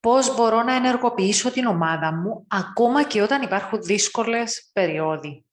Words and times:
πώς 0.00 0.34
μπορώ 0.34 0.62
να 0.62 0.74
ενεργοποιήσω 0.74 1.50
την 1.50 1.66
ομάδα 1.66 2.12
μου 2.12 2.46
ακόμα 2.48 3.02
και 3.02 3.22
όταν 3.22 3.42
υπάρχουν 3.42 3.82
δύσκολες 3.82 4.70
περιόδοι. 4.72 5.44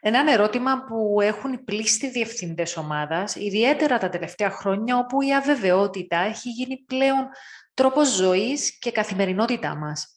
Ένα 0.00 0.32
ερώτημα 0.32 0.84
που 0.84 1.20
έχουν 1.20 1.52
οι 1.52 1.58
πλήστοι 1.58 2.10
διευθυντές 2.10 2.76
ομάδας, 2.76 3.34
ιδιαίτερα 3.34 3.98
τα 3.98 4.08
τελευταία 4.08 4.50
χρόνια, 4.50 4.96
όπου 4.98 5.22
η 5.22 5.34
αβεβαιότητα 5.34 6.18
έχει 6.18 6.48
γίνει 6.50 6.76
πλέον 6.86 7.28
τρόπος 7.74 8.08
ζωής 8.08 8.78
και 8.78 8.90
καθημερινότητά 8.90 9.76
μας. 9.76 10.10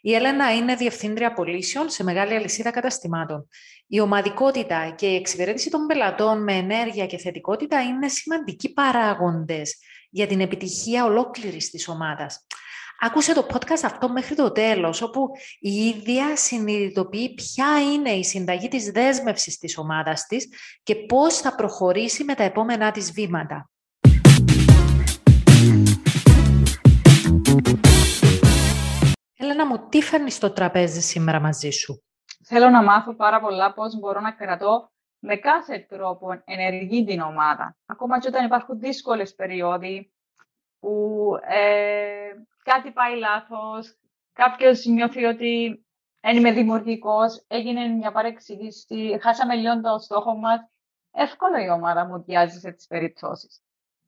Η 0.00 0.14
Έλενα 0.14 0.54
είναι 0.54 0.74
διευθύντρια 0.74 1.32
πωλήσεων 1.32 1.90
σε 1.90 2.04
μεγάλη 2.04 2.34
αλυσίδα 2.34 2.70
καταστημάτων. 2.70 3.48
Η 3.86 4.00
ομαδικότητα 4.00 4.90
και 4.90 5.06
η 5.06 5.14
εξυπηρέτηση 5.14 5.70
των 5.70 5.86
πελατών 5.86 6.42
με 6.42 6.52
ενέργεια 6.52 7.06
και 7.06 7.18
θετικότητα 7.18 7.82
είναι 7.82 8.08
σημαντικοί 8.08 8.72
παράγοντες 8.72 9.78
για 10.10 10.26
την 10.26 10.40
επιτυχία 10.40 11.04
ολόκληρης 11.04 11.70
της 11.70 11.88
ομάδας. 11.88 12.46
Άκουσε 13.06 13.34
το 13.34 13.46
podcast 13.52 13.82
αυτό 13.84 14.08
μέχρι 14.08 14.34
το 14.34 14.52
τέλος, 14.52 15.02
όπου 15.02 15.30
η 15.60 15.70
ίδια 15.70 16.36
συνειδητοποιεί 16.36 17.34
ποια 17.34 17.80
είναι 17.92 18.10
η 18.10 18.24
συνταγή 18.24 18.68
της 18.68 18.90
δέσμευσης 18.90 19.58
της 19.58 19.78
ομάδας 19.78 20.26
της 20.26 20.48
και 20.82 20.94
πώς 20.94 21.38
θα 21.38 21.54
προχωρήσει 21.54 22.24
με 22.24 22.34
τα 22.34 22.42
επόμενά 22.42 22.90
της 22.90 23.12
βήματα. 23.12 23.70
Έλενα 29.36 29.66
μου, 29.66 29.88
τι 29.88 30.02
φέρνεις 30.02 30.34
στο 30.34 30.50
τραπέζι 30.50 31.00
σήμερα 31.00 31.40
μαζί 31.40 31.70
σου; 31.70 32.04
Θέλω 32.44 32.68
να 32.68 32.82
μάθω 32.82 33.14
πάρα 33.14 33.40
πολλά 33.40 33.72
πώς 33.72 33.98
μπορώ 33.98 34.20
να 34.20 34.32
κρατώ 34.32 34.92
με 35.18 35.36
κάθε 35.36 35.86
τρόπο 35.88 36.42
ενεργή 36.44 37.04
την 37.04 37.20
ομάδα. 37.20 37.76
Ακόμα 37.86 38.18
και 38.18 38.28
όταν 38.28 38.44
υπάρχουν 38.44 38.78
δύσκολες 38.78 39.34
περίοδοι 39.34 40.13
που 40.84 41.36
ε, 41.42 42.32
κάτι 42.64 42.90
πάει 42.92 43.18
λάθος, 43.18 43.96
κάποιος 44.32 44.84
νιώθει 44.84 45.24
ότι 45.24 45.84
δεν 46.20 46.36
είμαι 46.36 46.52
δημιουργικός, 46.52 47.44
έγινε 47.48 47.86
μια 47.86 48.12
παρεξήγηση, 48.12 49.18
χάσαμε 49.20 49.54
λίγο 49.54 49.80
το 49.80 49.98
στόχο 49.98 50.36
μας. 50.36 50.60
Εύκολο 51.12 51.56
η 51.64 51.68
ομάδα 51.68 52.04
μου 52.04 52.22
διάζει 52.22 52.58
σε 52.58 52.70
τις 52.70 52.86
περιπτώσεις. 52.86 53.62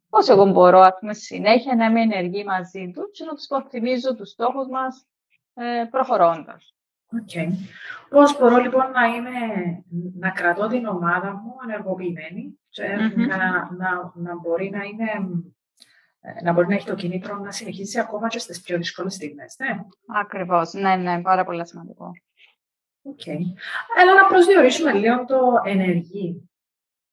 Πώς 0.09 0.29
εγώ 0.29 0.45
μπορώ, 0.45 0.81
ας 0.81 0.97
πούμε, 1.01 1.15
συνέχεια 1.15 1.75
να 1.75 1.85
είμαι 1.85 2.01
ενεργή 2.01 2.45
μαζί 2.45 2.91
τους 2.95 3.11
και 3.13 3.25
να 3.25 3.35
τους 3.35 3.45
υποθυμίζω 3.45 4.15
τους 4.15 4.31
στόχους 4.31 4.69
μας 4.69 5.07
ε, 5.55 5.85
προχωρώντας. 5.91 6.75
Okay. 7.13 7.49
Πώς 8.09 8.39
μπορώ 8.39 8.57
λοιπόν 8.57 8.91
να, 8.91 9.07
είμαι, 9.07 9.31
να 10.19 10.31
κρατώ 10.31 10.67
την 10.67 10.87
ομάδα 10.87 11.33
μου 11.33 11.55
ενεργοποιημένη 11.69 12.59
και 12.69 12.83
να, 13.17 13.37
να, 13.77 14.13
να, 14.15 14.37
μπορεί 14.37 14.71
να 14.71 14.83
είναι 14.83 15.05
ε, 15.05 15.56
να 16.43 16.53
μπορεί 16.53 16.69
να 16.69 16.75
έχει 16.75 16.87
το 16.87 16.95
κίνητρο 16.95 17.37
να 17.37 17.53
συνεχίσει 17.53 18.01
ακόμα 18.01 18.29
και 18.29 18.39
στις 18.39 18.61
πιο 18.61 18.77
δύσκολες 18.77 19.15
στιγμές, 19.15 19.57
ναι. 19.59 19.81
Ακριβώς, 20.21 20.73
ναι, 20.73 20.97
ναι, 20.97 21.21
πάρα 21.21 21.45
πολύ 21.45 21.67
σημαντικό. 21.67 22.13
OK. 23.03 23.21
Okay. 23.27 23.39
Αλλά 24.01 24.15
να 24.15 24.27
προσδιορίσουμε 24.27 24.93
λίγο 24.93 25.25
το 25.25 25.39
ενεργή. 25.65 26.51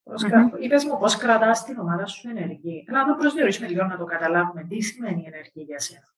Mm-hmm. 0.03 0.61
Είπες 0.61 0.85
μου 0.85 0.99
πώς 0.99 1.17
κρατάς 1.17 1.63
την 1.63 1.79
ομάδα 1.79 2.05
σου 2.05 2.29
ενεργή. 2.29 2.85
Αλλά 2.89 3.05
να 3.05 3.13
το 3.13 3.19
προσδιορίσουμε 3.19 3.67
λίγο, 3.67 3.83
να 3.83 3.97
το 3.97 4.05
καταλάβουμε. 4.05 4.63
Τι 4.63 4.81
σημαίνει 4.81 5.23
ενεργή 5.25 5.61
για 5.61 5.79
σένα; 5.79 6.15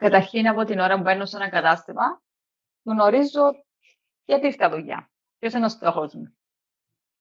Καταρχήν, 0.00 0.48
από 0.48 0.64
την 0.64 0.78
ώρα 0.78 0.96
που 0.96 1.02
μπαίνω 1.02 1.24
σε 1.24 1.36
ένα 1.36 1.48
κατάστημα, 1.48 2.22
γνωρίζω 2.82 3.64
γιατί 4.24 4.46
ήρθα 4.46 4.70
δουλειά. 4.70 5.10
Ποιος 5.38 5.52
είναι 5.52 5.64
ο 5.64 5.68
στόχος 5.68 6.14
μου. 6.14 6.36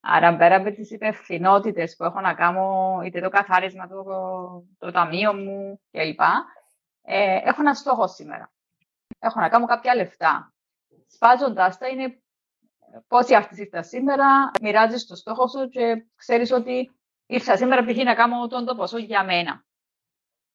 Άρα, 0.01 0.35
πέρα 0.35 0.55
από 0.55 0.71
τις 0.71 0.91
υπευθυνότητες 0.91 1.95
που 1.95 2.03
έχω 2.03 2.21
να 2.21 2.33
κάνω, 2.33 2.99
είτε 3.05 3.21
το 3.21 3.29
καθάρισμα 3.29 3.87
του 3.87 4.03
το 4.77 4.91
ταμείο 4.91 5.33
μου 5.33 5.81
κλπ., 5.91 6.19
ε, 7.01 7.39
έχω 7.43 7.61
ένα 7.61 7.73
στόχο 7.73 8.07
σήμερα. 8.07 8.51
Έχω 9.19 9.39
να 9.39 9.49
κάνω 9.49 9.65
κάποια 9.65 9.95
λεφτά. 9.95 10.53
Σπάζοντα 11.07 11.77
τα, 11.79 11.87
είναι 11.87 12.21
πόσοι 13.07 13.35
αυτή 13.35 13.61
ήρθα 13.61 13.83
σήμερα, 13.83 14.51
μοιράζεις 14.61 15.05
το 15.05 15.15
στόχο 15.15 15.47
σου 15.47 15.69
και 15.69 16.05
ξέρεις 16.15 16.51
ότι 16.51 16.91
ήρθα 17.25 17.57
σήμερα 17.57 17.85
π.χ. 17.85 17.97
να 18.03 18.15
κάνω 18.15 18.47
τον 18.47 18.65
το 18.65 18.75
ποσό 18.75 18.97
για 18.97 19.23
μένα. 19.23 19.65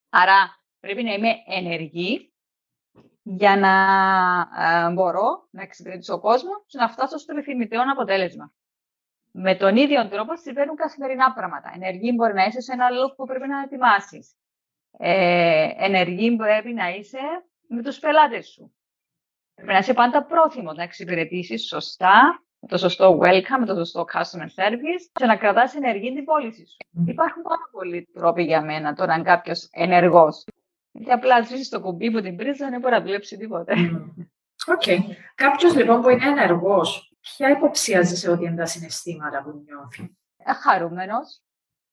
Άρα, 0.09 0.61
πρέπει 0.81 1.03
να 1.03 1.13
είμαι 1.13 1.29
ενεργή 1.47 2.33
για 3.23 3.57
να 3.57 3.73
ε, 4.65 4.93
μπορώ 4.93 5.49
να 5.51 5.63
εξυπηρετήσω 5.63 6.15
ο 6.15 6.21
κόσμος 6.21 6.65
και 6.67 6.79
να 6.79 6.89
φτάσω 6.89 7.19
στο 7.19 7.33
επιθυμητέο 7.33 7.83
αποτέλεσμα. 7.93 8.53
Με 9.39 9.55
τον 9.55 9.77
ίδιο 9.77 10.09
τρόπο 10.09 10.37
συμβαίνουν 10.37 10.77
καθημερινά 10.77 11.33
πράγματα. 11.33 11.73
Ενεργή 11.75 12.13
μπορεί 12.15 12.35
να 12.35 12.45
είσαι 12.45 12.61
σε 12.61 12.73
ένα 12.73 12.91
λόγο 12.91 13.15
που 13.15 13.25
πρέπει 13.25 13.49
να 13.49 13.63
ετοιμάσεις. 13.63 14.35
Ε, 14.99 15.69
ενεργή 15.77 16.37
πρέπει 16.37 16.73
να 16.73 16.89
είσαι 16.89 17.19
με 17.69 17.83
τους 17.83 17.99
πελάτες 17.99 18.47
σου. 18.47 18.75
Πρέπει 19.55 19.73
να 19.73 19.79
είσαι 19.79 19.95
πάντα 19.95 20.25
πρόθυμος 20.25 20.77
να 20.77 20.83
εξυπηρετήσεις 20.83 21.67
σωστά, 21.67 22.45
με 22.61 22.69
το 22.69 22.77
σωστό 22.79 23.19
welcome, 23.23 23.59
με 23.59 23.67
το 23.67 23.75
σωστό 23.75 24.05
customer 24.13 24.63
service 24.63 25.05
και 25.13 25.27
να 25.27 25.37
κρατάς 25.37 25.75
ενεργή 25.75 26.15
την 26.15 26.25
πώληση 26.25 26.67
σου. 26.67 26.77
Υπάρχουν 27.07 27.43
πάρα 27.43 27.69
πολλοί 27.73 28.09
τρόποι 28.13 28.43
για 28.43 28.63
μένα 28.63 28.95
τώρα 28.95 29.13
αν 29.13 29.23
κάποιος 29.23 29.69
ενεργός. 29.73 30.45
Γιατί 30.93 31.13
απλά 31.13 31.43
σβήσει 31.43 31.71
το 31.71 31.81
κουμπί 31.81 32.11
που 32.11 32.21
την 32.21 32.37
πρίζα 32.37 32.71
δεν 32.71 32.81
μπορεί 32.81 32.95
να 32.95 33.03
δουλέψει 33.03 33.37
τίποτε. 33.37 33.75
OK. 34.67 34.83
Okay. 34.87 34.99
Κάποιος 35.35 35.77
λοιπόν 35.77 36.03
που 36.03 36.09
είναι 36.09 36.29
ενεργός, 36.29 37.06
ποια 37.35 37.51
υποψιάζεσαι 37.51 38.31
ότι 38.31 38.45
είναι 38.45 38.57
τα 38.57 38.67
συναισθήματα 38.67 39.43
που 39.43 39.65
νιώθεις; 39.65 40.17
Ε, 40.37 40.53
Χαρούμενος, 40.53 41.43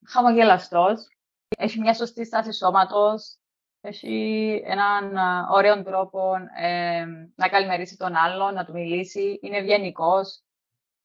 χαμογελαστός, 0.06 1.08
έχει 1.56 1.80
μια 1.80 1.94
σωστή 1.94 2.24
στάση 2.24 2.52
σώματος, 2.52 3.38
έχει 3.80 4.62
έναν 4.64 5.16
ωραίο 5.50 5.82
τρόπο 5.82 6.34
ε, 6.56 7.04
να 7.34 7.48
καλημερίσει 7.48 7.96
τον 7.96 8.14
άλλον, 8.14 8.54
να 8.54 8.64
του 8.64 8.72
μιλήσει, 8.72 9.38
είναι 9.42 9.56
ευγενικός 9.56 10.42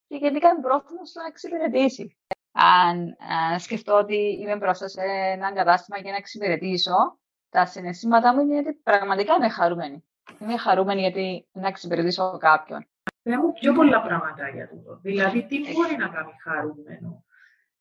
και 0.08 0.16
γενικά 0.16 0.50
είναι 0.50 0.62
πρόθυμος 0.62 1.14
να 1.14 1.26
εξυπηρετήσει. 1.26 2.18
Αν, 2.52 3.16
αν 3.52 3.60
σκεφτώ 3.60 3.94
ότι 3.98 4.16
είμαι 4.16 4.56
μπροστά 4.56 4.88
σε 4.88 5.02
έναν 5.02 5.54
κατάστημα 5.54 6.00
για 6.00 6.12
να 6.12 6.18
εξυπηρετήσω, 6.18 7.20
τα 7.50 7.66
συναισθήματά 7.66 8.34
μου 8.34 8.42
είναι 8.42 8.58
ότι 8.58 8.74
πραγματικά 8.74 9.36
είμαι 9.36 9.50
χαρούμενη. 9.50 10.04
Είμαι 10.40 10.58
χαρούμενη 10.58 11.02
γιατί 11.02 11.48
να 11.52 11.68
εξυπηρετήσω 11.68 12.38
κάποιον. 12.38 12.88
Έχω 13.32 13.54
πιο 13.54 13.74
πολλά 13.74 14.02
πράγματα 14.02 14.50
για 14.50 14.64
αυτό. 14.64 15.00
Δηλαδή, 15.02 15.46
τι 15.46 15.58
μπορεί 15.60 15.96
να 15.96 16.08
κάνει 16.08 16.32
χαρούμενο 16.44 17.24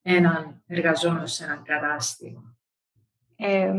έναν 0.02 0.62
εργαζόμενο 0.66 1.26
σε 1.26 1.44
έναν 1.44 1.62
κατάστημα; 1.62 2.56
Ε, 3.36 3.72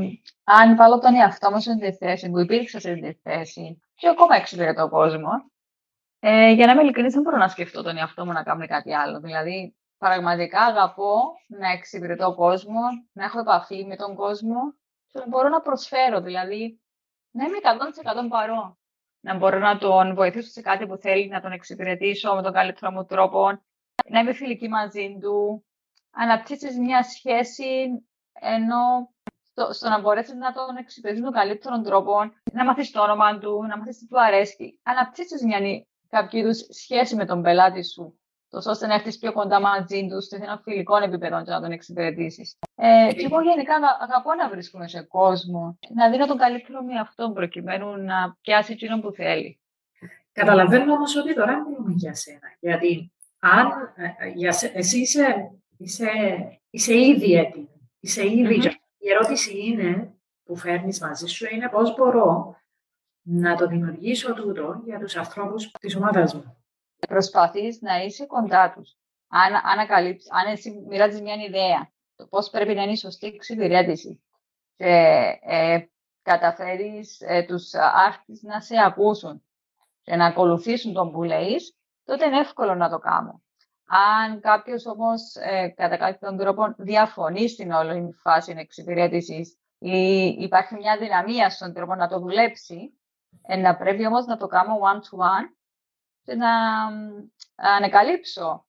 αν 0.44 0.76
βάλω 0.76 1.00
τον 1.00 1.16
εαυτό 1.16 1.52
μου 1.52 1.60
σε 1.60 1.76
τη 1.76 1.94
θέση 1.94 2.30
που 2.30 2.40
υπήρξα 2.40 2.80
σε 2.80 2.94
τη 2.94 3.14
θέση 3.14 3.82
και 3.96 4.08
ακόμα 4.08 4.36
εξυπηρετώ 4.36 4.90
κόσμο, 4.90 5.30
ε, 6.20 6.52
για 6.52 6.66
να 6.66 6.72
είμαι 6.72 6.82
ειλικρινής, 6.82 7.14
δεν 7.14 7.22
μπορώ 7.22 7.38
να 7.38 7.48
σκεφτώ 7.48 7.84
τον 7.84 7.98
εαυτό 7.98 8.26
μου 8.26 8.32
να 8.32 8.44
κάνω 8.44 8.68
κάτι 8.68 8.94
άλλο. 8.94 9.20
Δηλαδή, 9.20 9.76
πραγματικά 9.98 10.62
αγαπώ 10.62 11.22
να 11.48 11.70
εξυπηρετώ 11.72 12.36
κόσμο, 12.36 12.82
να 13.12 13.24
έχω 13.26 13.40
επαφή 13.40 13.86
με 13.86 13.96
τον 13.96 14.16
κόσμο 14.16 14.74
και 15.08 15.20
μπορώ 15.28 15.50
να 15.50 15.62
προσφέρω, 15.62 16.22
δηλαδή 16.22 16.82
να 17.32 17.46
είμαι 17.46 17.58
100% 17.58 18.30
παρόν. 18.30 18.78
Να 19.22 19.38
μπορώ 19.38 19.60
να 19.60 19.78
τον 19.78 20.16
βοηθήσω 20.16 20.50
σε 20.50 20.62
κάτι 20.62 20.88
που 20.88 20.98
θέλει, 20.98 21.28
να 21.28 21.42
τον 21.42 21.52
εξυπηρετήσω 21.52 22.36
με 22.36 22.42
τον 22.42 22.54
καλύτερο 22.54 22.92
μου 22.92 23.06
τρόπο, 23.06 23.62
να 24.10 24.20
είμαι 24.20 24.34
φιλική 24.34 24.68
μαζί 24.68 25.18
του, 25.22 25.66
αναπτύσσεις 26.12 26.78
μια 26.78 27.04
σχέση 27.04 27.88
ενώ 28.40 29.14
στο, 29.44 29.74
στο 29.74 29.90
να 29.90 30.00
μπορέσεις 30.00 30.34
να 30.34 30.52
τον 30.52 30.76
εξυπηρετήσεις 30.76 31.26
με 31.26 31.32
τον 31.32 31.42
καλύτερο 31.42 31.82
τρόπο, 31.82 32.14
να 32.54 32.66
μάθεις 32.66 32.92
το 32.92 33.02
όνομα 33.02 33.38
του, 33.38 33.64
να 33.64 33.78
μάθεις 33.78 33.98
τι 33.98 34.08
του 34.08 34.22
αρέσει. 34.22 34.80
Αναπτύσσεις 34.84 35.44
μια 35.44 35.60
κάποιο 36.10 36.40
είδους 36.40 36.66
σχέση 36.70 37.16
με 37.16 37.26
τον 37.26 37.42
πελάτη 37.42 37.86
σου 37.86 38.19
τόσο 38.50 38.70
ώστε 38.70 38.88
να 38.88 38.94
έρθεις 38.94 39.18
πιο 39.18 39.34
κοντά 39.34 39.62
μαζί 39.62 40.08
τους 40.10 40.26
σε 40.26 40.36
ένα 40.36 40.62
φιλικό 40.64 40.96
επίπεδο 40.98 41.44
και 41.44 41.52
να 41.52 41.62
τον 41.62 41.72
εξυπηρετήσεις. 41.72 42.58
Ε, 42.76 43.14
και 43.14 43.26
εγώ 43.26 43.42
γενικά 43.42 43.76
αγαπώ 44.00 44.34
να 44.34 44.50
βρίσκομαι 44.50 44.88
σε 44.88 45.02
κόσμο, 45.02 45.78
να 45.96 46.10
δίνω 46.10 46.26
τον 46.26 46.38
καλύτερο 46.38 46.82
με 46.82 47.00
αυτόν 47.00 47.34
προκειμένου 47.34 47.98
να 47.98 48.38
πιάσει 48.42 48.72
εκείνο 48.72 49.00
που 49.00 49.12
θέλει. 49.12 49.60
Καταλαβαίνω 50.32 50.94
όμως 50.94 51.16
ότι 51.16 51.36
τώρα 51.36 51.64
μιλούμε 51.64 51.94
για 51.96 52.14
σένα. 52.14 52.48
Γιατί 52.60 53.12
αν 53.40 53.68
ε, 53.96 54.26
ε, 54.26 54.30
για 54.30 54.52
σε, 54.52 54.72
εσύ 54.74 55.00
είσαι, 55.00 55.52
είσαι, 55.78 56.10
είσαι 56.70 57.00
ήδη 57.00 57.34
έτοιμη, 57.34 57.90
είσαι 58.00 58.26
ήδη. 58.26 58.62
Mm-hmm. 58.64 58.74
Η 58.98 59.10
ερώτηση 59.10 59.66
είναι 59.66 60.14
που 60.44 60.56
φέρνεις 60.56 61.02
μαζί 61.02 61.28
σου 61.28 61.48
είναι 61.52 61.70
πώς 61.70 61.96
μπορώ 61.96 62.56
να 63.22 63.56
το 63.56 63.68
δημιουργήσω 63.68 64.34
τούτο 64.34 64.82
για 64.86 65.00
τους 65.00 65.16
ανθρώπους 65.16 65.72
της 65.80 65.96
ομάδας 65.96 66.34
μου 66.34 66.59
προσπαθείς 67.08 67.82
να 67.82 68.04
είσαι 68.04 68.26
κοντά 68.26 68.74
τους. 68.76 68.98
Αν, 69.28 69.54
αν 69.54 70.54
εσύ 70.54 70.84
μοιράζεις 70.88 71.22
μια 71.22 71.36
ιδέα, 71.36 71.92
το 72.16 72.28
πώς 72.28 72.50
πρέπει 72.50 72.74
να 72.74 72.84
είναι 72.84 72.92
η 72.92 72.96
σωστή 72.96 73.28
εξυπηρέτηση 73.28 74.24
και 74.76 75.40
ε, 75.42 75.80
καταφέρεις 76.22 77.22
ε, 77.22 77.44
τους 77.44 77.74
άρχις 78.08 78.42
να 78.42 78.62
σε 78.62 78.76
ακούσουν 78.86 79.44
και 80.02 80.16
να 80.16 80.26
ακολουθήσουν 80.26 80.94
τον 80.94 81.12
που 81.12 81.24
λέεις, 81.24 81.78
τότε 82.04 82.26
είναι 82.26 82.40
εύκολο 82.40 82.76
να 82.76 82.90
το 82.90 83.00
κάνω. 83.00 83.42
Αν 83.86 84.40
κάποιος 84.40 84.86
όμως 84.86 85.36
ε, 85.36 85.74
κατά 85.76 85.98
κάποιον 85.98 86.38
τρόπο 86.38 86.74
διαφωνεί 86.78 87.50
στην 87.50 87.72
όλη 87.72 88.14
φάση 88.22 88.54
εξυπηρέτησης 88.58 89.58
ή 89.78 90.26
υπάρχει 90.26 90.76
μια 90.76 90.98
δυναμία 90.98 91.50
στον 91.50 91.74
τρόπο 91.74 91.96
να 91.96 92.08
το 92.08 92.20
δουλέψει, 92.20 93.00
ε, 93.42 93.56
να 93.56 93.78
πρέπει 93.78 94.06
όμως 94.06 94.26
να 94.26 94.38
το 94.38 94.48
κάνω 94.48 94.80
one-to-one 94.82 95.59
και 96.30 96.36
να 96.36 96.52
ανακαλύψω 97.56 98.66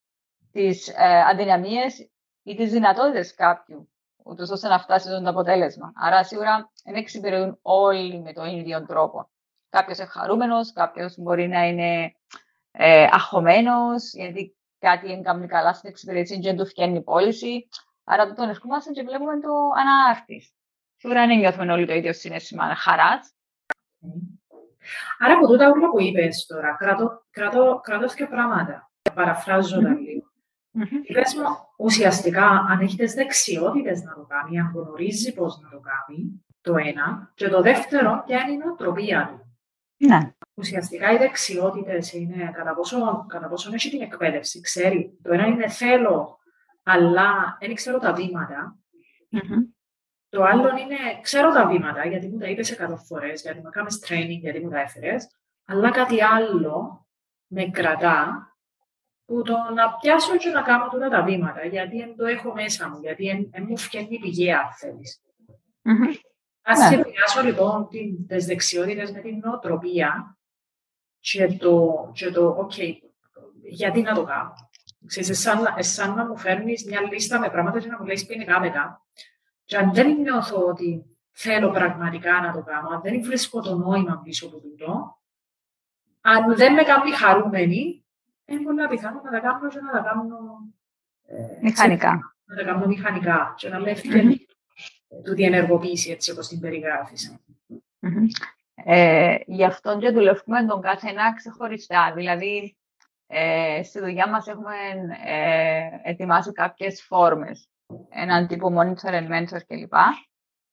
τις 0.53 0.89
ε, 0.89 1.23
αδυναμίες 1.31 2.11
ή 2.43 2.55
τις 2.55 2.71
δυνατότητες 2.71 3.35
κάποιου, 3.35 3.91
ούτως 4.25 4.51
ώστε 4.51 4.69
να 4.69 4.79
φτάσει 4.79 5.09
στο 5.09 5.29
αποτέλεσμα. 5.29 5.93
Άρα 5.95 6.25
σίγουρα 6.25 6.71
δεν 6.85 6.95
εξυπηρετούν 6.95 7.59
όλοι 7.63 8.21
με 8.21 8.33
τον 8.33 8.47
ίδιο 8.47 8.87
τρόπο. 8.87 9.31
Κάποιος 9.69 9.99
είναι 9.99 10.07
χαρούμενος, 10.07 10.73
κάποιος 10.73 11.19
μπορεί 11.19 11.49
να 11.49 11.67
είναι 11.67 12.15
ε, 12.71 13.09
αχωμένος, 13.11 14.13
γιατί 14.13 14.57
κάτι 14.79 15.13
είναι 15.13 15.23
κάνει 15.23 15.47
καλά 15.47 15.73
στην 15.73 15.89
εξυπηρετήση 15.89 16.41
και 16.41 16.49
δεν 16.49 16.57
του 16.57 16.67
φτιάχνει 16.67 16.97
η 16.97 17.03
πώληση. 17.03 17.69
Άρα 18.05 18.27
το 18.27 18.35
τον 18.35 18.49
ερχόμαστε 18.49 18.91
και 18.93 19.03
βλέπουμε 19.03 19.41
το 19.41 19.49
ανάρτης. 19.77 20.53
Σίγουρα 20.97 21.27
δεν 21.27 21.39
νιώθουμε 21.39 21.73
όλοι 21.73 21.87
το 21.87 21.95
ίδιο 21.95 22.13
συνέστημα 22.13 22.75
χαράς. 22.75 23.35
Άρα 25.19 25.35
από 25.35 25.47
τούτα 25.47 25.71
όλα 25.71 25.91
που 25.91 26.01
είπες 26.01 26.47
τώρα, 26.47 26.77
κρατώ, 26.79 27.25
κρατώ, 27.31 27.81
κρατώ 27.83 28.07
δύο 28.07 28.29
πράγματα. 28.29 28.91
Παραφράζοντα 29.15 29.93
mm-hmm. 29.93 29.99
λίγο. 29.99 30.23
Mm-hmm. 30.79 31.13
Πες 31.13 31.35
μου, 31.35 31.45
ουσιαστικά, 31.79 32.47
αν 32.47 32.81
έχετε 32.81 33.07
δεξιότητες 33.07 34.03
να 34.03 34.15
το 34.15 34.27
κάνει, 34.29 34.61
αν 34.61 34.73
γνωρίζεις 34.75 35.35
πώς 35.35 35.61
να 35.63 35.69
το 35.69 35.81
κάνει, 35.81 36.45
το 36.61 36.77
ένα. 36.77 37.33
Και 37.35 37.49
το 37.49 37.63
δεύτερο, 37.63 38.23
ποια 38.27 38.41
είναι 38.41 38.53
η 38.53 38.57
νοοτροπία 38.57 39.29
του. 39.29 39.45
Ναι. 40.07 40.35
Ουσιαστικά 40.55 41.13
οι 41.13 41.17
δεξιότητες 41.17 42.13
είναι 42.13 42.51
κατά 42.55 42.75
πόσο, 42.75 43.27
κατά 43.29 43.49
πόσο 43.49 43.71
έχει 43.75 43.91
την 43.91 44.03
εκπαίδευση. 44.03 44.61
Ξέρει, 44.61 45.19
το 45.23 45.33
ένα 45.33 45.47
είναι 45.47 45.69
θέλω, 45.69 46.39
αλλά 46.83 47.57
δεν 47.61 47.75
ξέρω 47.75 47.99
τα 47.99 48.13
βήματα. 48.13 48.79
Mm-hmm. 49.33 49.80
Το 50.31 50.43
άλλο 50.43 50.69
είναι 50.69 51.21
ξέρω 51.23 51.53
τα 51.53 51.67
βήματα, 51.67 52.07
γιατί 52.07 52.29
μου 52.29 52.39
τα 52.39 52.47
είπες 52.47 52.79
100 52.79 52.95
φορές, 53.07 53.43
γιατί 53.43 53.61
μου 53.61 53.71
κάνει 53.71 53.89
training, 54.09 54.41
γιατί 54.41 54.61
μου 54.61 54.71
τα 54.71 54.81
έφερες. 54.81 55.29
Αλλά 55.65 55.91
κάτι 55.91 56.23
άλλο 56.23 57.07
με 57.47 57.65
κρατά 57.65 58.45
που 59.25 59.43
το 59.43 59.57
να 59.75 59.93
πιάσω 59.93 60.37
και 60.37 60.49
να 60.49 60.63
κάνω 60.63 60.89
τώρα 60.89 61.09
τα 61.09 61.23
βήματα, 61.23 61.65
γιατί 61.65 61.99
δεν 61.99 62.17
το 62.17 62.27
έχω 62.27 62.55
μέσα 62.55 62.89
μου, 62.89 62.99
γιατί 63.01 63.49
δεν 63.51 63.65
μου 63.69 63.77
φτιάχνει 63.79 64.19
πηγαία, 64.19 64.59
αν 64.59 64.73
θέλεις. 64.73 65.23
Mm-hmm. 65.85 66.15
Α 66.63 66.79
ναι. 66.79 66.87
συνδυάσω 66.87 67.43
λοιπόν 67.43 67.89
τις 68.27 68.47
δεξιότητες 68.47 69.13
με 69.13 69.21
την 69.21 69.39
νοοτροπία 69.39 70.39
και 71.21 71.47
το, 71.47 72.11
και 72.15 72.31
το 72.31 72.69
OK, 72.69 72.93
γιατί 73.63 74.03
να 74.03 74.15
το 74.15 74.25
κάνω. 74.25 74.53
Ξέρεις, 75.07 75.49
σαν, 75.79 76.15
να 76.15 76.27
μου 76.27 76.37
φέρνεις 76.37 76.85
μια 76.85 77.01
λίστα 77.01 77.39
με 77.39 77.51
πράγματα 77.51 77.81
και 77.81 77.89
να 77.89 77.99
μου 77.99 78.07
λέει 78.07 78.25
ποινικά 78.29 78.61
μετά. 78.61 79.05
Και 79.71 79.77
αν 79.77 79.93
δεν 79.93 80.17
νιώθω 80.17 80.67
ότι 80.67 81.05
θέλω 81.31 81.71
πραγματικά 81.71 82.41
να 82.41 82.53
το 82.53 82.63
κάνω, 82.63 82.89
αν 82.89 83.01
δεν 83.01 83.23
βρίσκω 83.23 83.61
το 83.61 83.75
νόημα 83.75 84.21
πίσω 84.25 84.47
από 84.47 84.61
τούτο, 84.61 85.19
αν 86.21 86.57
δεν 86.57 86.73
με 86.73 86.83
κάνει 86.83 87.11
χαρούμενη, 87.11 88.05
είναι 88.45 88.63
πολύ 88.63 88.89
πιθανό 88.89 89.21
να 89.25 89.31
τα 89.31 89.41
κάνω 89.41 89.69
και 89.69 89.81
να 89.81 89.93
τα 89.93 89.99
κάνω 89.99 90.37
ε, 91.27 91.59
μηχανικά. 91.63 92.35
Να 92.45 92.57
τα 92.57 92.65
κάνω 92.65 92.87
μηχανικά 92.87 93.55
και 93.57 93.69
να 93.69 93.81
με 93.81 93.91
ευκαιρνει 93.91 94.47
του 95.25 95.35
διενεργοποίηση 95.35 96.11
έτσι 96.11 96.31
όπως 96.31 96.49
την 96.49 96.61
περιγράφεις. 96.61 97.37
Ε, 98.75 99.37
γι' 99.47 99.65
αυτό 99.65 99.99
και 99.99 100.11
δουλεύουμε 100.11 100.67
τον 100.67 100.81
κάθε 100.81 101.09
ένα 101.09 101.35
ξεχωριστά. 101.35 102.13
Δηλαδή, 102.17 102.77
ε, 103.27 103.83
στη 103.83 104.01
δουλειά 104.01 104.29
μας 104.29 104.47
έχουμε 104.47 104.75
ε, 105.25 105.89
ετοιμάσει 106.03 106.53
κάποιες 106.53 107.03
φόρμες, 107.03 107.70
έναν 108.09 108.47
τύπο 108.47 108.69
monitor 108.79 109.11
and 109.11 109.29
mentor 109.29 109.61
κλπ, 109.67 109.93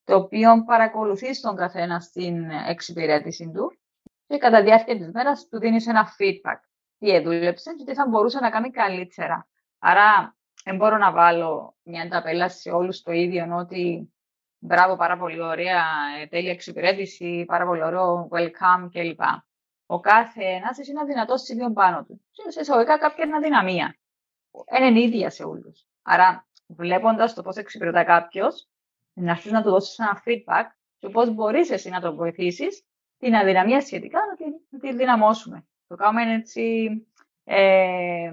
το 0.03 0.15
οποίο 0.15 0.63
παρακολουθεί 0.65 1.33
στον 1.33 1.55
καθένα 1.55 1.99
στην 1.99 2.49
εξυπηρέτηση 2.49 3.51
του 3.53 3.77
και 4.27 4.37
κατά 4.37 4.63
διάρκεια 4.63 4.97
της 4.97 5.11
μέρας 5.11 5.47
του 5.47 5.59
δίνεις 5.59 5.87
ένα 5.87 6.07
feedback. 6.17 6.59
Τι 6.97 7.09
έδουλεψε 7.09 7.73
και 7.73 7.83
τι 7.83 7.93
θα 7.93 8.07
μπορούσε 8.07 8.39
να 8.39 8.49
κάνει 8.49 8.69
καλύτερα. 8.69 9.47
Άρα, 9.79 10.35
δεν 10.63 10.75
μπορώ 10.75 10.97
να 10.97 11.11
βάλω 11.11 11.75
μια 11.83 12.09
ταπέλα 12.09 12.49
σε 12.49 12.69
όλους 12.69 13.01
το 13.01 13.11
ίδιο, 13.11 13.55
ότι 13.57 14.13
μπράβο, 14.59 14.95
πάρα 14.95 15.17
πολύ 15.17 15.41
ωραία, 15.41 15.83
ε, 16.21 16.27
τέλεια 16.27 16.51
εξυπηρέτηση, 16.51 17.43
πάρα 17.47 17.65
πολύ 17.65 17.83
ωραίο, 17.83 18.27
welcome 18.31 18.89
κλπ. 18.91 19.21
Ο 19.85 19.99
κάθε 19.99 20.43
ένα 20.43 20.75
έχει 20.79 20.89
ένα 20.89 21.05
δυνατό 21.05 21.37
σημείο 21.37 21.71
πάνω 21.71 22.03
του. 22.03 22.21
Σε 22.31 22.59
εισαγωγικά 22.59 22.97
κάποια 22.97 23.25
είναι 23.25 23.35
αδυναμία. 23.35 23.97
Είναι 24.79 25.01
ίδια 25.01 25.29
σε 25.29 25.43
όλους. 25.43 25.87
Άρα, 26.01 26.46
βλέποντας 26.67 27.33
το 27.33 27.41
πώς 27.41 27.55
εξυπηρετά 27.55 28.03
κάποιος, 28.03 28.67
να 29.13 29.31
αρχίσει 29.31 29.53
να 29.53 29.63
του 29.63 29.69
δώσεις 29.69 29.99
ένα 29.99 30.23
feedback 30.25 30.65
και 30.97 31.09
πώς 31.09 31.33
μπορείς 31.33 31.69
εσύ 31.69 31.89
να 31.89 32.01
το 32.01 32.15
βοηθήσεις, 32.15 32.83
την 33.17 33.35
αδυναμία 33.35 33.81
σχετικά 33.81 34.19
να 34.29 34.35
την, 34.35 34.53
να 34.69 34.79
την 34.79 34.97
δυναμώσουμε. 34.97 35.67
Το 35.87 35.95
κάνουμε 35.95 36.33
έτσι 36.33 36.89
ε, 37.43 38.31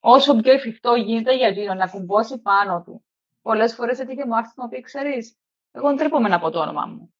όσο 0.00 0.36
πιο 0.36 0.52
εφικτό 0.52 0.94
γίνεται 0.94 1.34
για 1.34 1.74
να 1.74 1.86
κουμπώσει 1.86 2.38
πάνω 2.38 2.82
του. 2.82 3.04
Πολλές 3.42 3.74
φορές 3.74 3.98
έτυχε 3.98 4.26
μου 4.26 4.36
άρθρο 4.36 4.52
να 4.56 4.68
πει, 4.68 4.80
ξέρεις, 4.80 5.36
εγώ 5.72 5.94
τρέπομαι 5.94 6.28
να 6.28 6.38
πω 6.38 6.50
το 6.50 6.60
όνομα 6.60 6.86
μου. 6.86 7.14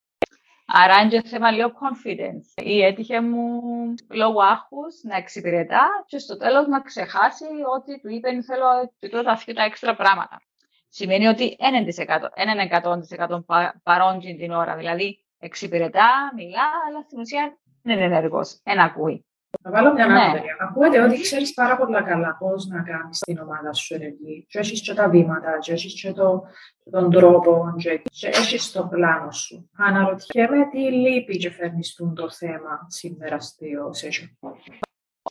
Άρα 0.73 1.01
είναι 1.01 1.23
θέμα 1.23 1.51
λίγο 1.51 1.69
confidence. 1.69 2.65
Ή 2.65 2.83
έτυχε 2.83 3.21
μου 3.21 3.61
λόγω 4.09 4.41
άγχους 4.41 5.03
να 5.03 5.17
εξυπηρετά 5.17 6.05
και 6.07 6.19
στο 6.19 6.37
τέλος 6.37 6.67
να 6.67 6.81
ξεχάσει 6.81 7.45
ότι 7.77 8.01
του 8.01 8.09
είπε 8.09 8.43
θέλω 8.43 8.93
και 8.99 9.09
τώρα 9.09 9.43
τα 9.55 9.65
έξτρα 9.65 9.95
πράγματα. 9.95 10.43
Σημαίνει 10.89 11.27
ότι 11.27 11.57
1%, 11.59 13.29
1% 13.47 13.71
παρόν 13.83 14.19
την 14.21 14.51
ώρα. 14.51 14.77
Δηλαδή 14.77 15.25
εξυπηρετά, 15.39 16.33
μιλά, 16.37 16.69
αλλά 16.89 17.03
στην 17.03 17.19
ουσία 17.19 17.59
δεν 17.83 17.97
είναι 17.97 18.17
ενεργός. 18.17 18.61
Ένα 18.63 18.83
ακούει. 18.83 19.25
Θα 19.63 19.71
βάλω 19.71 19.93
μια 19.93 20.07
ναι. 20.07 20.21
άκρη. 20.21 20.43
Ακούγεται 20.59 21.03
ότι 21.03 21.21
ξέρεις 21.21 21.55
πάρα 21.55 21.77
πολύ 21.77 22.03
καλά 22.03 22.37
πώς 22.39 22.67
να 22.67 22.83
κάνεις 22.83 23.19
την 23.19 23.39
ομάδα 23.39 23.73
σου 23.73 23.95
ενεργή. 23.95 24.47
Και 24.49 24.59
έχεις 24.59 24.83
και 24.83 24.95
τα 24.95 25.09
βήματα, 25.09 25.59
και 25.59 25.73
έχεις 25.73 26.01
και 26.01 26.13
το, 26.13 26.47
τον 26.91 27.11
τρόπο, 27.11 27.75
και 27.77 28.03
έχεις 28.21 28.73
το 28.73 28.87
πλάνο 28.87 29.31
σου. 29.31 29.71
Αναρωτιέμαι 29.77 30.69
τι 30.71 30.79
λείπει 30.79 31.37
και 31.37 31.51
φέρνεις 31.51 31.95
το 32.15 32.31
θέμα 32.31 32.87
σήμερα 32.89 33.41
στο 33.41 33.67
session. 34.03 34.51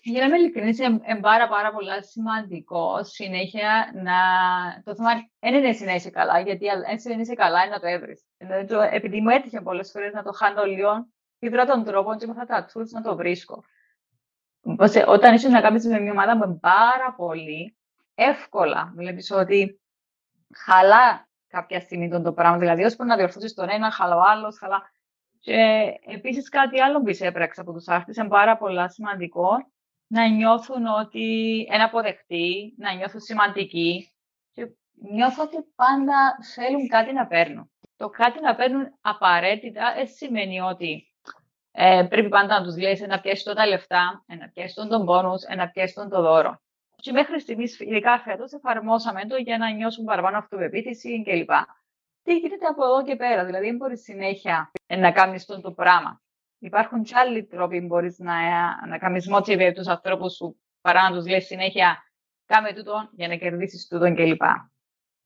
Για 0.01 0.19
να 0.19 0.25
είμαι 0.25 0.38
ειλικρινής, 0.38 0.80
είναι 0.80 1.19
πάρα, 1.21 1.48
πάρα 1.48 1.71
πολύ 1.71 1.89
σημαντικό 2.06 3.04
συνέχεια 3.04 3.92
να. 3.94 4.13
Το 4.83 4.95
θέμα 4.95 5.10
δεν 5.39 5.54
είναι 5.54 5.75
να 5.86 5.94
είσαι 5.94 6.10
καλά, 6.10 6.39
γιατί 6.39 6.69
αν 6.69 6.81
δεν 7.04 7.19
είσαι 7.19 7.33
καλά 7.33 7.63
είναι 7.63 7.74
να 7.74 7.80
το 7.80 7.88
έβρεις. 7.88 8.25
Επειδή 8.92 9.21
μου 9.21 9.30
έτυχε 9.30 9.62
πολλές 9.62 9.92
φορές 9.92 10.13
να 10.13 10.24
το 10.24 10.31
χάνω 10.31 10.63
λίγο, 10.63 11.07
βρω 11.51 11.66
τον 11.66 11.83
τρόπο 11.83 12.16
και 12.16 12.25
με 12.25 12.33
αυτά 12.38 12.45
τα 12.45 12.66
tools 12.74 12.90
να 12.90 13.02
το 13.02 13.16
βρίσκω 13.16 13.64
όταν 15.07 15.33
είσαι 15.33 15.49
να 15.49 15.61
κάνεις 15.61 15.85
με 15.85 15.99
μια 15.99 16.11
ομάδα 16.11 16.37
με 16.37 16.57
πάρα 16.61 17.13
πολύ 17.16 17.78
εύκολα, 18.16 18.92
βλέπεις 18.95 19.31
ότι 19.31 19.81
χαλά 20.56 21.28
κάποια 21.47 21.80
στιγμή 21.80 22.09
τον 22.09 22.23
το 22.23 22.33
πράγμα, 22.33 22.57
δηλαδή 22.57 22.83
ώσπου 22.83 23.06
να 23.06 23.16
διορθώσεις 23.16 23.54
τον 23.54 23.69
ένα, 23.69 23.92
χαλά 23.92 24.16
ο 24.16 24.21
άλλος, 24.21 24.57
χαλά. 24.57 24.81
Και 25.39 25.83
επίσης 26.06 26.49
κάτι 26.49 26.81
άλλο 26.81 27.01
που 27.01 27.11
έπραξε 27.19 27.61
από 27.61 27.73
τους 27.73 27.87
άρτες, 27.87 28.16
είναι 28.18 28.28
πάρα 28.28 28.57
πολύ 28.57 28.92
σημαντικό 28.92 29.49
να 30.07 30.28
νιώθουν 30.28 30.85
ότι 30.85 31.57
είναι 31.73 31.83
αποδεκτοί, 31.83 32.73
να 32.78 32.94
νιώθουν 32.94 33.19
σημαντικοί 33.19 34.11
και 34.51 34.68
νιώθω 35.11 35.44
ότι 35.44 35.57
πάντα 35.75 36.37
θέλουν 36.56 36.87
κάτι 36.87 37.13
να 37.13 37.28
παίρνουν. 37.28 37.71
Το 37.97 38.09
κάτι 38.09 38.42
να 38.42 38.56
παίρνουν 38.56 38.97
απαραίτητα 39.01 39.94
δεν 39.95 40.07
σημαίνει 40.07 40.59
ότι 40.59 41.08
ε, 41.81 42.07
πρέπει 42.09 42.30
πάντα 42.30 42.59
να 42.59 42.64
τους 42.66 42.78
λέει 42.78 43.06
να 43.07 43.19
πιέσει 43.19 43.54
τα 43.56 43.68
λεφτά, 43.68 44.24
να 44.40 44.50
πιέσει 44.50 44.76
τον 44.76 45.06
πόνους, 45.06 45.44
να 45.56 45.69
πιέσει 45.69 45.94
τον 45.94 46.09
το 46.09 46.21
δώρο. 46.21 46.62
Και 46.95 47.12
μέχρι 47.12 47.40
στιγμής, 47.40 47.80
ειδικά 47.80 48.19
φέτος, 48.19 48.52
εφαρμόσαμε 48.52 49.26
το 49.26 49.36
για 49.36 49.57
να 49.57 49.71
νιώσουν 49.71 50.06
παραπάνω 50.06 50.38
αυτοπεποίθηση 50.38 51.24
κλπ. 51.24 51.50
Τι 52.24 52.38
γίνεται 52.38 52.66
από 52.66 52.86
εδώ 52.86 53.04
και 53.04 53.16
πέρα, 53.16 53.45
δηλαδή 53.45 53.66
δεν 53.66 53.76
μπορείς 53.76 54.02
συνέχεια 54.02 54.71
να 54.88 55.12
κάνεις 55.12 55.42
αυτό 55.42 55.62
το 55.62 55.71
πράγμα. 55.71 56.21
Υπάρχουν 56.59 57.04
και 57.04 57.16
άλλοι 57.16 57.45
τρόποι 57.45 57.80
που 57.80 57.88
μπορείς 57.88 58.19
να, 58.19 58.36
να 58.88 58.98
κάνεις 58.98 59.30
motivate 59.33 59.74
τους 59.76 59.88
ανθρώπους 59.88 60.36
σου 60.36 60.59
παρά 60.81 61.09
να 61.09 61.16
τους 61.16 61.28
λέει 61.28 61.42
συνέχεια 61.42 62.04
κάμε 62.45 62.74
τούτο 62.74 63.09
για 63.12 63.28
να 63.28 63.36
κερδίσεις 63.36 63.88
τούτο 63.88 64.14
κλπ. 64.14 64.42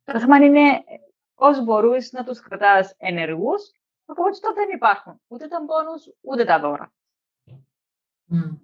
Το 0.04 0.20
θέμα 0.20 0.38
είναι 0.38 0.84
πώς 1.36 1.64
μπορείς 1.64 2.12
να 2.12 2.24
τους 2.24 2.40
κρατάς 2.40 2.96
ενεργούς 2.98 3.72
Οπότε 4.06 4.38
δεν 4.56 4.70
υπάρχουν 4.74 5.22
ούτε 5.28 5.48
τα 5.48 5.62
μπόνους, 5.62 6.14
ούτε 6.22 6.44
τα 6.46 6.60
δώρα. 6.60 6.94
Mm. 8.32 8.58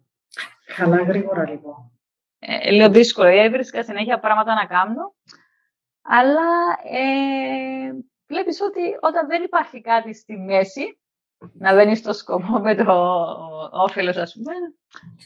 Καλά 0.76 1.04
γρήγορα 1.04 1.50
λοιπόν. 1.50 1.92
Ε, 2.40 2.72
λίγο 2.72 2.90
δύσκολο. 2.90 3.28
Έβρισκα 3.28 3.84
συνέχεια 3.84 4.20
πράγματα 4.20 4.54
να 4.54 4.66
κάνω. 4.66 5.16
Αλλά 6.02 6.78
ε, 6.84 7.94
βλέπεις 8.28 8.62
ότι 8.62 8.98
όταν 9.02 9.28
δεν 9.28 9.44
υπάρχει 9.44 9.82
κάτι 9.82 10.14
στη 10.14 10.38
μέση, 10.38 11.00
να 11.54 11.74
δεν 11.74 11.96
στο 11.96 12.14
σκοπό 12.14 12.60
με 12.60 12.76
το 12.76 12.94
όφελος, 13.72 14.18
ας 14.18 14.34
πούμε, 14.34 14.54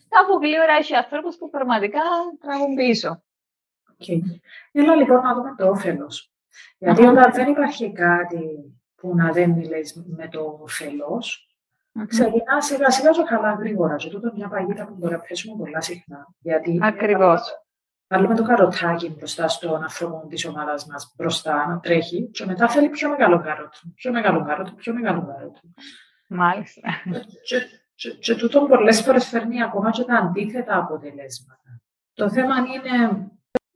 κάπου 0.09 0.37
γλύωρα 0.41 0.73
έχει 0.73 0.95
ανθρώπους 0.95 1.37
που 1.37 1.49
πραγματικά 1.49 2.01
τραβούν 2.39 2.75
πίσω. 2.75 3.23
Okay. 3.97 4.19
Έλα 4.71 4.95
λοιπόν 4.95 5.21
να 5.21 5.33
δούμε 5.33 5.55
το 5.57 5.69
όφελος. 5.69 6.31
Γιατί 6.77 7.05
όταν 7.05 7.31
δεν 7.31 7.47
υπάρχει 7.49 7.91
κάτι 7.91 8.73
που 9.03 9.15
να 9.15 9.31
δεν 9.31 9.49
μιλές 9.49 10.03
με 10.05 10.27
το 10.27 10.59
ωφελός, 10.61 11.47
Mm-hmm. 11.99 12.07
Ξεκινά 12.07 12.61
σιγά 12.61 12.89
σιγά 12.89 13.09
και 13.09 13.23
καλά 13.23 13.53
γρήγορα. 13.53 13.95
Και 13.95 14.09
τούτο 14.09 14.31
μια 14.35 14.47
παγίδα 14.47 14.87
που 14.87 14.93
μπορεί 14.97 15.13
να 15.13 15.19
πέσουμε 15.19 15.57
πολλά 15.57 15.81
συχνά. 15.81 16.27
Γιατί 16.39 16.79
Ακριβώς. 16.81 17.41
Βάλουμε 18.07 18.35
το 18.35 18.43
καροτάκι 18.43 19.09
μπροστά 19.09 19.47
στον 19.47 19.83
άνθρωπο 19.83 20.27
της 20.27 20.45
ομάδας 20.45 20.85
μας 20.85 21.13
μπροστά 21.17 21.67
να 21.67 21.79
τρέχει, 21.79 22.29
και 22.31 22.45
μετά 22.45 22.67
θέλει 22.69 22.89
πιο 22.89 23.09
μεγάλο 23.09 23.41
καρότο. 23.41 23.77
Πιο 23.95 24.11
μεγάλο 24.11 24.45
καρότο, 24.45 24.71
πιο 24.71 24.93
μεγάλο 24.93 25.25
καρότο. 25.25 25.59
Μάλιστα. 26.27 26.81
Και, 27.43 27.61
και, 27.95 28.09
και 28.09 28.35
τούτο 28.35 28.65
πολλές 28.65 29.01
φορές 29.01 29.27
φέρνει 29.27 29.63
ακόμα 29.63 29.91
και 29.91 30.03
τα 30.03 30.15
αντίθετα 30.15 30.77
αποτελέσματα. 30.77 31.81
Το 32.13 32.29
θέμα 32.29 32.55
είναι 32.57 33.27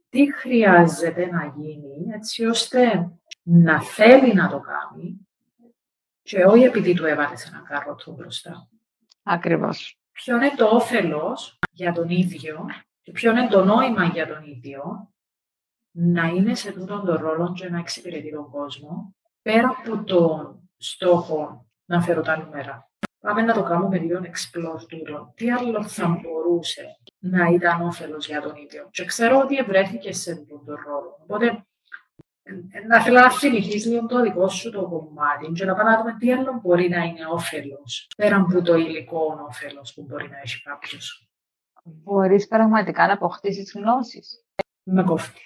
τι 0.10 0.34
χρειάζεται 0.34 1.26
να 1.26 1.54
γίνει 1.58 2.14
έτσι 2.14 2.46
ώστε 2.46 3.12
να 3.44 3.82
θέλει 3.82 4.34
να 4.34 4.50
το 4.50 4.60
κάνει 4.60 5.28
και 6.22 6.46
όχι 6.46 6.64
επειδή 6.64 6.94
του 6.94 7.06
έβαλες 7.06 7.46
ένα 7.46 7.64
καρότο 7.68 8.12
μπροστά. 8.12 8.70
Ακριβώς. 9.24 10.00
Ποιο 10.12 10.36
είναι 10.36 10.56
το 10.56 10.66
όφελος 10.66 11.60
για 11.72 11.92
τον 11.92 12.10
ίδιο 12.10 12.66
και 13.02 13.12
ποιο 13.12 13.32
είναι 13.32 13.48
το 13.48 13.66
νόημα 13.66 14.06
για 14.06 14.28
τον 14.28 14.44
ίδιο 14.44 15.12
να 15.92 16.28
είναι 16.28 16.56
σε 16.56 16.70
αυτόν 16.70 17.06
τον 17.06 17.16
ρόλο 17.16 17.54
και 17.54 17.70
να 17.70 17.80
εξυπηρετεί 17.80 18.32
τον 18.32 18.50
κόσμο, 18.50 19.16
πέρα 19.42 19.70
από 19.70 20.04
τον 20.04 20.70
στόχο 20.78 21.66
να 21.86 22.02
φέρω 22.02 22.22
τα 22.22 22.38
νούμερα. 22.38 22.90
Πάμε 23.20 23.42
να 23.42 23.54
το 23.54 23.64
κάνουμε 23.64 23.98
λίγο 23.98 24.20
explore 24.20 24.88
τούτο. 24.88 25.34
Τι 25.36 25.52
άλλο 25.52 25.84
θα 25.84 26.08
μπορούσε 26.08 26.98
να 27.20 27.46
ήταν 27.46 27.82
όφελος 27.82 28.28
για 28.28 28.42
τον 28.42 28.56
ίδιο. 28.56 28.88
Και 28.92 29.06
ξέρω 29.06 29.40
ότι 29.40 29.56
ευρέθηκε 29.56 30.14
σε 30.14 30.32
αυτόν 30.32 30.66
τον 30.66 30.76
ρόλο. 30.86 31.18
Οπότε 31.22 31.66
να 32.88 33.02
θέλω 33.02 33.20
να 33.20 33.30
συνεχίσει 33.30 33.88
λίγο 33.88 34.06
το 34.06 34.22
δικό 34.22 34.48
σου 34.48 34.72
το 34.72 34.88
κομμάτι 34.90 35.52
και 35.52 35.66
να 35.66 35.76
πάμε 35.76 35.90
να 35.90 35.98
δούμε 35.98 36.16
τι 36.20 36.34
άλλο 36.34 36.60
μπορεί 36.64 36.90
να 36.90 37.04
είναι 37.04 37.26
όφελος, 37.26 38.10
πέραν 38.18 38.42
από 38.42 38.62
το 38.62 38.76
υλικό 38.76 39.46
όφελος 39.48 39.94
που 39.94 40.04
μπορεί 40.04 40.30
να 40.30 40.38
έχει 40.44 40.62
κάποιος. 40.62 41.30
Μπορείς 41.84 42.48
πραγματικά 42.48 43.08
να 43.08 43.14
αποκτήσεις 43.14 43.74
γνώσεις. 43.76 44.46
Με 44.84 45.04
κόφτει. 45.04 45.42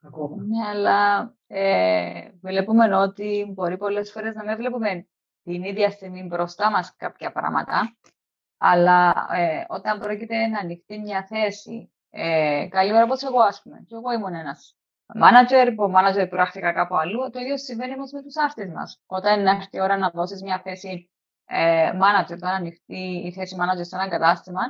Ακόμα. 0.00 0.42
Ναι, 0.42 0.68
αλλά 0.68 1.34
ε, 1.46 2.30
βλέπουμε 2.40 2.96
ότι 2.96 3.52
μπορεί 3.54 3.76
πολλές 3.76 4.12
φορές 4.12 4.34
να 4.34 4.44
μην 4.44 4.56
βλέπουμε 4.56 5.06
την 5.42 5.64
ίδια 5.64 5.90
στιγμή 5.90 6.22
μπροστά 6.22 6.70
μας 6.70 6.96
κάποια 6.96 7.32
πράγματα, 7.32 7.96
αλλά 8.58 9.26
ε, 9.32 9.64
όταν 9.68 9.98
πρόκειται 9.98 10.46
να 10.46 10.58
ανοιχτεί 10.58 10.98
μια 10.98 11.26
θέση, 11.28 11.92
ε, 12.10 12.66
καλή 12.70 12.92
ώρα 12.92 13.02
όπως 13.02 13.22
εγώ, 13.22 13.40
ας 13.40 13.62
πούμε, 13.62 13.84
και 13.86 13.94
εγώ 13.94 14.12
ήμουν 14.12 14.34
ένας 14.34 14.76
manager, 15.14 15.72
που 15.76 15.92
manager 15.96 16.28
πράχτηκα 16.28 16.72
κάπου 16.72 16.96
αλλού. 16.96 17.30
Το 17.30 17.38
ίδιο 17.38 17.58
συμβαίνει 17.58 17.92
όμως 17.92 18.12
με 18.12 18.22
τους 18.22 18.36
άρτε 18.36 18.66
μας. 18.66 19.02
Όταν 19.06 19.40
είναι 19.40 19.50
αυτή 19.50 19.76
η 19.76 19.80
ώρα 19.80 19.96
να 19.98 20.10
δώσεις 20.10 20.42
μια 20.42 20.60
θέση 20.60 21.10
ε, 21.46 21.90
manager, 21.90 22.32
όταν 22.32 22.54
ανοιχτεί 22.54 23.22
η 23.24 23.32
θέση 23.32 23.56
manager 23.60 23.80
σε 23.84 23.96
ένα 23.96 24.08
κατάστημα, 24.08 24.60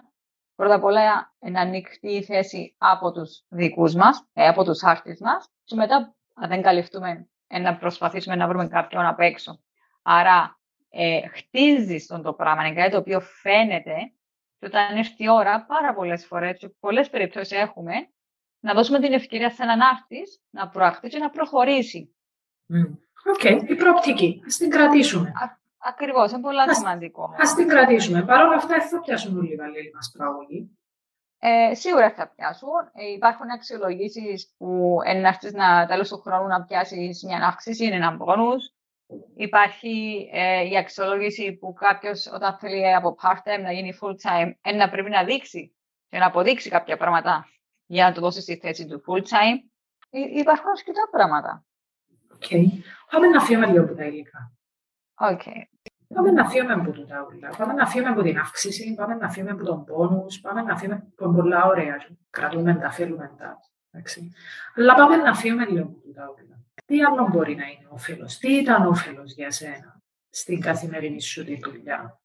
πρώτα 0.55 0.75
απ' 0.75 0.85
όλα 0.85 1.33
να 1.39 1.61
ανοιχτεί 1.61 2.11
η 2.11 2.23
θέση 2.23 2.75
από 2.79 3.13
τους 3.13 3.45
δικούς 3.49 3.95
μας, 3.95 4.25
ε, 4.33 4.49
από 4.49 4.65
τους 4.65 4.83
άρτε 4.83 5.17
μας, 5.21 5.49
και 5.65 5.75
μετά, 5.75 6.15
αν 6.35 6.49
δεν 6.49 6.63
καλυφθούμε, 6.63 7.29
ε, 7.47 7.59
να 7.59 7.77
προσπαθήσουμε 7.77 8.37
να 8.37 8.49
βρούμε 8.49 8.69
κάποιον 8.69 9.07
απ' 9.07 9.21
έξω. 9.21 9.61
Άρα, 10.03 10.59
ε, 10.91 11.29
χτίζεις 11.29 12.07
τον 12.07 12.23
το 12.23 12.33
πράγμα, 12.33 12.67
είναι 12.67 12.77
κάτι 12.77 12.91
το 12.91 12.99
οποίο 12.99 13.21
φαίνεται, 13.21 13.95
και 14.59 14.67
όταν 14.67 14.97
έρθει 14.97 15.25
η 15.25 15.29
ώρα, 15.29 15.65
πάρα 15.65 15.95
πολλές 15.95 16.27
φορές, 16.27 16.59
σε 16.59 16.69
πολλές 16.81 17.11
περιπτώσεις 17.11 17.51
έχουμε, 17.51 17.93
να 18.61 18.75
δώσουμε 18.75 19.01
την 19.01 19.13
ευκαιρία 19.13 19.51
σε 19.51 19.63
έναν 19.63 19.81
άρτη 19.81 20.23
να 20.51 20.69
προαχθεί 20.69 21.09
και 21.09 21.19
να 21.19 21.31
προχωρήσει. 21.31 22.17
Οκ, 23.27 23.41
okay. 23.43 23.69
η 23.69 23.75
προοπτική. 23.75 24.41
Α 24.43 24.49
την 24.59 24.71
κρατήσουμε. 24.71 25.33
Ακριβώς, 25.79 26.33
είναι 26.33 26.41
πολύ 26.41 26.75
σημαντικό. 26.75 27.25
Α 27.25 27.55
την 27.57 27.69
κρατήσουμε. 27.69 28.25
Παρ' 28.25 28.45
όλα 28.45 28.57
αυτά, 28.57 28.81
θα 28.81 29.01
πιάσουν 29.01 29.39
όλοι 29.39 29.53
οι 29.53 29.57
βαλίλοι 29.57 29.93
μας 29.95 30.11
πράγματι. 30.17 30.71
Ε, 31.39 31.75
σίγουρα 31.75 32.11
θα 32.13 32.29
πιάσουν. 32.29 32.91
Ε, 32.93 33.13
υπάρχουν 33.13 33.51
αξιολογήσεις 33.51 34.55
που 34.57 34.99
ένα 35.05 35.39
να 35.53 35.87
τέλος 35.87 36.09
του 36.09 36.21
χρόνου 36.21 36.47
να 36.47 36.65
πιάσεις 36.65 37.25
μια 37.25 37.47
αύξηση, 37.47 37.85
είναι 37.85 37.95
ένα 37.95 38.17
πόνου. 38.17 38.53
Υπάρχει 39.37 40.29
ε, 40.33 40.69
η 40.69 40.77
αξιολόγηση 40.77 41.53
που 41.53 41.73
κάποιος 41.73 42.27
όταν 42.35 42.59
θέλει 42.59 42.95
από 42.95 43.17
part-time 43.23 43.63
να 43.63 43.73
γίνει 43.73 43.99
full-time, 44.01 44.53
να 44.75 44.89
πρέπει 44.91 45.11
να 45.11 45.25
δείξει 45.25 45.75
και 46.09 46.19
να 46.19 46.27
αποδείξει 46.27 46.71
κάποια 46.71 46.97
πράγματα 46.97 47.49
για 47.87 48.09
να 48.09 48.13
το 48.13 48.21
δώσει 48.21 48.41
στη 48.41 48.57
θέση 48.57 48.87
του 48.87 49.03
full 49.07 49.21
time. 49.21 49.59
Υπάρχουν 50.37 50.69
αρκετά 50.77 51.09
πράγματα. 51.11 51.65
Okay. 52.41 52.65
Πάμε 53.11 53.27
να 53.27 53.41
φύγουμε 53.41 53.67
λίγο 53.67 53.85
από 53.85 53.95
τα 53.95 54.05
υλικά. 54.05 54.53
Okay. 55.15 55.63
Πάμε 56.15 56.31
να 56.31 56.49
φύγουμε 56.49 56.73
από 56.73 56.91
τα 56.91 57.27
ούλα. 57.31 57.49
Πάμε 57.57 57.73
να 57.73 57.87
φύγουμε 57.87 58.11
από 58.11 58.23
την 58.23 58.39
αύξηση, 58.39 58.95
πάμε 58.95 59.15
να 59.15 59.31
φύγουμε 59.31 59.53
από 59.53 59.65
τον 59.65 59.85
πόνους, 59.85 60.41
πάμε 60.41 60.63
να 60.63 60.77
φύγουμε 60.77 61.07
από 61.19 61.33
πολλά 61.33 61.65
ωραία. 61.65 61.97
Κρατούμε 62.31 62.75
τα, 62.75 62.91
θέλουμε 62.91 63.35
τα. 63.39 63.59
Εντάξει. 63.91 64.33
Αλλά 64.77 64.95
πάμε 64.95 65.17
να 65.17 65.35
φύγουμε 65.35 65.65
λίγο 65.65 65.85
από 65.85 66.13
τα 66.15 66.35
ούλα. 66.35 66.56
Τι 66.87 67.03
άλλο 67.03 67.29
μπορεί 67.29 67.55
να 67.55 67.67
είναι 67.67 67.89
όφελος, 67.91 68.39
τι 68.39 68.53
ήταν 68.53 68.87
όφελος 68.87 69.33
για 69.33 69.51
σένα 69.51 70.01
στην 70.31 70.61
καθημερινή 70.61 71.21
σου 71.21 71.45
τη 71.45 71.59
δουλειά; 71.65 72.21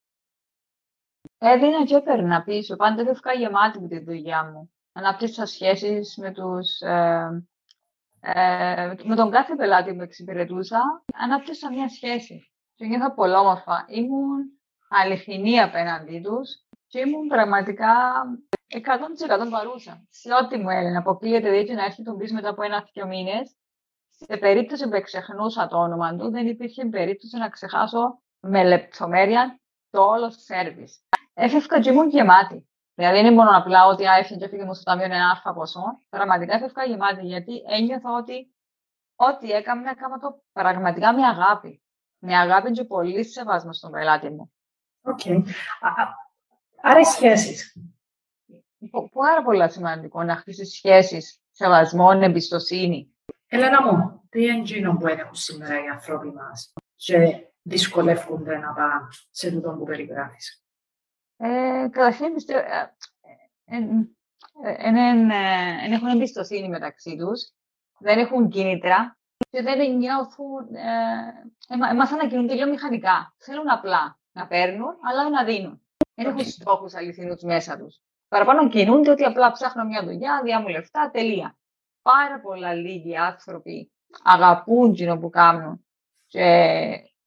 Έδινα 1.37 1.85
και 1.85 1.95
έπαιρνα 1.95 2.43
πίσω. 2.43 2.75
Πάντα 2.75 3.01
έφυγα 3.01 3.33
γεμάτη 3.33 3.79
με 3.79 3.87
τη 3.87 3.99
δουλειά 3.99 4.43
μου 4.43 4.71
ανάπτυσα 4.93 5.45
σχέσεις 5.45 6.17
με, 6.17 6.31
τους, 6.31 6.79
ε, 6.79 7.45
ε, 8.19 8.93
με 9.03 9.15
τον 9.15 9.31
κάθε 9.31 9.55
πελάτη 9.55 9.95
που 9.95 10.01
εξυπηρετούσα, 10.01 11.03
ανάπτυσα 11.13 11.71
μια 11.71 11.89
σχέση. 11.89 12.51
Και 12.75 12.85
νιώθα 12.85 13.13
πολύ 13.13 13.33
όμορφα. 13.33 13.85
Ήμουν 13.89 14.59
αληθινή 14.89 15.59
απέναντί 15.59 16.21
τους 16.21 16.49
και 16.87 16.99
ήμουν 16.99 17.27
πραγματικά 17.27 17.93
100% 18.67 19.49
παρούσα. 19.49 20.05
Σε 20.09 20.33
ό,τι 20.33 20.57
μου 20.57 20.69
έλεγε, 20.69 20.97
αποκλείεται 20.97 21.49
δηλαδή 21.49 21.73
να 21.73 21.85
έρθει 21.85 22.03
τον 22.03 22.17
πίσω 22.17 22.33
μετά 22.33 22.49
από 22.49 22.63
ένα-δύο 22.63 23.07
μήνες. 23.07 23.55
Σε 24.27 24.37
περίπτωση 24.37 24.89
που 24.89 24.95
εξεχνούσα 24.95 25.67
το 25.67 25.77
όνομα 25.77 26.15
του, 26.15 26.31
δεν 26.31 26.47
υπήρχε 26.47 26.85
περίπτωση 26.85 27.37
να 27.37 27.49
ξεχάσω 27.49 28.21
με 28.39 28.63
λεπτομέρεια 28.63 29.59
το 29.89 30.01
όλο 30.01 30.31
σερβις. 30.31 30.99
Έφευγα 31.33 31.79
και 31.79 31.89
ήμουν 31.89 32.09
γεμάτη. 32.09 32.69
Δηλαδή 32.93 33.15
δεν 33.15 33.25
είναι 33.25 33.35
μόνο 33.35 33.57
απλά 33.57 33.85
ότι 33.85 34.03
έφυγε 34.03 34.39
και 34.39 34.45
έφυγε 34.45 34.63
μου 34.63 34.73
στο 34.73 34.83
ταμείο 34.83 35.05
ένα 35.05 35.29
άλφα 35.29 35.53
ποσό. 35.53 35.99
Πραγματικά 36.09 36.55
έφευγα 36.55 36.83
γεμάτη 36.83 37.25
γιατί 37.25 37.63
ένιωθα 37.67 38.13
ότι 38.13 38.53
ό,τι 39.15 39.51
έκανα, 39.51 39.89
έκανα 39.89 40.19
το 40.19 40.43
πραγματικά 40.51 41.13
με 41.13 41.25
αγάπη. 41.25 41.81
Με 42.17 42.37
αγάπη 42.37 42.71
και 42.71 42.83
πολύ 42.83 43.23
σεβασμό 43.23 43.73
στον 43.73 43.91
πελάτη 43.91 44.29
μου. 44.29 44.51
OK. 45.01 45.19
Okay. 45.25 45.43
Άρα 46.81 46.99
οι 46.99 47.03
σχέσεις. 47.03 47.75
Πάρα 49.13 49.43
πολύ 49.43 49.71
σημαντικό 49.71 50.23
να 50.23 50.35
χτίσεις 50.35 50.73
σχέσεις, 50.73 51.41
σεβασμό, 51.51 52.09
εμπιστοσύνη. 52.21 53.10
Ελένα 53.53 53.81
μου, 53.81 54.21
τι 54.29 54.45
είναι 54.45 54.97
που 54.99 55.07
έχουν 55.07 55.35
σήμερα 55.35 55.83
οι 55.83 55.87
άνθρωποι 55.87 56.27
μα 56.27 56.51
και 56.95 57.47
δυσκολεύονται 57.61 58.57
να 58.57 58.73
πάνε 58.73 59.07
σε 59.31 59.47
αυτό 59.47 59.75
που 59.77 59.83
περιγράφει. 59.83 60.37
Ε, 61.37 61.87
καταρχήν, 61.91 62.33
δεν 65.83 65.91
έχουν 65.91 66.07
εμπιστοσύνη 66.07 66.69
μεταξύ 66.69 67.15
του, 67.15 67.31
δεν 67.99 68.19
έχουν 68.19 68.49
κίνητρα 68.49 69.17
και 69.49 69.61
δεν 69.61 69.95
νιώθουν. 69.95 70.75
Ε, 70.75 71.75
Μα 71.77 72.03
ανακοινούν 72.03 72.49
λίγο 72.49 72.69
μηχανικά. 72.69 73.33
Θέλουν 73.37 73.69
απλά 73.69 74.19
να 74.31 74.47
παίρνουν, 74.47 74.97
αλλά 75.01 75.29
να 75.29 75.43
δίνουν. 75.43 75.81
Δεν 76.13 76.25
έχουν 76.25 76.45
στόχου 76.45 76.87
αληθινού 76.93 77.35
μέσα 77.41 77.77
του. 77.77 77.87
Παραπάνω 78.27 78.69
κινούνται 78.69 79.11
ότι 79.11 79.23
απλά 79.23 79.51
ψάχνω 79.51 79.83
μια 79.83 80.03
δουλειά, 80.03 80.41
διά 80.43 80.61
μου 80.61 80.67
λεφτά, 80.67 81.09
τελεία. 81.11 81.55
Πάρα 82.01 82.39
πολλά 82.39 82.73
λίγοι 82.73 83.17
άνθρωποι 83.17 83.91
αγαπούν 84.23 84.93
κοινό 84.93 85.17
που 85.17 85.29
κάνουν 85.29 85.85
και 86.27 86.45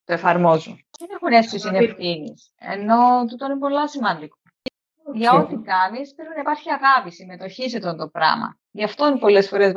το 0.05 0.13
εφαρμόζουν. 0.13 0.87
Δεν 0.99 1.09
έχουν 1.11 1.33
αίσθηση 1.33 1.71
ευθύνης. 1.73 2.53
Ενώ 2.59 3.25
τούτο 3.29 3.45
είναι 3.47 3.59
πολύ 3.59 3.89
σημαντικό. 3.89 4.37
Okay. 5.09 5.15
Για 5.15 5.33
ό,τι 5.33 5.57
κάνεις, 5.57 6.15
πρέπει 6.15 6.35
να 6.35 6.41
υπάρχει 6.41 6.71
αγάπη, 6.71 7.11
συμμετοχή 7.11 7.71
σε 7.71 7.77
αυτό 7.77 7.97
το 7.97 8.09
πράγμα. 8.09 8.59
Γι' 8.71 8.85
αυτό 8.85 9.07
είναι 9.07 9.19
πολλές 9.19 9.49
φορές 9.49 9.73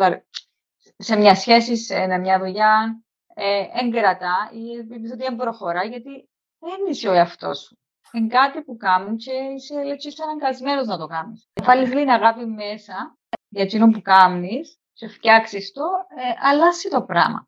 σε 0.98 1.16
μια 1.16 1.36
σχέση, 1.36 1.78
σε 1.78 2.18
μια 2.18 2.40
δουλειά, 2.40 3.02
ε, 3.34 3.64
εγκρατά 3.74 4.50
ή 4.54 4.78
επειδή 4.78 5.16
δεν 5.16 5.36
προχωρά, 5.36 5.84
γιατί 5.84 6.30
δεν 6.60 6.80
είσαι 6.90 7.08
ο 7.08 7.14
εαυτός 7.14 7.60
σου. 7.60 7.78
Είναι 8.12 8.28
κάτι 8.28 8.64
που 8.64 8.78
κάνουν 8.78 9.18
και 9.18 9.32
είσαι, 9.32 9.74
είσαι 9.98 10.24
αναγκασμένος 10.24 10.88
να 10.88 10.98
το 10.98 11.08
κάνεις. 11.08 11.50
Βάλει 11.64 11.88
λίγη 11.88 12.12
αγάπη 12.12 12.46
μέσα 12.46 13.18
για 13.50 13.64
εκείνο 13.64 13.90
που 13.90 14.02
κάνεις 14.02 14.80
και 14.98 15.08
φτιάξεις 15.08 15.72
το, 15.72 15.84
ε, 16.18 16.48
αλλάζει 16.48 16.90
το 16.90 17.04
πράγμα. 17.04 17.48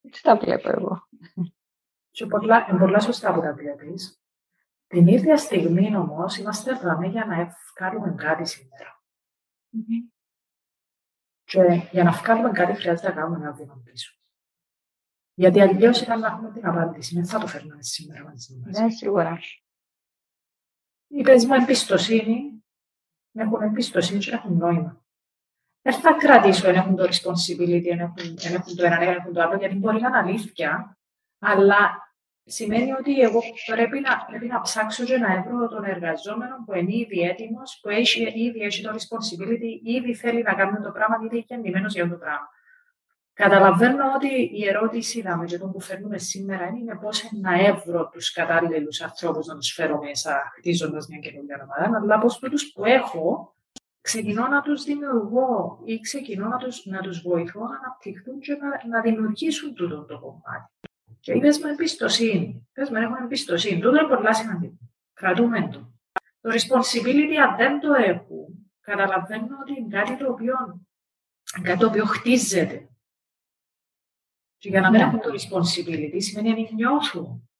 Έτσι 0.00 0.22
τα 0.22 0.36
βλέπω 0.36 0.68
εγώ. 0.68 1.08
Και 2.10 2.26
πολλά, 2.26 2.64
πολλά 2.78 3.00
σωστά 3.00 3.34
που 3.34 3.40
τα 3.40 3.54
βλέπεις. 3.54 4.20
Την 4.86 5.06
ίδια 5.06 5.36
στιγμή 5.36 5.96
όμω 5.96 6.24
είμαστε 6.38 6.70
εδώ 6.70 7.02
για 7.02 7.24
να 7.24 7.56
βγάλουμε 7.74 8.14
κάτι 8.14 8.44
σήμερα. 8.44 9.02
Mm-hmm. 9.72 10.12
Και 11.44 11.88
για 11.92 12.04
να 12.04 12.10
βγάλουμε 12.10 12.50
κάτι 12.50 12.74
χρειάζεται 12.74 13.08
να 13.08 13.14
κάνουμε 13.14 13.36
ένα 13.36 13.52
βήμα 13.52 13.80
πίσω. 13.84 14.14
Γιατί 15.34 15.60
αλλιώς 15.60 16.00
ήταν 16.00 16.20
να 16.20 16.26
έχουμε 16.26 16.52
την 16.52 16.66
απάντηση. 16.66 17.14
Δεν 17.14 17.26
θα 17.26 17.38
το 17.38 17.46
φέρναμε 17.46 17.82
σήμερα 17.82 18.24
μαζί 18.24 18.56
μας. 18.56 18.78
Ναι, 18.78 18.90
σίγουρα. 18.90 19.38
Είπε 21.06 21.34
μου 21.46 21.54
εμπιστοσύνη, 21.54 22.64
έχουν 23.32 23.62
εμπιστοσύνη 23.62 24.18
και 24.18 24.30
έχουν 24.30 24.56
νόημα. 24.56 25.05
Δεν 25.86 25.94
θα 25.94 26.12
κρατήσω 26.12 26.68
αν 26.68 26.74
έχουν 26.74 26.96
το 26.96 27.04
responsibility, 27.04 27.88
αν 27.92 27.98
έχουν, 27.98 28.38
έχουν 28.54 28.76
το 28.76 28.84
ένα, 28.84 28.96
αν 28.96 29.02
έχουν 29.02 29.32
το 29.32 29.40
άλλο, 29.42 29.56
γιατί 29.56 29.74
μπορεί 29.74 30.00
να 30.00 30.08
είναι 30.08 30.16
αλήθεια, 30.16 30.98
αλλά 31.38 31.78
σημαίνει 32.44 32.92
ότι 32.92 33.20
εγώ 33.20 33.40
πρέπει 33.66 34.00
να, 34.00 34.24
πρέπει 34.26 34.46
να 34.46 34.60
ψάξω 34.60 35.04
και 35.04 35.18
να 35.18 35.42
βρω 35.42 35.68
τον 35.68 35.84
εργαζόμενο 35.84 36.54
που 36.64 36.74
είναι 36.74 36.94
ήδη 36.94 37.20
έτοιμος, 37.20 37.78
που 37.82 37.88
έχει, 37.88 38.22
ήδη 38.22 38.60
έχει 38.60 38.82
το 38.82 38.90
responsibility, 38.90 39.70
ήδη 39.82 40.14
θέλει 40.14 40.42
να 40.42 40.54
κάνει 40.54 40.80
το 40.80 40.90
πράγμα, 40.90 41.16
ήδη 41.24 41.36
έχει 41.36 41.54
αντιμένο 41.54 41.86
για 41.88 42.08
το 42.08 42.16
πράγμα. 42.16 42.48
Καταλαβαίνω 43.32 44.04
ότι 44.14 44.50
η 44.54 44.68
ερώτηση 44.68 45.22
δάμε 45.22 45.44
και 45.44 45.58
το 45.58 45.66
που 45.66 45.80
φέρνουμε 45.80 46.18
σήμερα 46.18 46.66
είναι 46.66 46.98
πώς 47.00 47.30
να 47.32 47.52
εύρω 47.66 48.08
τους 48.08 48.32
κατάλληλους 48.32 49.00
ανθρώπους 49.00 49.46
να 49.46 49.54
τους 49.54 49.72
φέρω 49.72 49.98
μέσα, 50.02 50.52
χτίζοντας 50.56 51.06
μια 51.08 51.18
καινούργια 51.18 51.56
ομάδα, 51.62 51.98
αλλά 51.98 52.18
πώ 52.18 52.28
του 52.28 52.72
που 52.74 52.84
έχω, 52.84 53.55
ξεκινώ 54.06 54.46
να 54.46 54.62
τους 54.62 54.84
δημιουργώ 54.84 55.80
ή 55.84 56.00
ξεκινώ 56.00 56.48
να 56.48 56.56
τους 56.56 56.86
να 56.86 57.00
τους 57.00 57.20
βοηθώ 57.20 57.60
να 57.60 57.76
αναπτυχθούν 57.76 58.40
και 58.40 58.52
να, 58.52 58.86
να 58.88 59.00
δημιουργήσουν 59.00 59.74
τούτο 59.74 60.04
το 60.04 60.18
κομμάτι. 60.18 60.72
Και 61.20 61.32
είπε 61.32 61.48
με 61.62 61.70
εμπιστοσύνη. 61.70 62.68
Πες 62.72 62.90
με 62.90 63.00
έχουν 63.00 63.22
εμπιστοσύνη. 63.22 63.80
Τούτο 63.80 63.96
είναι 63.96 64.14
πολύ 64.14 64.34
σημαντικό. 64.34 64.78
Κρατούμε 65.12 65.68
το. 65.68 65.92
Το 66.40 66.50
responsibility, 66.50 67.34
αν 67.34 67.56
δεν 67.56 67.80
το 67.80 67.92
έχουν, 67.92 68.70
καταλαβαίνω 68.80 69.58
ότι 69.60 69.80
είναι 69.80 69.88
κάτι 69.88 70.16
το 70.16 70.30
οποίο, 70.32 70.54
κάτι 71.62 71.78
το 71.78 71.86
οποίο 71.86 72.04
χτίζεται 72.04 72.88
και 74.56 74.68
για 74.68 74.80
να 74.80 74.90
μην 74.90 75.00
ναι. 75.00 75.06
έχουν 75.06 75.20
το 75.20 75.30
responsibility, 75.30 76.16
σημαίνει 76.16 76.62
να 76.62 76.74
νιώθουν 76.74 77.50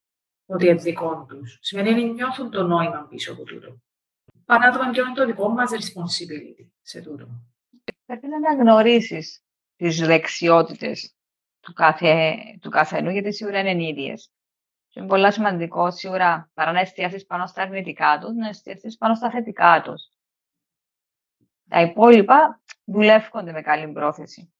ότι 0.47 0.67
είναι 0.67 0.75
δικό 0.75 1.27
τους. 1.29 1.59
Σημαίνει 1.61 2.05
να 2.05 2.13
νιώθουν 2.13 2.51
το 2.51 2.63
νόημα 2.63 3.07
πίσω 3.09 3.33
από 3.33 3.45
τούτο. 3.45 3.81
Πάνε 4.47 4.67
να 4.67 4.73
δούμε 4.73 4.91
ποιο 4.91 5.05
είναι 5.05 5.15
το 5.15 5.27
δικό 5.27 5.49
μας 5.49 5.71
responsibility 5.71 6.67
σε 6.83 7.01
τούτο. 7.01 7.29
Πρέπει 8.05 8.27
να 8.27 8.37
αναγνωρίσεις 8.37 9.45
τις 9.77 9.99
δεξιότητες 9.99 11.15
του, 11.61 11.73
κάθε, 11.73 12.35
του 12.61 12.71
καθενού, 12.71 13.11
γιατί 13.11 13.33
σίγουρα 13.33 13.61
είναι 13.61 13.87
ίδιε. 13.87 14.15
Και 14.89 15.01
είναι 15.01 15.09
πολύ 15.09 15.33
σημαντικό 15.33 15.91
σίγουρα 15.91 16.51
παρά 16.55 16.73
να 16.73 16.81
εστιάσεις 16.81 17.27
πάνω 17.27 17.47
στα 17.47 17.63
αρνητικά 17.63 18.19
τους, 18.21 18.35
να 18.35 18.49
εστιάσει 18.49 18.97
πάνω 18.99 19.15
στα 19.15 19.31
θετικά 19.31 19.83
τους. 19.85 20.09
Τα 21.69 21.81
υπόλοιπα 21.81 22.63
δουλεύονται 22.85 23.53
με 23.53 23.63
καλή 23.63 23.93
πρόθεση. 23.93 24.55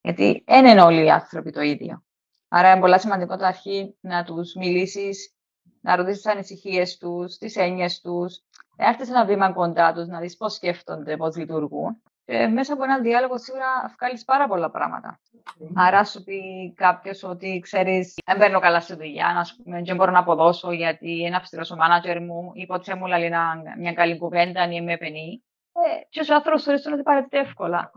Γιατί 0.00 0.42
δεν 0.46 0.66
είναι 0.66 0.82
όλοι 0.82 1.04
οι 1.04 1.10
άνθρωποι 1.10 1.50
το 1.50 1.60
ίδιο. 1.60 2.04
Άρα 2.48 2.70
είναι 2.70 2.80
πολύ 2.80 3.00
σημαντικό 3.00 3.36
το 3.36 3.44
αρχή 3.44 3.96
να 4.00 4.24
τους 4.24 4.54
μιλήσεις, 4.54 5.37
να 5.80 5.96
ρωτήσεις 5.96 6.22
τις 6.22 6.32
ανησυχίες 6.32 6.96
τους, 6.96 7.36
τις 7.36 7.56
έννοιες 7.56 8.00
τους, 8.00 8.40
να 8.76 8.88
έρθεις 8.88 9.08
ένα 9.08 9.24
βήμα 9.24 9.52
κοντά 9.52 9.92
τους, 9.92 10.06
να 10.06 10.20
δεις 10.20 10.36
πώς 10.36 10.54
σκέφτονται, 10.54 11.16
πώς 11.16 11.36
λειτουργούν. 11.36 12.02
Και 12.24 12.46
μέσα 12.46 12.72
από 12.72 12.84
έναν 12.84 13.02
διάλογο 13.02 13.38
σίγουρα 13.38 13.94
βγάλεις 13.98 14.24
πάρα 14.24 14.46
πολλά 14.48 14.70
πράγματα. 14.70 15.20
Mm. 15.60 15.66
Άρα 15.74 16.04
σου 16.04 16.24
πει 16.24 16.72
κάποιος 16.76 17.22
ότι 17.22 17.58
ξέρεις, 17.62 18.14
δεν 18.24 18.38
παίρνω 18.38 18.60
καλά 18.60 18.80
στη 18.80 18.94
δουλειά, 18.94 19.32
να 19.34 19.64
πούμε, 19.64 19.82
δεν 19.82 19.96
μπορώ 19.96 20.10
να 20.10 20.18
αποδώσω 20.18 20.72
γιατί 20.72 21.10
είναι 21.10 21.36
αυστηρό 21.36 21.64
ο 21.72 21.76
μάνατζερ 21.76 22.22
μου, 22.22 22.50
ή 22.54 22.66
ποτέ 22.66 22.94
μου 22.94 23.06
λέει 23.06 23.30
μια 23.78 23.92
καλή 23.92 24.18
κουβέντα, 24.18 24.64
ή 24.64 24.70
είμαι 24.72 24.96
πενή. 24.96 25.42
Ε, 25.72 26.00
και 26.08 26.20
ο 26.30 26.34
άνθρωπος 26.34 26.62
θεωρεί 26.62 26.92
ότι 26.92 27.02
παρατείται 27.02 27.38
εύκολα. 27.38 27.92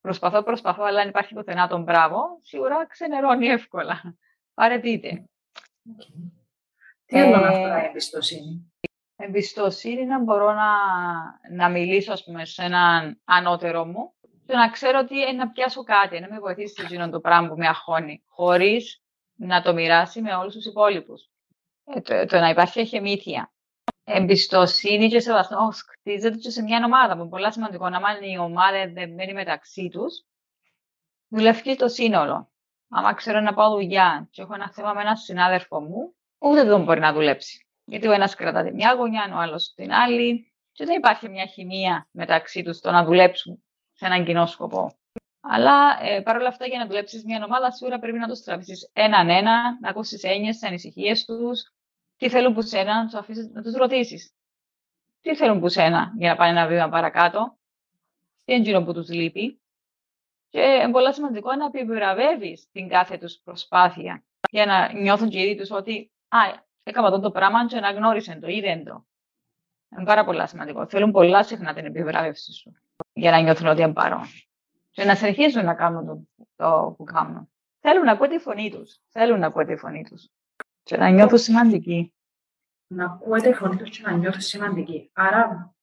Προσπαθώ, 0.00 0.42
προσπαθώ, 0.42 0.82
αλλά 0.82 1.00
αν 1.00 1.08
υπάρχει 1.08 1.34
πουθενά 1.34 1.68
τον 1.68 1.82
μπράβο, 1.82 2.38
σίγουρα 2.42 2.86
ξενερώνει 2.86 3.46
εύκολα. 3.46 4.16
Παρετείτε. 4.54 5.24
Τι 7.10 7.18
άλλο 7.18 7.36
να 7.36 7.48
αφορά 7.48 7.82
η 7.82 7.86
εμπιστοσύνη; 7.86 8.72
Εμπιστοσύνη 9.16 10.04
να 10.04 10.22
μπορώ 10.22 10.52
να, 10.52 10.72
να 11.52 11.68
μιλήσω 11.68 12.12
ας 12.12 12.24
πούμε, 12.24 12.44
σε 12.44 12.62
έναν 12.62 13.20
ανώτερο 13.24 13.84
μου 13.84 14.12
και 14.46 14.56
να 14.56 14.70
ξέρω 14.70 14.98
ότι 14.98 15.16
είναι 15.16 15.32
να 15.32 15.50
πιάσω 15.50 15.82
κάτι, 15.82 16.20
να 16.20 16.28
με 16.28 16.38
βοηθήσει 16.38 16.74
σε 16.74 16.82
εκείνο 16.82 17.10
το 17.10 17.20
πράγμα 17.20 17.48
που 17.48 17.56
με 17.56 17.66
αγχώνει, 17.66 18.24
χωρίς 18.28 19.02
να 19.34 19.62
το 19.62 19.72
μοιράσει 19.72 20.20
με 20.20 20.34
όλους 20.34 20.54
τους 20.54 20.66
υπόλοιπους. 20.66 21.30
Ε, 21.84 22.00
το, 22.00 22.26
το, 22.26 22.38
να 22.38 22.48
υπάρχει 22.48 22.80
εχεμήθεια 22.80 23.52
εμπιστοσύνη 24.04 25.08
και 25.08 25.20
σεβασμό 25.20 25.70
χτίζεται 25.70 26.36
και 26.36 26.50
σε 26.50 26.62
μια 26.62 26.84
ομάδα. 26.84 27.14
Που 27.14 27.20
είναι 27.20 27.28
πολύ 27.28 27.52
σημαντικό 27.52 27.88
να 27.88 28.00
μάθει 28.00 28.32
η 28.32 28.38
ομάδα 28.38 28.92
δεμένη 28.92 29.32
μεταξύ 29.32 29.88
τους, 29.88 30.24
δουλεύει 31.28 31.76
το 31.76 31.88
σύνολο. 31.88 32.50
Άμα 32.88 33.14
ξέρω 33.14 33.40
να 33.40 33.54
πάω 33.54 33.70
δουλειά 33.70 34.28
και 34.30 34.42
έχω 34.42 34.54
ένα 34.54 34.72
θέμα 34.72 34.92
με 34.92 35.00
έναν 35.00 35.16
συνάδελφο 35.16 35.80
μου, 35.80 36.14
ούτε 36.40 36.64
δεν 36.64 36.82
μπορεί 36.82 37.00
να 37.00 37.12
δουλέψει. 37.12 37.66
Γιατί 37.84 38.06
ο 38.06 38.12
ένας 38.12 38.34
κρατάται 38.34 38.72
μια 38.72 38.94
γωνιά, 38.94 39.30
ο 39.34 39.36
άλλος 39.36 39.72
την 39.74 39.92
άλλη, 39.92 40.52
και 40.72 40.84
δεν 40.84 40.96
υπάρχει 40.96 41.28
μια 41.28 41.46
χημεία 41.46 42.08
μεταξύ 42.10 42.62
τους 42.62 42.76
στο 42.76 42.90
να 42.90 43.04
δουλέψουν 43.04 43.64
σε 43.92 44.06
έναν 44.06 44.24
κοινό 44.24 44.46
σκοπό. 44.46 44.94
Αλλά 45.40 45.98
ε, 46.02 46.20
παρόλα 46.20 46.48
αυτά, 46.48 46.66
για 46.66 46.78
να 46.78 46.86
δουλέψεις 46.86 47.24
μια 47.24 47.44
ομάδα, 47.44 47.70
σίγουρα 47.70 47.98
πρέπει 47.98 48.18
να 48.18 48.28
του 48.28 48.42
τραβήσει 48.44 48.90
έναν 48.92 49.28
ένα, 49.28 49.78
να 49.80 49.88
ακούσεις 49.88 50.22
έννοιες, 50.22 50.58
τις 50.58 50.68
ανησυχίες 50.68 51.24
τους, 51.24 51.72
τι 52.16 52.28
θέλουν 52.28 52.54
που 52.54 52.62
σένα, 52.62 52.94
να 52.94 53.04
τους 53.04 53.14
αφήσεις 53.14 53.50
να 53.52 53.62
τους 53.62 53.74
ρωτήσεις. 53.74 54.34
Τι 55.20 55.36
θέλουν 55.36 55.60
που 55.60 55.68
σένα 55.68 56.12
για 56.18 56.28
να 56.30 56.36
πάνε 56.36 56.50
ένα 56.50 56.66
βήμα 56.66 56.88
παρακάτω. 56.88 57.58
Τι 58.44 58.54
είναι 58.54 58.84
που 58.84 58.92
τους 58.92 59.08
λείπει. 59.08 59.60
Και 60.48 60.60
είναι 60.60 60.90
πολύ 60.90 61.14
σημαντικό 61.14 61.54
να 61.54 61.64
επιβραβεύεις 61.64 62.68
την 62.72 62.88
κάθε 62.88 63.18
τους 63.18 63.40
προσπάθεια 63.44 64.24
για 64.50 64.66
να 64.66 64.92
νιώθουν 64.92 65.28
και 65.28 65.38
οι 65.38 65.42
ίδιοι 65.42 65.54
τους 65.56 65.70
ότι 65.70 66.12
Α, 66.32 66.38
έκανα 66.82 67.06
αυτό 67.06 67.20
το 67.20 67.30
πράγμα 67.30 67.66
και 67.66 67.80
να 67.80 67.90
γνώρισαν 67.90 68.40
το, 68.40 68.46
είδαν 68.46 68.84
το. 68.84 69.06
Είναι 69.96 70.04
πάρα 70.04 70.24
πολύ 70.24 70.48
σημαντικό. 70.48 70.88
Θέλουν 70.88 71.10
πολλά 71.10 71.42
συχνά 71.42 71.74
την 71.74 71.84
επιβράβευση 71.84 72.52
σου 72.52 72.72
για 73.12 73.30
να 73.30 73.40
νιώθουν 73.40 73.66
ότι 73.66 73.82
είναι 73.82 73.92
παρόν. 73.92 74.22
Και 74.90 75.04
να 75.04 75.14
συνεχίζουν 75.14 75.64
να 75.64 75.74
κάνουν 75.74 76.06
το, 76.06 76.28
το 76.56 76.94
που 76.96 77.04
κάνουν. 77.04 77.50
Θέλουν 77.80 78.04
να 78.04 78.12
ακούω 78.12 78.28
τη 78.28 78.38
φωνή 78.38 78.70
τους. 78.70 78.98
Θέλουν 79.08 79.38
να 79.38 79.46
ακούω 79.46 79.64
τη 79.64 79.76
φωνή 79.76 80.04
τους. 80.04 80.28
Και 80.82 80.96
να 80.96 81.08
νιώθω 81.08 81.36
σημαντική. 81.36 82.14
Να 82.86 83.04
ακούω 83.04 83.36
τη 83.36 83.52
φωνή 83.52 83.76
τους 83.76 83.90
και 83.90 84.02
να 84.02 84.12
νιώθω 84.12 84.40
σημαντική. 84.40 85.10
Άρα, 85.12 85.74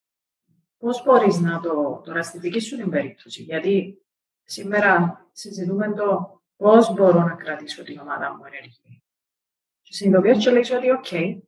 πώς 0.77 1.03
μπορείς 1.03 1.39
να 1.39 1.59
το. 1.59 2.01
Τώρα, 2.05 2.23
στη 2.23 2.39
δική 2.39 2.59
σου 2.59 2.77
την 2.77 2.89
περίπτωση, 2.89 3.43
γιατί 3.43 4.05
σήμερα 4.43 5.25
συζητούμε 5.31 5.93
το 5.93 6.41
πώς 6.55 6.93
μπορώ 6.93 7.19
να 7.23 7.35
κρατήσω 7.35 7.83
την 7.83 7.99
ομάδα 7.99 8.35
μου 8.35 8.45
ενεργή. 8.45 9.03
Και 9.87 9.93
συνειδητοποιώ 9.93 10.37
και 10.37 10.49
λέει 10.49 10.61
ότι, 10.61 10.91
οκ, 10.91 11.39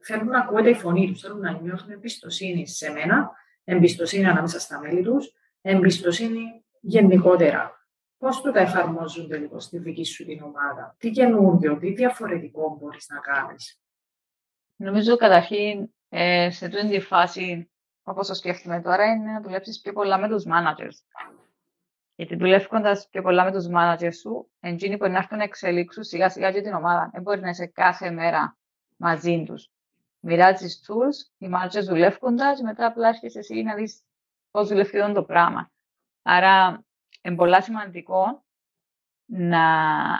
θέλουν 0.00 0.28
να 0.28 0.38
ακούω 0.38 0.62
τη 0.62 0.74
φωνή 0.74 1.12
τους, 1.12 1.20
θέλουν 1.20 1.40
να 1.40 1.52
νιώθουν 1.52 1.90
εμπιστοσύνη 1.90 2.68
σε 2.68 2.90
μένα, 2.90 3.30
εμπιστοσύνη 3.64 4.26
ανάμεσα 4.26 4.60
στα 4.60 4.80
μέλη 4.80 5.02
τους, 5.02 5.32
εμπιστοσύνη 5.60 6.64
γενικότερα 6.80 7.84
Πώς 8.18 8.40
το 8.40 8.52
τα 8.52 8.60
εφαρμόζουν 8.60 9.28
τελικώς 9.28 9.60
στη 9.60 9.78
δική 9.78 10.04
σου 10.04 10.24
την 10.24 10.42
ομάδα, 10.42 10.96
τι 10.98 11.10
καινούργιο, 11.10 11.78
τι 11.78 11.92
διαφορετικό 11.92 12.76
μπορείς 12.80 13.08
να 13.08 13.18
κάνεις; 13.20 13.80
Νομίζω 14.76 15.16
καταρχήν 15.16 15.88
ε, 16.08 16.50
σε 16.50 16.66
αυτή 16.66 16.88
τη 16.88 17.00
φάση, 17.00 17.70
όπως 18.02 18.26
το 18.26 18.34
σκέφτομαι 18.34 18.80
τώρα, 18.80 19.04
είναι 19.04 19.32
να 19.32 19.40
δουλέψεις 19.40 19.80
πιο 19.80 19.92
πολλά 19.92 20.18
με 20.18 20.28
τους 20.28 20.44
managers. 20.46 20.96
Γιατί 22.16 22.36
δουλεύοντα 22.36 23.06
πιο 23.10 23.22
πολλά 23.22 23.44
με 23.44 23.52
τους 23.52 23.66
managers 23.74 24.14
σου, 24.20 24.50
εντζήνοι 24.60 24.96
μπορεί 24.96 25.12
να 25.12 25.18
έρθουν 25.18 25.38
να 25.38 25.44
εξελίξουν 25.44 26.02
σιγά 26.02 26.28
σιγά 26.28 26.52
και 26.52 26.60
την 26.60 26.72
ομάδα. 26.72 27.10
Δεν 27.12 27.22
μπορεί 27.22 27.40
να 27.40 27.48
είσαι 27.48 27.66
κάθε 27.66 28.10
μέρα 28.10 28.56
μαζί 28.96 29.42
τους. 29.46 29.70
Μοιράζεις 30.20 30.84
tools, 30.86 31.32
οι 31.38 31.48
managers 31.54 31.84
δουλεύοντα, 31.84 32.54
μετά 32.62 32.86
απλά 32.86 33.08
έρχεσαι 33.08 33.38
εσύ 33.38 33.62
να 33.62 33.74
δεις 33.74 34.02
πώς 34.50 34.68
δουλεύει 34.68 35.12
το 35.12 35.24
πράγμα. 35.24 35.70
Άρα 36.22 36.84
είναι 37.22 37.36
πολύ 37.36 37.62
σημαντικό 37.62 38.44
να 39.26 39.64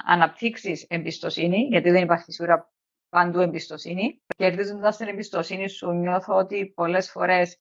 αναπτύξεις 0.04 0.86
εμπιστοσύνη, 0.88 1.58
γιατί 1.58 1.90
δεν 1.90 2.02
υπάρχει 2.02 2.32
σίγουρα 2.32 2.72
παντού 3.08 3.40
εμπιστοσύνη. 3.40 4.22
Κερδίζοντας 4.36 4.96
την 4.96 5.08
εμπιστοσύνη 5.08 5.68
σου, 5.68 5.90
νιώθω 5.90 6.34
ότι 6.34 6.72
πολλές 6.74 7.10
φορές 7.10 7.58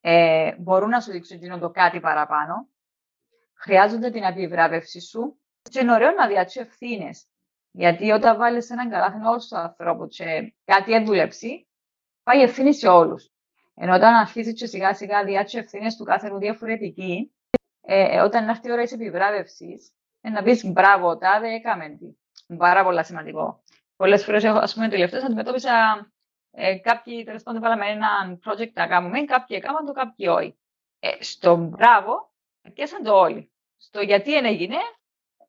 ε, 0.00 0.54
μπορούν 0.58 0.88
να 0.88 1.00
σου 1.00 1.10
δείξουν 1.10 1.60
το 1.60 1.70
κάτι 1.70 2.00
παραπάνω. 2.00 2.68
Χρειάζονται 3.56 4.10
την 4.10 4.22
επιβράβευση 4.22 5.00
σου. 5.00 5.40
Και 5.70 5.80
είναι 5.80 5.92
ωραίο 5.92 6.10
να 6.10 6.26
διατσεί 6.26 6.60
ευθύνες. 6.60 7.26
Γιατί 7.70 8.10
όταν 8.10 8.36
βάλεις 8.36 8.70
έναν 8.70 8.90
καλάθι 8.90 9.26
όλου 9.26 9.40
του 9.48 9.56
ανθρώπου 9.56 10.06
και 10.06 10.54
κάτι 10.64 10.92
έντουλεψει, 10.92 11.68
πάει 12.22 12.42
ευθύνη 12.42 12.74
σε 12.74 12.88
όλους. 12.88 13.30
Ενώ 13.74 13.94
όταν 13.94 14.14
αρχίζεις 14.14 14.54
και 14.54 14.66
σιγά 14.66 14.94
σιγά 14.94 15.24
διάτσει 15.24 15.58
ευθύνες 15.58 15.96
του 15.96 16.04
κάθε 16.04 16.36
διαφορετική, 16.38 17.34
ε, 17.80 18.20
όταν 18.20 18.48
έρθει 18.48 18.68
η 18.68 18.72
ώρα 18.72 18.82
της 18.82 18.92
επιβράβευσης, 18.92 19.92
ε, 20.20 20.30
να 20.30 20.42
πεις 20.42 20.64
μπράβο, 20.64 21.18
τάδε 21.18 21.48
έκαμε 21.48 21.88
τι. 21.88 22.56
Πάρα 22.56 22.84
πολύ 22.84 23.04
σημαντικό. 23.04 23.62
Πολλές 23.96 24.24
φορές, 24.24 24.44
ας 24.44 24.74
πούμε, 24.74 24.88
τελευταίες 24.88 25.22
αντιμετώπισα 25.22 26.06
ε, 26.50 26.76
κάποιοι 26.78 27.24
τέλος 27.24 27.42
πάντων 27.42 27.60
βάλαμε 27.60 27.86
ένα 27.86 28.38
project 28.44 28.72
να 28.72 28.86
κάνουμε, 28.86 29.24
κάποιοι 29.24 29.56
έκαναν 29.60 29.86
το, 29.86 29.92
κάποιοι 29.92 30.26
όχι. 30.30 30.58
Ε, 30.98 31.22
στο 31.22 31.56
μπράβο, 31.56 32.32
πιάσαν 32.72 33.02
το 33.02 33.12
όλοι. 33.12 33.50
Στο 33.76 34.00
γιατί 34.00 34.34
έγινε, 34.34 34.76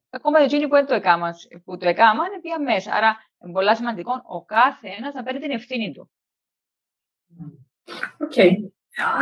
ακόμα 0.10 0.40
εκείνοι 0.40 0.68
που 0.68 0.76
δεν 0.76 0.86
το 0.86 0.94
έκαναν, 0.94 1.34
που 1.66 1.78
το 1.78 1.88
έκαναν, 1.88 2.42
πήγαν 2.42 2.64
μέσα. 2.64 2.94
Άρα, 2.94 3.18
είναι 3.44 3.52
πολύ 3.52 3.76
σημαντικό 3.76 4.22
ο 4.26 4.46
κάθε 4.46 4.88
ένας 4.98 5.14
να 5.14 5.24
παίρνει 5.24 5.40
την 5.40 5.52
ευθύνη 5.52 5.92
του. 5.92 6.12
OK. 8.20 8.32
Okay. 8.36 8.52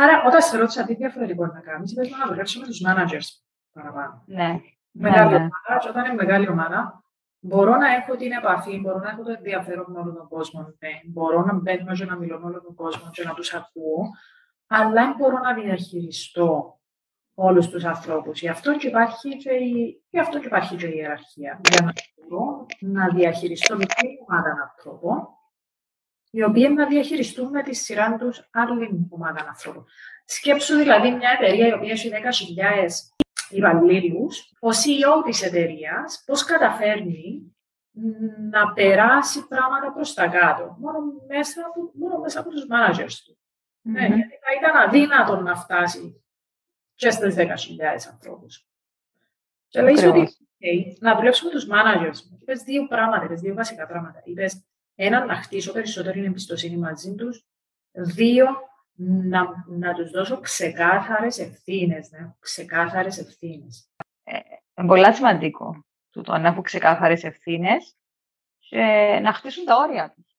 Άρα, 0.02 0.24
όταν 0.26 0.42
σε 0.42 0.56
ρώτησα 0.56 0.84
τι 0.84 0.94
διαφορετικό 0.94 1.46
να 1.46 1.60
κάνεις, 1.60 1.92
είπες 1.92 2.10
να 2.10 2.26
δουλέψουμε 2.26 2.66
με 2.66 2.70
τους 2.70 2.82
managers 2.86 3.42
παραπάνω. 3.72 4.22
Ναι. 4.26 4.60
Μεγάλη 4.90 5.32
ναι, 5.32 5.38
ναι. 5.38 5.44
ομάδα, 5.44 5.88
όταν 5.88 6.04
είναι 6.04 6.14
μεγάλη 6.14 6.48
ομάδα, 6.48 7.04
μπορώ 7.38 7.76
να 7.76 7.94
έχω 7.94 8.16
την 8.16 8.32
επαφή, 8.32 8.80
μπορώ 8.80 8.98
να 8.98 9.10
έχω 9.10 9.22
το 9.22 9.30
ενδιαφέρον 9.30 9.86
με 9.88 9.98
όλο 9.98 10.12
τον 10.12 10.28
κόσμο, 10.28 10.60
ναι. 10.60 10.90
μπορώ 11.06 11.44
να 11.44 11.52
μπαίνω 11.52 11.94
και 11.94 12.04
να 12.04 12.16
μιλώ 12.16 12.38
με 12.38 12.46
όλο 12.46 12.62
τον 12.62 12.74
κόσμο 12.74 13.10
και 13.10 13.24
να 13.24 13.34
τους 13.34 13.54
ακούω, 13.54 14.10
αλλά 14.66 15.14
μπορώ 15.18 15.38
να 15.38 15.54
διαχειριστώ 15.54 16.75
όλους 17.38 17.68
τους 17.68 17.84
ανθρώπους. 17.84 18.40
Γι' 18.40 18.48
αυτό 18.48 18.76
και 18.76 18.88
υπάρχει 18.88 19.36
και 19.36 19.50
η, 19.50 20.02
γι' 20.10 20.18
αυτό 20.18 20.38
και 20.38 20.46
υπάρχει 20.46 20.76
και 20.76 20.86
η 20.86 20.92
ιεραρχία. 20.94 21.60
Για 21.70 21.80
να 21.84 21.92
μπορώ 22.28 22.66
να 22.80 23.08
διαχειριστώ 23.08 23.76
μικρή 23.76 24.18
ομάδα 24.28 24.70
ανθρώπων, 24.70 25.28
οι 26.30 26.42
οποίοι 26.42 26.72
να 26.74 26.86
διαχειριστούν 26.86 27.50
με 27.50 27.62
τη 27.62 27.74
σειρά 27.74 28.16
τους 28.16 28.48
άλλη 28.52 29.06
ομάδα 29.08 29.44
ανθρώπων. 29.48 29.86
Σκέψου 30.24 30.76
δηλαδή 30.76 31.10
μια 31.10 31.30
εταιρεία 31.40 31.66
η 31.66 31.72
οποία 31.72 31.92
έχει 31.92 32.10
10.000 32.12 32.88
υπαλλήλους, 33.50 34.52
ο 34.60 34.68
CEO 34.68 35.24
της 35.24 35.42
εταιρείας 35.42 36.22
πώς 36.26 36.44
καταφέρνει 36.44 37.56
να 38.50 38.72
περάσει 38.72 39.46
πράγματα 39.46 39.92
προς 39.92 40.14
τα 40.14 40.26
κάτω, 40.26 40.76
μόνο 40.78 40.98
μέσα 41.28 41.66
από, 41.66 41.90
μόνο 41.94 42.18
μέσα 42.18 42.40
από 42.40 42.50
τους 42.50 42.66
managers 42.70 43.14
του. 43.24 43.38
Ναι, 43.82 44.06
γιατί 44.06 44.38
θα 44.44 44.52
ήταν 44.60 44.76
αδύνατο 44.76 45.40
να 45.40 45.56
φτάσει 45.56 46.25
και 46.96 47.10
στις 47.10 47.34
10.000 47.34 47.46
ανθρώπους. 48.12 48.66
Και 49.68 49.80
λέει 49.80 50.04
ότι 50.04 50.36
okay, 50.60 50.96
να 50.98 51.16
δουλέψουμε 51.16 51.50
τους 51.50 51.66
managers 51.70 52.20
μου. 52.30 52.38
Είπες 52.40 52.62
δύο 52.62 52.86
πράγματα, 52.86 53.24
είπες 53.24 53.40
δύο 53.40 53.54
βασικά 53.54 53.86
πράγματα. 53.86 54.20
Είπες 54.24 54.64
ένα, 54.94 55.24
να 55.24 55.34
χτίσω 55.34 55.72
περισσότερη 55.72 56.24
εμπιστοσύνη 56.24 56.76
μαζί 56.76 57.14
τους. 57.14 57.46
Δύο, 57.92 58.46
να, 59.28 59.64
να 59.66 59.94
τους 59.94 60.10
δώσω 60.10 60.40
ξεκάθαρες 60.40 61.38
ευθύνες. 61.38 62.10
Ναι, 62.10 62.34
ξεκάθαρες 62.38 63.18
ευθύνες. 63.18 63.90
Ε, 64.24 64.38
είναι 64.74 64.86
πολύ 64.86 65.14
σημαντικό 65.14 65.84
το 66.22 66.38
να 66.38 66.48
έχουν 66.48 66.62
ξεκάθαρες 66.62 67.24
ευθύνες 67.24 67.96
και 68.58 68.82
να 69.22 69.32
χτίσουν 69.32 69.64
τα 69.64 69.76
όρια 69.76 70.12
τους. 70.14 70.36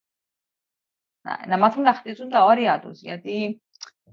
Να, 1.21 1.47
να 1.47 1.57
μάθουν 1.57 1.83
να 1.83 1.93
χτίσουν 1.93 2.29
τα 2.29 2.43
όρια 2.43 2.79
τους, 2.79 3.01
γιατί 3.01 3.61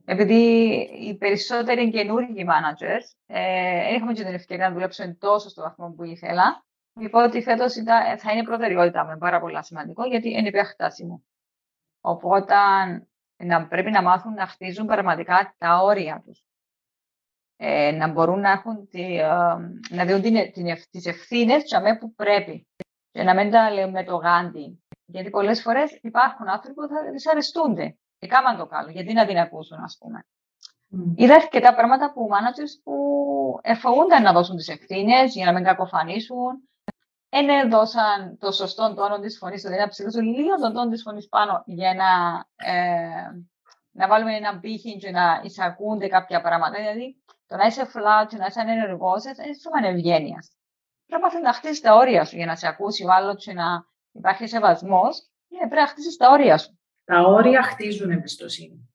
επειδή 0.04 0.72
οι 1.00 1.16
περισσότεροι 1.16 1.90
καινούργιοι 1.90 2.46
managers 2.48 3.16
ε, 3.26 3.82
δεν 3.82 3.94
είχαμε 3.94 4.12
και 4.12 4.24
την 4.24 4.34
ευκαιρία 4.34 4.68
να 4.68 4.74
δουλέψουν 4.74 5.18
τόσο 5.18 5.48
στο 5.48 5.62
βαθμό 5.62 5.90
που 5.90 6.04
ήθελα, 6.04 6.64
είπα 7.00 7.24
ότι 7.24 7.42
φέτος 7.42 7.74
θα 8.18 8.32
είναι 8.32 8.44
προτεραιότητα 8.44 9.04
με 9.04 9.16
πάρα 9.16 9.40
πολύ 9.40 9.64
σημαντικό, 9.64 10.04
γιατί 10.04 10.30
είναι 10.30 10.50
πια 10.50 10.64
χτάσιμο. 10.64 11.24
Οπότε 12.00 12.54
να, 13.36 13.66
πρέπει 13.66 13.90
να 13.90 14.02
μάθουν 14.02 14.34
να 14.34 14.46
χτίζουν 14.46 14.86
πραγματικά 14.86 15.54
τα 15.58 15.78
όρια 15.82 16.22
τους. 16.26 16.44
Ε, 17.56 17.90
να 17.90 18.12
μπορούν 18.12 18.40
να, 18.40 18.50
έχουν 18.50 18.88
τη, 18.88 19.18
ε, 19.18 19.26
να 19.90 20.04
δίνουν 20.04 20.22
την, 20.22 20.52
την, 20.52 20.66
τις 20.90 21.06
ευθύνες 21.06 21.62
που 22.00 22.14
πρέπει. 22.14 22.66
Και 23.10 23.22
να 23.22 23.34
μην 23.34 23.50
τα 23.50 23.70
λέμε 23.70 24.04
το 24.04 24.16
γάντι. 24.16 24.84
Γιατί 25.04 25.30
πολλές 25.30 25.62
φορές 25.62 25.98
υπάρχουν 26.02 26.48
άνθρωποι 26.48 26.74
που 26.74 26.88
θα 26.88 27.10
δυσαρεστούνται. 27.10 27.98
Και 28.24 28.30
κάμαν 28.30 28.56
το 28.56 28.66
καλό. 28.66 28.90
Γιατί 28.90 29.12
να 29.12 29.26
την 29.26 29.38
ακούσουν, 29.38 29.78
ας 29.82 29.96
πούμε. 30.00 30.26
Mm. 30.92 31.12
Είδα 31.14 31.34
αρκετά 31.34 31.74
πράγματα 31.74 32.12
που 32.12 32.28
managers 32.32 32.80
που 32.84 32.94
εφοβούνταν 33.62 34.22
να 34.22 34.32
δώσουν 34.32 34.56
τις 34.56 34.68
ευθύνες 34.68 35.34
για 35.34 35.44
να 35.44 35.52
μην 35.52 35.64
κακοφανίσουν. 35.64 36.68
Δεν 37.28 37.70
δώσαν 37.70 38.38
το 38.38 38.52
σωστό 38.52 38.94
τόνο 38.94 39.18
της 39.18 39.38
φωνής, 39.38 39.62
δηλαδή 39.62 39.80
να 39.80 39.88
ψηλώσουν 39.88 40.22
λίγο 40.22 40.54
τον 40.54 40.72
τόνο 40.72 40.90
της 40.90 41.02
φωνής 41.02 41.28
πάνω 41.28 41.62
για 41.66 41.94
να, 41.94 42.10
ε, 42.70 43.44
να 43.90 44.08
βάλουμε 44.08 44.36
ένα 44.36 44.58
πύχη 44.58 44.96
και 44.96 45.10
να 45.10 45.40
εισακούνται 45.44 46.06
κάποια 46.06 46.40
πράγματα. 46.40 46.76
Δηλαδή, 46.78 47.22
το 47.46 47.56
να 47.56 47.66
είσαι 47.66 47.82
flat, 47.82 48.38
να 48.38 48.46
είσαι 48.46 48.60
ανενεργός, 48.60 49.24
είναι 49.24 49.34
θέμα 49.34 49.88
ευγένεια. 49.88 50.38
Πρέπει 51.06 51.42
να 51.42 51.52
χτίσεις 51.52 51.80
τα 51.80 51.94
όρια 51.94 52.24
σου 52.24 52.36
για 52.36 52.46
να 52.46 52.56
σε 52.56 52.66
ακούσει 52.68 53.04
ο 53.04 53.12
άλλος 53.12 53.44
και 53.44 53.52
να 53.52 53.84
υπάρχει 54.12 54.46
σεβασμός. 54.46 55.28
Ναι, 55.48 55.58
πρέπει 55.58 55.74
να 55.74 55.86
χτίσεις 55.86 56.16
τα 56.16 56.30
όρια 56.30 56.58
σου. 56.58 56.78
Τα 57.04 57.20
όρια 57.20 57.62
χτίζουν 57.62 58.10
εμπιστοσύνη. 58.10 58.88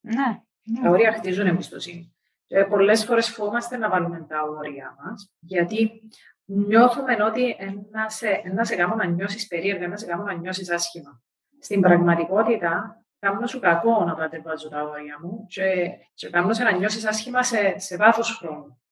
Ναι. 0.00 0.14
ναι. 0.62 0.82
Τα 0.82 0.90
όρια 0.90 1.12
χτίζουν 1.12 1.46
εμπιστοσύνη. 1.46 2.14
Και 2.46 2.64
πολλές 2.64 3.04
φορές 3.04 3.28
φοβόμαστε 3.28 3.76
να 3.76 3.88
βάλουμε 3.88 4.26
τα 4.28 4.42
όρια 4.42 4.96
μας, 5.04 5.32
γιατί 5.40 6.02
νιώθουμε 6.44 7.22
ότι 7.22 7.56
ένα 7.58 8.08
σε, 8.08 8.40
ένα 8.44 8.64
σε 8.64 8.76
κάνω 8.76 8.94
να 8.94 9.04
νιώσεις 9.04 9.46
περίεργα, 9.46 9.84
ένα 9.84 9.96
σε 9.96 10.06
κάνω 10.06 10.22
να 10.22 10.32
νιώσεις 10.32 10.70
άσχημα. 10.70 11.22
Στην 11.60 11.80
πραγματικότητα, 11.80 13.04
κάνω 13.18 13.46
σου 13.46 13.58
κακό 13.58 14.04
να 14.04 14.14
κατεβάζω 14.14 14.68
τα 14.68 14.82
όρια 14.82 15.18
μου 15.22 15.46
και, 15.48 15.90
και 16.14 16.30
κάνω 16.30 16.52
σε 16.52 16.62
να 16.62 16.72
νιώσεις 16.72 17.06
άσχημα 17.06 17.42
σε, 17.42 17.78
σε 17.78 17.96
βάθος 17.96 18.36
χρόνου. 18.36 18.82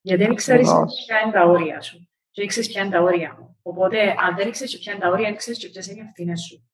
Γιατί 0.00 0.24
δεν 0.24 0.34
ξέρεις 0.34 0.68
ποια 0.68 1.20
είναι 1.20 1.32
τα 1.32 1.44
όρια 1.44 1.80
σου. 1.80 2.08
Και 2.30 2.46
ξέρει 2.46 2.66
ποια 2.66 2.82
είναι 2.82 2.90
τα 2.90 3.00
όρια 3.00 3.36
μου. 3.38 3.56
Οπότε, 3.62 4.14
αν 4.18 4.36
δεν 4.36 4.50
ξέρει 4.50 4.78
ποια 4.78 4.92
είναι 4.92 5.02
τα 5.02 5.08
όρια, 5.08 5.28
δεν 5.28 5.36
ξέρει 5.36 5.70
ποιες 5.70 5.86
είναι 5.86 6.00
οι 6.00 6.04
ευθύνες 6.06 6.40
σου. 6.40 6.71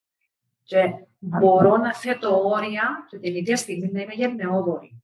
Και 0.69 0.95
μπορώ 1.19 1.77
να 1.77 1.95
θέτω 1.95 2.49
όρια 2.49 3.07
και 3.09 3.19
την 3.19 3.35
ίδια 3.35 3.57
στιγμή 3.57 3.91
να 3.93 4.01
είμαι 4.01 4.13
γενναιόδορη. 4.13 5.03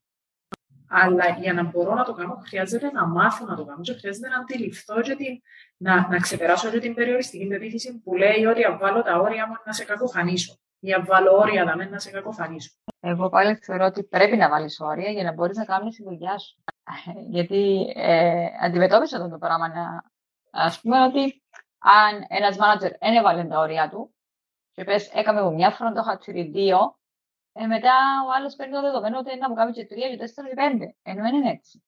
Αλλά 0.89 1.29
για 1.29 1.53
να 1.53 1.63
μπορώ 1.63 1.95
να 1.95 2.05
το 2.05 2.13
κάνω, 2.13 2.43
χρειάζεται 2.47 2.91
να 2.91 3.07
μάθω 3.07 3.47
να 3.47 3.57
το 3.57 3.65
κάνω 3.65 3.81
και 3.81 3.93
χρειάζεται 3.93 4.29
να 4.29 4.37
αντιληφθώ 4.37 5.01
και 5.01 5.15
την, 5.15 5.41
να, 5.77 6.09
να 6.09 6.19
ξεπεράσω 6.19 6.71
και 6.71 6.79
την 6.79 6.95
περιοριστική 6.95 7.47
πεποίθηση 7.47 8.01
που 8.01 8.15
λέει 8.15 8.45
ότι 8.45 8.65
αν 8.65 8.79
βάλω 8.79 9.03
τα 9.03 9.19
όρια 9.19 9.47
μου 9.47 9.55
να 9.65 9.73
σε 9.73 9.85
κακοφανίσω 9.85 10.59
ή 10.79 10.93
αν 10.93 11.05
βάλω 11.05 11.37
όρια 11.37 11.65
να 11.65 11.89
να 11.89 11.99
σε 11.99 12.11
κακοφανίσω. 12.11 12.71
Εγώ 13.01 13.29
πάλι 13.29 13.55
θεωρώ 13.55 13.85
ότι 13.85 14.05
πρέπει 14.05 14.37
να 14.37 14.49
βάλεις 14.49 14.81
όρια 14.81 15.11
για 15.11 15.23
να 15.23 15.33
μπορείς 15.33 15.57
να 15.57 15.65
κάνεις 15.65 15.97
τη 15.97 16.03
δουλειά 16.03 16.39
σου. 16.39 16.57
Γιατί 17.35 17.93
ε, 17.95 18.47
αντιμετώπισα 18.63 19.17
αυτό 19.17 19.29
το 19.29 19.39
πράγμα. 19.39 19.67
Α 20.51 20.81
πούμε 20.83 21.03
ότι 21.03 21.43
αν 21.79 22.25
ένας 22.29 22.57
μάνατζερ 22.57 22.91
δεν 22.99 23.15
έβαλε 23.15 23.45
τα 23.45 23.59
όρια 23.59 23.89
του, 23.89 24.15
και 24.75 24.85
πες, 24.85 25.11
έκαμε 25.15 25.39
εγώ 25.39 25.51
μια 25.51 25.71
φορά, 25.71 25.93
το 25.93 26.01
είχα 26.01 26.45
δύο, 26.51 26.99
ε, 27.53 27.67
μετά 27.67 27.93
ο 28.27 28.31
άλλος 28.37 28.55
παίρνει 28.55 28.73
το 28.75 28.81
δεδομένο 28.81 29.19
ότι 29.19 29.39
να 29.39 29.49
μου 29.49 29.55
κάνει 29.55 29.73
και 29.73 29.87
τρία, 29.87 30.11
και 30.11 30.17
τέσσερα, 30.17 30.49
και 30.49 30.55
πέντε. 30.55 30.97
Ενώ 31.03 31.27
είναι 31.27 31.51
έτσι. 31.51 31.85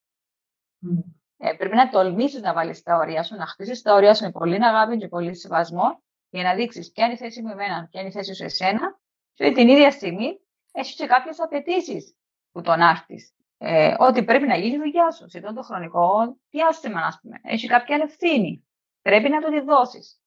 Mm. 0.83 1.15
Ε, 1.39 1.53
πρέπει 1.53 1.75
να 1.75 1.89
τολμήσεις 1.89 2.41
να 2.41 2.53
βάλεις 2.53 2.83
τα 2.83 2.97
όρια 2.97 3.23
σου, 3.23 3.35
να 3.35 3.47
χτίσεις 3.47 3.83
τα 3.83 3.95
όρια 3.95 4.15
σου 4.15 4.25
με 4.25 4.31
πολύ 4.31 4.65
αγάπη 4.65 4.97
και 4.97 5.09
πολύ 5.09 5.35
σεβασμό, 5.35 6.03
για 6.29 6.43
να 6.43 6.55
δείξεις 6.55 6.93
ποια 6.93 7.05
είναι 7.05 7.15
η 7.15 7.17
θέση 7.17 7.43
μου 7.43 7.51
εμένα, 7.51 7.89
ποια 7.91 8.01
είναι 8.01 8.09
η 8.09 8.13
θέση 8.13 8.35
σου 8.35 8.45
εσένα, 8.45 8.99
και 9.35 9.53
την 9.53 9.69
ίδια 9.69 9.91
στιγμή 9.91 10.41
έχεις 10.73 10.95
και 10.95 11.07
κάποιες 11.07 11.41
απαιτήσεις 11.41 12.17
που 12.53 12.61
τον 12.61 12.81
άρθει. 12.81 13.17
Ε, 13.59 13.95
ότι 13.99 14.25
πρέπει 14.25 14.47
να 14.47 14.57
γίνει 14.57 14.75
η 14.75 14.79
δουλειά 14.79 15.11
σου 15.11 15.29
σε 15.29 15.41
το 15.41 15.63
χρονικό 15.63 16.37
διάστημα, 16.51 17.01
ας 17.01 17.19
πούμε. 17.23 17.41
Έχει 17.43 17.67
κάποια 17.67 17.97
ευθύνη. 18.03 18.67
Πρέπει 19.03 19.29
να 19.29 19.41
το 19.41 19.51
τη 19.51 19.61
δώσεις. 19.61 20.21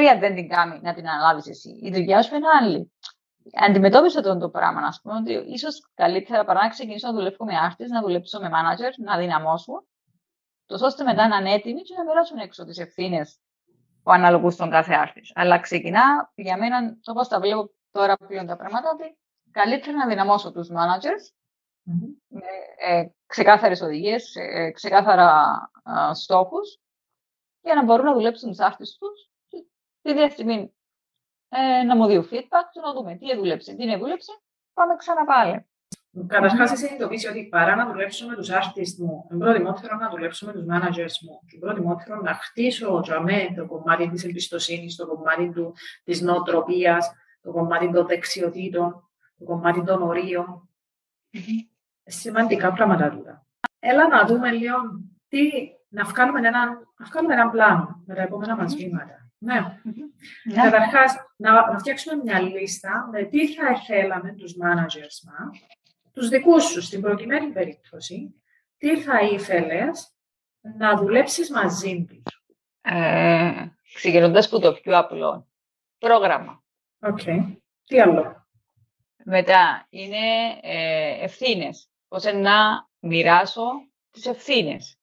Και 0.00 0.08
αν 0.08 0.18
δεν 0.18 0.34
την 0.34 0.48
κάνει 0.48 0.80
να 0.82 0.94
την 0.94 1.08
αναλάβεις 1.08 1.46
εσύ. 1.46 1.78
Η 1.82 1.90
δουλειά 1.90 2.22
σου 2.22 2.34
είναι 2.34 2.46
άλλη. 2.60 2.92
Αντιμετώπισα 3.68 4.18
αυτό 4.18 4.38
το 4.38 4.48
πράγμα, 4.48 4.80
να 4.80 4.88
πούμε, 5.02 5.14
ότι 5.14 5.52
ίσως 5.52 5.90
καλύτερα 5.94 6.44
παρά 6.44 6.62
να 6.62 6.68
ξεκινήσω 6.68 7.06
να 7.06 7.12
δουλεύω 7.12 7.44
με 7.44 7.56
άρτη, 7.58 7.86
να 7.86 8.00
δουλέψω 8.00 8.40
με 8.40 8.50
manager, 8.52 8.90
να 8.98 9.18
δυναμώσω, 9.18 9.86
τόσο 10.66 10.86
ώστε 10.86 11.04
μετά 11.04 11.28
να 11.28 11.36
είναι 11.36 11.52
έτοιμοι 11.52 11.82
και 11.82 11.94
να 11.96 12.04
περάσουν 12.04 12.38
έξω 12.38 12.64
τις 12.64 12.78
ευθύνες 12.78 13.38
που 14.02 14.10
αναλογούν 14.10 14.50
στον 14.50 14.70
κάθε 14.70 14.94
άρτη. 14.94 15.20
Αλλά 15.34 15.58
ξεκινά, 15.58 16.32
για 16.34 16.56
μένα, 16.56 16.96
όπω 17.04 17.26
τα 17.26 17.40
βλέπω 17.40 17.70
τώρα 17.90 18.16
πλέον 18.16 18.46
τα 18.46 18.56
πράγματα, 18.56 18.90
ότι 18.92 19.18
καλύτερα 19.50 19.96
να 19.96 20.06
δυναμώσω 20.06 20.52
τους 20.52 20.68
managers 20.70 21.24
mm-hmm. 21.90 22.14
με 22.28 22.46
ε, 22.78 23.06
ξεκάθαρες 23.26 23.80
οδηγίες, 23.80 24.34
ε, 24.36 24.70
ξεκάθαρα 24.70 25.56
ε, 26.10 26.14
στόχους, 26.14 26.78
για 27.60 27.74
να 27.74 27.84
μπορούν 27.84 28.04
να 28.04 28.12
δουλέψουν 28.12 28.48
τους 28.48 28.58
άρτε 28.58 28.84
τους 28.98 29.28
τη 30.04 30.10
ίδια 30.10 30.30
στιγμή 30.30 30.72
ε, 31.48 31.82
να 31.82 31.96
μου 31.96 32.06
δίνει 32.06 32.28
feedback 32.30 32.66
και 32.72 32.80
να 32.80 32.92
δούμε 32.92 33.14
τι 33.14 33.36
δούλεψε, 33.36 33.74
τι 33.74 33.84
δεν 33.84 33.98
δούλεψε, 33.98 34.32
πάμε 34.74 34.94
ξανά 34.96 35.24
πάλι. 35.24 35.66
Καταρχάς, 36.26 36.72
εσύ 36.72 36.84
συνειδητοποιήσει 36.84 37.28
ότι 37.28 37.44
παρά 37.44 37.76
να 37.76 37.86
δουλέψω 37.86 38.26
με 38.26 38.34
τους 38.34 38.50
artists 38.50 38.96
μου, 38.98 39.26
εν 39.30 39.38
προτιμότερο 39.38 39.96
να 39.96 40.10
δουλέψω 40.10 40.46
με 40.46 40.52
τους 40.52 40.62
managers 40.62 41.16
μου, 41.22 41.40
και 41.46 41.58
προτιμότερο 41.58 42.20
να 42.20 42.34
χτίσω 42.34 43.00
τζαμέ 43.00 43.52
το 43.56 43.66
κομμάτι 43.66 44.08
της 44.08 44.24
εμπιστοσύνης, 44.24 44.96
το 44.96 45.06
κομμάτι 45.06 45.52
της 46.04 46.20
νοοτροπίας, 46.20 47.12
το 47.42 47.50
κομμάτι 47.50 47.90
των 47.92 48.06
δεξιοτήτων, 48.06 49.10
το 49.38 49.44
κομμάτι 49.44 49.84
των 49.84 50.02
ορίων. 50.02 50.68
Mm-hmm. 51.32 51.68
Σημαντικά 52.04 52.72
πράγματα 52.72 53.10
τούτα. 53.10 53.46
Έλα 53.78 54.08
να 54.08 54.26
δούμε 54.26 54.50
λίγο 54.50 54.76
τι, 55.28 55.50
να 55.94 56.04
βγάλουμε 56.04 56.38
έναν, 56.38 56.68
να 56.98 57.06
βγάλουμε 57.06 57.34
έναν 57.34 57.50
πλάνο 57.50 58.02
με 58.06 58.14
τα 58.14 58.22
επόμενα 58.22 58.56
μας 58.56 58.74
βήματα. 58.74 59.28
Ναι. 59.38 59.54
ναι. 60.44 60.62
Καταρχάς, 60.62 61.14
να, 61.36 61.72
να 61.72 61.78
φτιάξουμε 61.78 62.22
μια 62.22 62.40
λίστα 62.40 63.08
με 63.12 63.22
τι 63.22 63.54
θα 63.54 63.70
ήθελαμε 63.70 64.32
τους 64.32 64.54
managers 64.62 65.16
μας, 65.24 65.58
τους 66.12 66.28
δικούς 66.28 66.64
σου 66.64 66.82
στην 66.82 67.00
προκειμένη 67.00 67.52
περίπτωση, 67.52 68.34
τι 68.76 69.00
θα 69.00 69.20
ήθελες 69.20 70.14
να 70.60 70.96
δουλέψεις 70.96 71.50
μαζί 71.50 72.04
τους. 72.08 72.42
Ε, 72.80 73.66
ξεκινώντας 73.94 74.46
από 74.46 74.58
το 74.58 74.72
πιο 74.72 74.98
απλό. 74.98 75.48
Πρόγραμμα. 75.98 76.62
Οκ. 77.00 77.20
Τι 77.84 78.00
άλλο; 78.00 78.46
Μετά 79.24 79.86
είναι 79.90 80.58
ε, 80.62 81.24
ευθύνες. 81.24 81.88
Πώς 82.08 82.24
να 82.24 82.88
μοιράσω 82.98 83.64
τις 84.10 84.26
ευθύνες. 84.26 84.98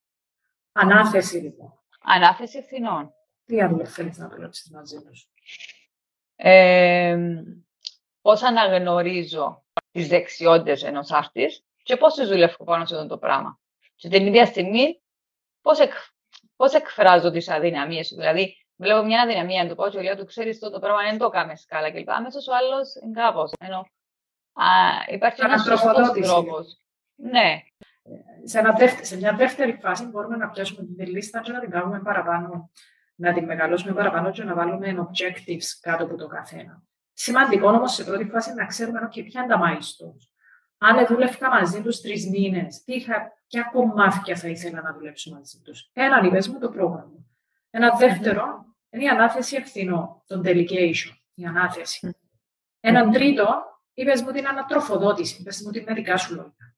Ανάθεση 0.71 1.37
λοιπόν. 1.37 1.79
Ανάθεση 2.03 2.57
ευθυνών. 2.57 3.13
Τι 3.45 3.61
άλλο 3.61 3.85
θέλεις 3.85 4.17
να 4.17 4.29
δουλέψεις 4.29 4.71
μαζί 4.71 5.01
τους. 5.01 5.27
Ε, 6.35 7.17
πώς 8.21 8.43
αναγνωρίζω 8.43 9.63
τις 9.91 10.07
δεξιότητες 10.07 10.83
ενός 10.83 11.11
άρτης 11.11 11.65
και 11.83 11.97
πώς 11.97 12.13
τις 12.13 12.27
δουλεύω 12.27 12.63
πάνω 12.63 12.85
σε 12.85 12.95
αυτό 12.95 13.07
το 13.07 13.17
πράγμα. 13.17 13.59
Και 13.95 14.09
την 14.09 14.25
ίδια 14.25 14.45
στιγμή 14.45 15.01
πώς, 15.61 15.79
εκ, 15.79 15.91
πώς 16.55 16.73
εκφράζω 16.73 17.31
τις 17.31 17.49
αδυναμίες 17.49 18.07
σου. 18.07 18.15
Δηλαδή, 18.15 18.65
βλέπω 18.75 19.05
μια 19.05 19.21
αδυναμία, 19.21 19.67
του 19.67 19.75
πω 19.75 19.89
και 19.89 20.01
λέω 20.01 20.15
του 20.15 20.25
ξέρεις 20.25 20.59
το, 20.59 20.69
το 20.69 20.79
πράγμα 20.79 21.01
δεν 21.03 21.17
το 21.17 21.29
κάνουμε 21.29 21.55
καλά 21.55 21.91
κλπ. 21.91 22.09
Αμέσως 22.09 22.47
ο 22.47 22.55
άλλος 22.55 22.95
είναι 22.95 23.21
κάπως. 23.21 23.51
Ενώ, 23.59 23.77
α, 24.53 24.65
υπάρχει 25.07 25.41
ένας 25.41 25.63
σωστός 25.63 26.11
τρόπος. 26.11 26.77
Ναι. 27.15 27.61
Σε, 28.43 28.59
ένα 28.59 28.75
σε 29.01 29.17
μια 29.17 29.35
δεύτερη 29.35 29.77
φάση 29.81 30.05
μπορούμε 30.05 30.37
να 30.37 30.49
πιάσουμε 30.49 30.85
την 30.85 31.07
λίστα 31.07 31.41
και 31.41 31.51
να 31.51 31.59
την 31.59 31.69
κάνουμε 31.69 31.99
παραπάνω, 31.99 32.71
να 33.15 33.33
την 33.33 33.45
μεγαλώσουμε 33.45 33.93
παραπάνω 33.93 34.31
και 34.31 34.43
να 34.43 34.53
βάλουμε 34.53 34.95
objectives 34.97 35.79
κάτω 35.81 36.03
από 36.03 36.15
το 36.15 36.27
καθένα. 36.27 36.83
Σημαντικό 37.13 37.67
όμως 37.67 37.93
σε 37.93 38.03
πρώτη 38.03 38.25
φάση 38.25 38.53
να 38.53 38.65
ξέρουμε 38.65 38.99
okay, 39.03 39.23
ποια 39.23 39.43
είναι 39.43 39.53
τα 39.53 39.59
milestones. 39.61 40.31
Αν 40.77 41.05
δούλευκα 41.05 41.49
μαζί 41.49 41.81
τους 41.81 42.01
τρεις 42.01 42.29
μήνες, 42.29 42.83
ποια 43.47 43.69
κομμάτια 43.71 44.35
θα 44.35 44.47
ήθελα 44.47 44.81
να 44.81 44.93
δουλέψω 44.93 45.31
μαζί 45.33 45.61
τους. 45.63 45.89
Ένα 45.93 46.21
είπες 46.23 46.47
μου 46.47 46.59
το 46.59 46.69
πρόγραμμα. 46.69 47.25
Ένα 47.69 47.95
δεύτερο 47.95 48.65
είναι 48.89 49.03
η 49.03 49.07
ανάθεση 49.07 49.55
ευθυνών, 49.55 50.23
το 50.27 50.41
delegation, 50.45 51.15
η 51.33 51.45
ανάθεση. 51.45 52.15
Έναν 52.79 53.11
τρίτο, 53.11 53.63
είπες 53.93 54.21
μου 54.21 54.31
την 54.31 54.47
ανατροφοδότηση, 54.47 55.41
είπες 55.41 55.61
μου 55.61 55.71
την 55.71 55.83
μερικά 55.87 56.17
σου 56.17 56.35
λόγια. 56.35 56.70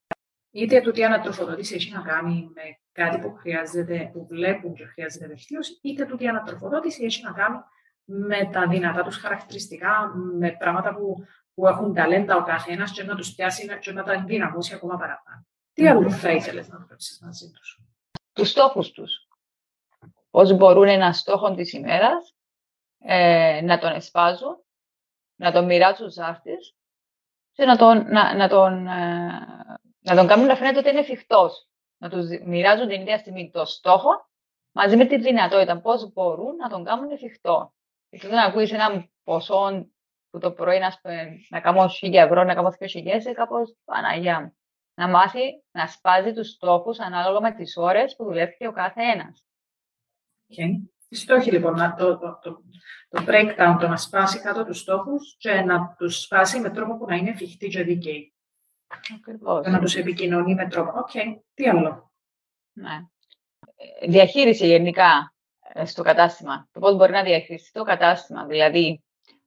Είτε 0.56 0.82
τούτη 0.82 1.00
η 1.00 1.06
ανατροφοδότηση 1.06 1.76
έχει 1.76 1.92
να 1.92 2.02
κάνει 2.02 2.50
με 2.54 2.62
κάτι 2.92 3.20
που 3.20 3.34
χρειάζεται, 3.34 4.10
που 4.14 4.26
βλέπουν 4.30 4.74
και 4.74 4.86
χρειάζεται 4.86 5.28
βελτίωση, 5.28 5.80
είτε 5.82 6.06
τούτη 6.06 6.24
η 6.24 6.28
ανατροφοδότηση 6.28 7.04
έχει 7.04 7.24
να 7.24 7.32
κάνει 7.32 7.58
με 8.04 8.50
τα 8.52 8.68
δυνατά 8.68 9.04
τους 9.04 9.18
χαρακτηριστικά, 9.18 10.12
με 10.16 10.52
πράγματα 10.52 10.96
που, 10.96 11.26
που 11.54 11.68
έχουν 11.68 11.94
ταλέντα 11.94 12.36
ο 12.36 12.44
καθένας 12.44 12.92
και 12.92 13.04
να 13.04 13.16
τους 13.16 13.34
πιάσει 13.36 13.80
και 13.80 13.92
να 13.92 14.04
τα 14.04 14.14
ενδυναμώσει 14.14 14.74
ακόμα 14.74 14.98
παραπάνω. 14.98 15.46
Τι 15.74 15.88
άλλο 15.88 16.10
θα 16.10 16.32
ήθελες 16.32 16.68
να 16.68 16.78
δουλέψεις 16.78 17.20
μαζί 17.22 17.52
τους; 17.52 17.80
Τους 18.34 18.50
στόχους 18.50 18.92
τους. 18.92 19.28
Πώς 20.30 20.54
μπορούν 20.54 20.88
ένα 20.88 21.14
στόχο 21.14 21.54
της 21.54 21.74
ημέρας 21.74 22.36
ε, 23.00 23.62
να 23.64 23.80
τον 23.80 23.92
εσπάζουν, 23.92 24.64
να 25.36 25.52
τον 25.52 25.66
μοιράζουν 25.66 26.10
στους 26.10 26.18
άρτες 26.18 26.76
και 27.52 27.66
να 27.66 27.78
τον, 27.78 28.06
να, 28.12 28.36
να 28.36 28.48
τον, 28.48 28.88
ε, 28.88 29.80
να 30.04 30.16
τον 30.16 30.28
κάνουν 30.28 30.46
να 30.46 30.56
φαίνεται 30.56 30.80
ότι 30.80 30.90
είναι 30.90 31.00
εφικτός. 31.00 31.68
Να 31.98 32.10
τους 32.10 32.26
μοιράζουν 32.46 32.88
την 32.88 33.02
ίδια 33.02 33.18
στιγμή 33.18 33.50
το 33.52 33.66
στόχο 33.66 34.30
μαζί 34.72 34.98
με 34.98 35.06
τη 35.06 35.18
δυνατότητα 35.18 35.82
πώς 35.82 36.14
μπορούν 36.14 36.56
να 36.56 36.70
τον 36.70 36.84
κάνουν 36.84 37.12
εφικτό. 37.12 37.74
Εκτός 38.10 38.32
να 38.32 38.44
ακούεις 38.44 38.72
ένα 38.72 39.10
ποσό 39.24 39.88
που 40.30 40.40
το 40.40 40.52
πρωί 40.52 40.80
να, 40.80 41.00
να 41.50 41.60
κάνω 41.60 41.90
1000 42.02 42.14
ευρώ, 42.14 42.44
να 42.44 42.54
κάνω 42.54 42.74
2000, 42.80 42.96
είναι 42.96 43.34
κάπως 43.34 43.76
Παναγιά 43.86 44.42
μου. 44.42 44.58
Να 44.96 45.08
μάθει 45.08 45.64
να 45.72 45.88
σπάζει 45.88 46.34
τους 46.34 46.50
στόχους 46.50 47.00
ανάλογα 47.00 47.42
με 47.42 47.52
τις 47.52 47.78
ώρες 47.78 48.16
που 48.16 48.24
δουλεύει 48.24 48.68
ο 48.68 48.72
κάθε 48.72 49.02
ένας. 49.02 49.46
Okay. 50.50 50.88
Οι 51.10 51.16
στόχοι 51.16 51.52
λοιπόν, 51.52 51.96
το, 51.98 52.18
το, 52.18 52.40
το, 52.42 52.64
το 53.10 53.24
breakdown, 53.28 53.78
το 53.80 53.88
να 53.88 53.98
σπάσει 53.98 54.40
κάτω 54.40 54.66
τους 54.66 54.80
στόχους 54.80 55.36
και 55.38 55.52
να 55.52 55.96
τους 55.98 56.22
σπάσει 56.22 56.60
με 56.60 56.70
τρόπο 56.70 56.98
που 56.98 57.06
να 57.06 57.16
είναι 57.16 57.30
εφικτή 57.30 57.68
και 57.68 57.84
δίκαιη. 57.84 58.33
Ακριβώς. 59.16 59.64
Και 59.64 59.70
να 59.70 59.80
τους 59.80 59.96
επικοινωνεί 59.96 60.56
με 60.56 60.68
τρόπο. 60.68 61.00
Οκ, 61.00 61.10
okay. 61.14 61.40
τι 61.54 61.68
άλλο; 61.68 62.12
Ναι. 62.74 63.00
Ε, 64.02 64.08
διαχείριση 64.08 64.68
γενικά 64.68 65.34
ε, 65.74 65.86
στο 65.86 66.04
κατάστημα. 66.04 66.68
Το 66.72 66.80
πώς 66.80 66.96
μπορεί 66.96 67.12
να 67.12 67.24
διαχειριστεί 67.24 67.72
το 67.72 67.84
κατάστημα. 67.84 68.46
Δηλαδή, 68.46 69.04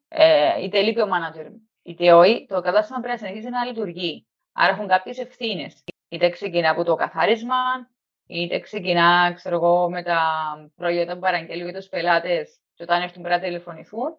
ε, 0.08 0.62
είτε 0.62 0.82
λείπει 0.82 1.00
ο 1.00 1.06
manager, 1.06 1.46
είτε 1.82 2.12
όχι, 2.12 2.46
το 2.48 2.60
κατάστημα 2.60 3.00
πρέπει 3.00 3.20
να 3.20 3.26
συνεχίσει 3.26 3.50
να 3.50 3.64
λειτουργεί. 3.64 4.26
Άρα 4.52 4.72
έχουν 4.72 4.88
κάποιες 4.88 5.18
ευθύνες. 5.18 5.84
Είτε 6.08 6.28
ξεκινά 6.28 6.70
από 6.70 6.84
το 6.84 6.94
καθάρισμα, 6.94 7.56
είτε 8.26 8.58
ξεκινά 8.58 9.32
ξέρω 9.34 9.56
εγώ, 9.56 9.90
με 9.90 10.02
τα 10.02 10.20
προϊόντα 10.74 11.14
που 11.14 11.20
παραγγέλνουν 11.20 11.68
για 11.68 11.78
τους 11.78 11.88
πελάτες, 11.88 12.58
και 12.74 12.82
όταν 12.82 13.02
έρθουν 13.02 13.22
πρέπει 13.22 13.40
να 13.40 13.46
τηλεφωνηθούν. 13.46 14.18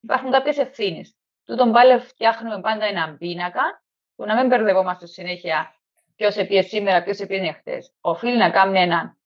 Υπάρχουν 0.00 0.30
κάποιες 0.30 0.58
ευθύνες. 0.58 1.16
Τούτον 1.44 1.72
πάλι 1.72 1.98
φτιάχνουμε 1.98 2.60
πάντα 2.60 2.84
έναν 2.84 3.16
πίνακα 3.18 3.82
που 4.16 4.24
να 4.24 4.36
μην 4.36 4.46
μπερδευόμαστε 4.46 5.06
συνέχεια 5.06 5.74
ποιος 6.16 6.36
επίε 6.36 6.62
σήμερα, 6.62 7.02
ποιος 7.02 7.18
επίε 7.18 7.52
χθες. 7.52 7.92
Οφείλει 8.00 8.36
να 8.36 8.50
κάνει 8.50 8.78
ένα 8.78 9.16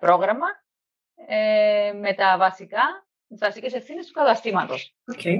πρόγραμμα 0.00 0.46
ε, 1.26 1.92
με 2.00 2.14
τα 2.14 2.36
βασικά, 2.38 3.06
τις 3.28 3.38
βασικές 3.38 3.74
ευθύνες 3.74 4.06
του 4.06 4.12
καταστήματος. 4.12 4.94
Okay. 5.16 5.36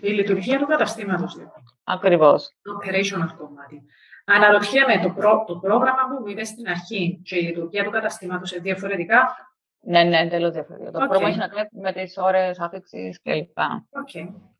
Η, 0.00 0.10
λειτουργία 0.10 0.58
του 0.58 0.66
καταστήματος, 0.66 1.36
λοιπόν. 1.36 1.62
Ακριβώς. 1.84 2.56
Το 2.62 2.78
operational 2.82 3.36
κομμάτι. 3.38 3.82
Αναρωτιέμαι, 4.24 5.00
το, 5.02 5.10
προ, 5.10 5.44
το 5.46 5.56
πρόγραμμα 5.56 6.08
που 6.08 6.20
μου 6.20 6.26
είπες 6.26 6.48
στην 6.48 6.68
αρχή 6.68 7.20
και 7.24 7.36
η 7.38 7.42
λειτουργία 7.42 7.84
του 7.84 7.90
καταστήματος 7.90 8.52
είναι 8.52 8.60
διαφορετικά. 8.60 9.36
Ναι, 9.80 10.02
ναι, 10.02 10.18
εντελώς 10.18 10.52
διαφορετικά. 10.52 10.90
Το 10.90 10.98
πρόγραμμα 10.98 11.28
έχει 11.28 11.38
να 11.38 11.48
κάνει 11.48 11.68
με 11.72 11.92
τις 11.92 12.16
ώρες 12.16 12.60
άφιξης 12.60 13.20
κλπ. 13.22 13.58
OK, 13.90 14.08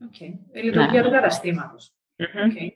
OK. 0.06 0.20
Η 0.20 0.60
λειτουργία 0.62 1.00
ναι. 1.00 1.06
του 1.06 1.10
καταστήματος. 1.10 1.92
Mm-hmm. 2.16 2.24
Okay. 2.24 2.70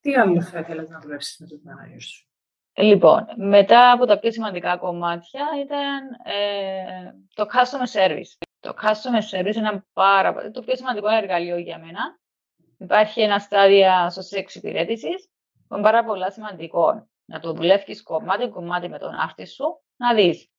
Τι 0.00 0.14
άλλο 0.14 0.42
θα 0.42 0.58
ήθελες 0.58 0.88
να 0.88 1.00
δουλέψεις 1.00 1.38
με 1.38 1.46
τους 1.46 1.60
managers 1.60 2.02
σου; 2.02 2.28
Λοιπόν, 2.72 3.26
μετά 3.36 3.92
από 3.92 4.06
τα 4.06 4.18
πιο 4.18 4.32
σημαντικά 4.32 4.76
κομμάτια 4.76 5.46
ήταν 5.62 6.08
ε, 6.24 7.14
το 7.34 7.46
customer 7.52 8.00
service. 8.00 8.46
Το 8.60 8.74
customer 8.82 9.38
service 9.38 9.54
είναι 9.54 9.84
πάρα, 9.92 10.50
το 10.50 10.62
πιο 10.62 10.76
σημαντικό 10.76 11.08
εργαλείο 11.08 11.58
για 11.58 11.78
μένα. 11.78 12.18
Υπάρχει 12.78 13.20
ένα 13.20 13.38
στάδιο 13.38 14.10
σωστής 14.10 14.38
εξυπηρέτησης 14.38 15.28
που 15.68 15.74
είναι 15.74 15.82
πάρα 15.82 16.04
πολύ 16.04 16.32
σημαντικό 16.32 17.08
να 17.24 17.40
το 17.40 17.52
δουλεύεις 17.52 18.02
κομμάτι 18.02 18.48
κομμάτι 18.48 18.88
με 18.88 18.98
τον 18.98 19.14
άρτη 19.14 19.46
σου, 19.46 19.82
να 19.96 20.14
δεις 20.14 20.50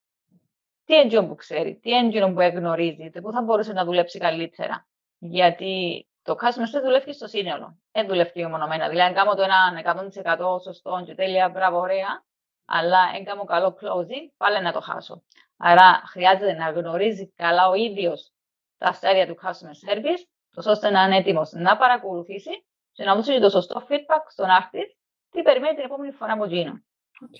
τι 0.85 0.95
έντζιο 0.95 1.27
που 1.27 1.35
ξέρει, 1.35 1.75
τι 1.75 1.91
έντζιο 1.91 2.33
που 2.33 2.39
εγνωρίζει, 2.39 3.09
πού 3.09 3.31
θα 3.31 3.41
μπορούσε 3.41 3.73
να 3.73 3.85
δουλέψει 3.85 4.19
καλύτερα. 4.19 4.87
Γιατί 5.17 6.05
το 6.23 6.35
customer 6.41 6.77
service 6.77 6.83
δουλεύει 6.83 7.13
στο 7.13 7.27
σύνολο. 7.27 7.77
Δεν 7.91 8.07
δουλεύει 8.07 8.45
μονομένα. 8.45 8.89
Δηλαδή, 8.89 9.09
αν 9.09 9.13
κάνω 9.13 9.35
το 9.35 9.41
ένα 9.41 10.09
100% 10.57 10.61
σωστό 10.61 11.03
και 11.05 11.15
τέλεια, 11.15 11.49
μπράβο, 11.49 11.79
ωραία, 11.79 12.23
αλλά 12.65 12.99
αν 12.99 13.23
κάνω 13.23 13.43
καλό 13.43 13.77
closing, 13.81 14.31
πάλι 14.37 14.61
να 14.61 14.71
το 14.71 14.81
χάσω. 14.81 15.23
Άρα, 15.57 16.01
χρειάζεται 16.05 16.53
να 16.53 16.69
γνωρίζει 16.69 17.31
καλά 17.35 17.69
ο 17.69 17.73
ίδιος 17.73 18.31
τα 18.77 18.91
στάδια 18.91 19.27
του 19.27 19.37
customer 19.41 19.89
service, 19.89 20.23
τόσο 20.55 20.71
ώστε 20.71 20.89
να 20.89 21.03
είναι 21.03 21.17
έτοιμος 21.17 21.51
να 21.51 21.77
παρακολουθήσει 21.77 22.65
και 22.91 23.03
να 23.03 23.15
δώσει 23.15 23.39
το 23.39 23.49
σωστό 23.49 23.87
feedback 23.89 24.23
στον 24.27 24.49
άρτη 24.49 24.97
τι 25.29 25.41
περιμένει 25.41 25.75
την 25.75 25.83
επόμενη 25.83 26.11
φορά 26.11 26.33
από 26.33 26.43
εκείνο. 26.43 26.81
Οκ. 27.21 27.35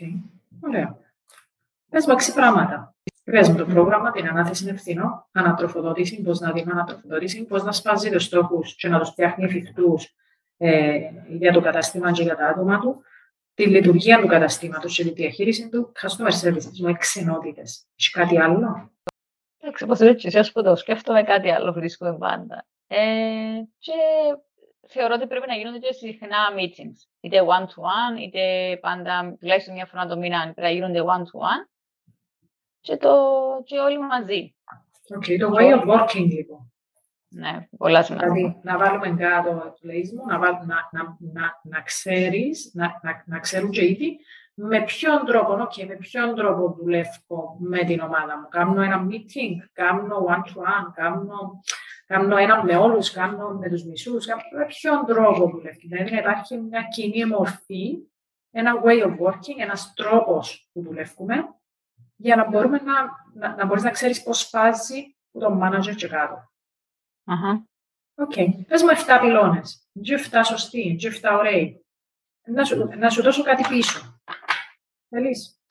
Ωραία. 0.62 0.98
Πες 1.90 2.06
μου 2.06 2.16
πράγματα. 2.34 2.96
Πες 3.32 3.50
μου 3.50 3.56
το 3.56 3.66
πρόγραμμα, 3.66 4.12
την 4.12 4.28
ανάθεση 4.28 4.68
ευθυνών, 4.68 5.26
ανατροφοδότηση, 5.32 6.22
πώς 6.22 6.40
να 6.40 6.52
δίνει 6.52 6.72
ανατροφοδότηση, 6.72 7.46
πώς 7.46 7.64
να 7.64 7.72
σπάζει 7.72 8.10
τους 8.10 8.24
στόχους 8.24 8.76
και 8.76 8.88
να 8.88 9.00
τους 9.00 9.10
φτιάχνει 9.10 9.44
εφικτούς 9.44 10.16
ε, 10.58 11.00
για 11.28 11.52
το 11.52 11.62
κατάστημα 11.62 12.12
και 12.12 12.24
για 12.24 12.36
τα 12.36 12.48
άτομα 12.48 12.80
του, 12.80 13.04
τη 13.54 13.66
λειτουργία 13.66 14.20
του 14.22 14.28
καταστήματος 14.28 14.96
και 14.96 15.04
τη 15.04 15.10
διαχείριση 15.10 15.70
του 15.70 15.92
customer 16.02 16.32
service, 16.42 16.78
με 16.80 16.90
εξενότητε. 16.90 17.62
Έχεις 17.62 18.10
κάτι 18.12 18.40
άλλο; 18.40 18.92
Εντάξει, 19.60 19.84
όπως 19.84 20.00
έτσι, 20.00 20.30
εσύ 20.34 20.52
που 20.52 20.64
το 20.64 20.76
σκέφτομαι, 20.76 21.24
κάτι 21.24 21.50
άλλο 21.52 21.74
βρίσκουμε 21.74 22.18
πάντα. 22.18 22.66
Ε, 22.88 23.00
και 23.78 23.94
θεωρώ 24.88 25.14
ότι 25.18 25.28
πρέπει 25.28 25.48
να 25.48 25.56
γίνονται 25.56 25.80
και 25.80 25.94
συχνά 25.94 26.38
meetings. 26.58 27.08
Είτε 27.20 27.42
one-to-one, 27.42 28.20
είτε 28.22 28.78
πάντα 28.82 29.36
τουλάχιστον 29.40 29.74
μια 29.74 29.86
φορά 29.86 30.06
το 30.06 30.18
μήνα 30.18 30.42
πρέπει 30.42 30.62
να 30.62 30.70
γίνονται 30.70 31.02
one-to-one 31.02 31.71
και, 32.82 32.98
το, 32.98 33.16
και 33.64 33.78
όλοι 33.78 34.00
μαζί. 34.00 34.56
Okay, 35.20 35.38
το 35.40 35.52
way 35.58 35.80
of 35.80 35.86
working 35.88 36.28
λοιπόν. 36.28 36.72
Ναι, 37.34 37.68
πολλά 37.78 38.04
σημαντικά. 38.04 38.34
Δηλαδή, 38.34 38.60
να 38.64 38.78
βάλουμε 38.78 39.16
κάτω 39.18 39.50
το 39.50 39.88
μου, 40.16 40.26
να, 40.28 40.40
βάλ, 40.40 40.54
να, 40.54 40.90
να, 40.92 41.18
να, 41.20 41.60
να 41.64 41.82
ξέρεις, 41.82 42.72
να, 42.74 43.00
να, 43.04 43.24
να 43.26 43.40
ξέρουν 43.40 43.70
και 43.70 43.86
ήδη 43.86 44.20
με 44.54 44.82
ποιον 44.82 45.26
τρόπο, 45.26 45.54
okay, 45.54 45.86
με 45.88 45.96
ποιον 45.96 46.36
τρόπο 46.36 46.76
δουλεύω 46.80 47.58
με 47.60 47.84
την 47.84 48.00
ομάδα 48.00 48.38
μου. 48.38 48.48
Κάνω 48.50 48.82
ένα 48.82 49.08
meeting, 49.10 49.70
κάνω 49.74 50.26
one-to-one, 50.28 50.92
κάνω, 50.94 51.62
κάνω 52.06 52.38
ένα 52.38 52.64
με 52.64 52.76
όλους, 52.76 53.12
κάνω 53.12 53.50
με 53.50 53.70
τους 53.70 53.84
μισούς, 53.84 54.26
με 54.28 54.66
ποιον 54.66 55.06
τρόπο 55.06 55.50
δουλεύει. 55.50 55.88
Δηλαδή, 55.88 56.12
να 56.12 56.18
υπάρχει 56.18 56.58
μια 56.58 56.82
κοινή 56.82 57.26
μορφή, 57.26 57.98
ένα 58.52 58.82
way 58.84 59.04
of 59.04 59.18
working, 59.28 59.58
ένας 59.60 59.94
τρόπος 59.96 60.70
που 60.74 60.82
δουλεύουμε 60.82 61.56
για 62.22 62.36
να 62.36 62.50
μπορούμε 62.50 62.78
να, 62.78 62.94
να, 63.34 63.56
να 63.56 63.66
μπορείς 63.66 63.84
να 63.84 63.90
ξέρεις 63.90 64.24
πώς 64.24 64.44
φάζει 64.44 65.16
το 65.32 65.60
manager 65.62 65.96
και 65.96 66.08
κάτω. 66.08 66.52
OK. 68.16 68.32
Okay. 68.36 68.48
Πες 68.68 68.82
μου 68.82 68.90
7 68.90 69.18
πυλώνες. 69.22 69.90
Τι 70.02 70.14
7 70.32 70.42
σωστοί, 70.46 70.96
τι 70.96 71.20
7 71.22 71.30
ωραίοι. 71.38 71.86
Να 72.48 72.64
σου, 72.66 72.90
να 72.98 73.10
σου 73.10 73.22
δώσω 73.22 73.44
κάτι 73.44 73.64
πίσω. 73.68 74.20
Θέλεις; 75.10 75.62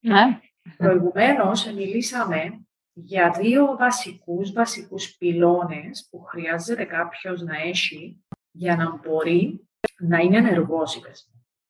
Ναι. 0.00 0.40
Προηγουμένως 0.76 1.66
μιλήσαμε 1.66 2.66
για 2.92 3.30
δύο 3.30 3.76
βασικούς, 3.76 4.52
βασικούς 4.52 5.16
πυλώνες 5.16 6.08
που 6.10 6.22
χρειάζεται 6.22 6.84
κάποιος 6.84 7.42
να 7.42 7.56
έχει 7.56 8.24
για 8.50 8.76
να 8.76 8.96
μπορεί 8.96 9.68
να 9.98 10.18
είναι 10.18 10.36
ενεργός, 10.36 11.00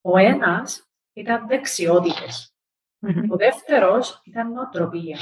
Ο 0.01 0.17
ένας 0.17 0.89
ήταν 1.13 1.47
δεξιότητες. 1.47 2.56
Ο 3.29 3.35
δεύτερος 3.35 4.21
ήταν 4.23 4.51
νοοτροπία. 4.51 5.17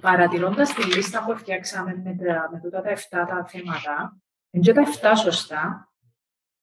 Παρατηρώντας 0.00 0.74
τη 0.74 0.94
λίστα 0.94 1.24
που 1.24 1.36
φτιάξαμε 1.36 2.02
με, 2.04 2.14
τα, 2.14 2.48
με 2.52 2.60
τούτα 2.60 2.82
τα 2.82 2.96
7 2.96 2.98
τα 3.10 3.44
θέματα, 3.46 4.16
είναι 4.50 4.72
τα 4.72 4.84
7 5.14 5.16
σωστά, 5.16 5.90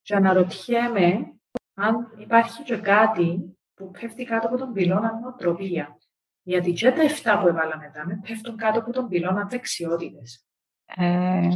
και 0.02 0.16
αναρωτιέμαι 0.16 1.34
αν 1.74 2.13
υπάρχει 2.18 2.63
και 2.63 2.78
κάτι 2.78 3.58
που 3.74 3.92
πέφτει 3.92 4.24
κάτω 4.24 4.48
από 4.48 4.58
τον 4.58 4.74
πυλώνα 4.74 5.20
νοοτροπία. 5.20 5.98
Γιατί 6.42 6.74
και 6.74 6.92
τα 6.92 7.38
7 7.38 7.39
που 7.42 7.48
έβαλα 7.48 7.78
μετά 7.78 8.06
με 8.06 8.20
πέφτουν 8.28 8.58
κάτω 8.58 8.80
από 8.80 8.92
τον 8.92 9.08
πυλώνα 9.08 9.46
δεξιότητες. 9.46 10.46
Ε, 10.86 11.50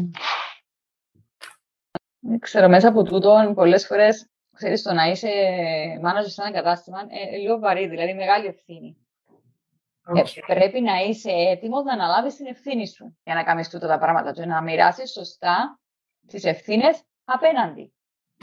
δεν 2.20 2.40
ξέρω, 2.40 2.68
μέσα 2.68 2.88
από 2.88 3.04
τούτο 3.04 3.52
πολλές 3.56 3.88
φορές 3.88 4.30
ξέρεις 4.58 4.82
το 4.82 4.94
να 4.94 5.06
είσαι 5.06 5.30
μάνο 6.02 6.22
σε 6.22 6.42
ένα 6.42 6.52
κατάστημα 6.52 7.00
ε, 7.00 7.38
λίγο 7.38 7.60
βαρύ, 7.60 7.88
δηλαδή 7.88 8.14
μεγάλη 8.14 8.46
ευθύνη. 8.46 8.98
Okay. 10.10 10.38
Ε, 10.48 10.54
πρέπει 10.54 10.82
να 10.82 10.98
είσαι 10.98 11.30
έτοιμος 11.32 11.84
να 11.84 11.94
αναλάβεις 11.94 12.36
την 12.36 12.46
ευθύνη 12.46 12.88
σου 12.88 13.18
για 13.24 13.36
να 13.36 13.44
κάνεις 13.44 13.70
τούτα 13.70 13.88
τα 13.88 13.98
πράγματα 13.98 14.32
και 14.32 14.46
να 14.46 14.62
μοιράσεις 14.62 15.12
σωστά 15.12 15.80
τις 16.28 16.44
ευθύνες 16.44 17.04
απέναντι. 17.24 17.94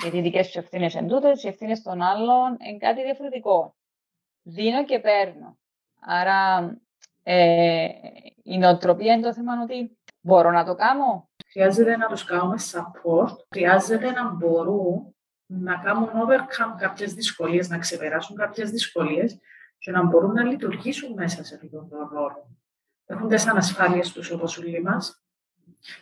Γιατί 0.00 0.16
οι 0.16 0.20
δικές 0.20 0.46
σου 0.46 0.58
ευθύνες 0.58 0.94
εν 0.94 1.08
τούτες, 1.08 1.42
οι 1.42 1.48
ευθύνες 1.48 1.82
των 1.82 2.02
άλλων 2.02 2.56
είναι 2.60 2.78
κάτι 2.78 3.02
διαφορετικό. 3.02 3.76
Δίνω 4.42 4.84
και 4.84 4.98
παίρνω. 4.98 5.58
Άρα 6.00 6.70
ε, 7.22 7.88
η 8.42 8.58
νοοτροπία 8.58 9.12
είναι 9.12 9.22
το 9.22 9.34
θέμα 9.34 9.52
ότι 9.62 9.98
μπορώ 10.20 10.50
να 10.50 10.64
το 10.64 10.74
κάνω. 10.74 11.28
Χρειάζεται 11.50 11.96
να 11.96 12.06
τους 12.06 12.24
κάνουμε 12.24 12.56
support, 12.72 13.36
χρειάζεται 13.48 14.10
να 14.10 14.34
μπορούν 14.34 15.13
να 15.60 15.76
κάνουν 15.76 16.08
overcome 16.08 16.78
κάποιες 16.78 17.14
δυσκολίες, 17.14 17.68
να 17.68 17.78
ξεπεράσουν 17.78 18.36
κάποιες 18.36 18.70
δυσκολίες 18.70 19.38
και 19.78 19.90
να 19.90 20.02
μπορούν 20.02 20.32
να 20.32 20.42
λειτουργήσουν 20.42 21.12
μέσα 21.12 21.44
σε 21.44 21.54
αυτόν 21.54 21.88
τον 21.88 22.08
ρόλο. 22.12 22.56
Έχουν 23.06 23.28
τις 23.28 23.46
ανασφάλειες 23.46 24.12
τους 24.12 24.30
όπως 24.30 24.58
όλοι 24.58 24.82
μας, 24.82 25.24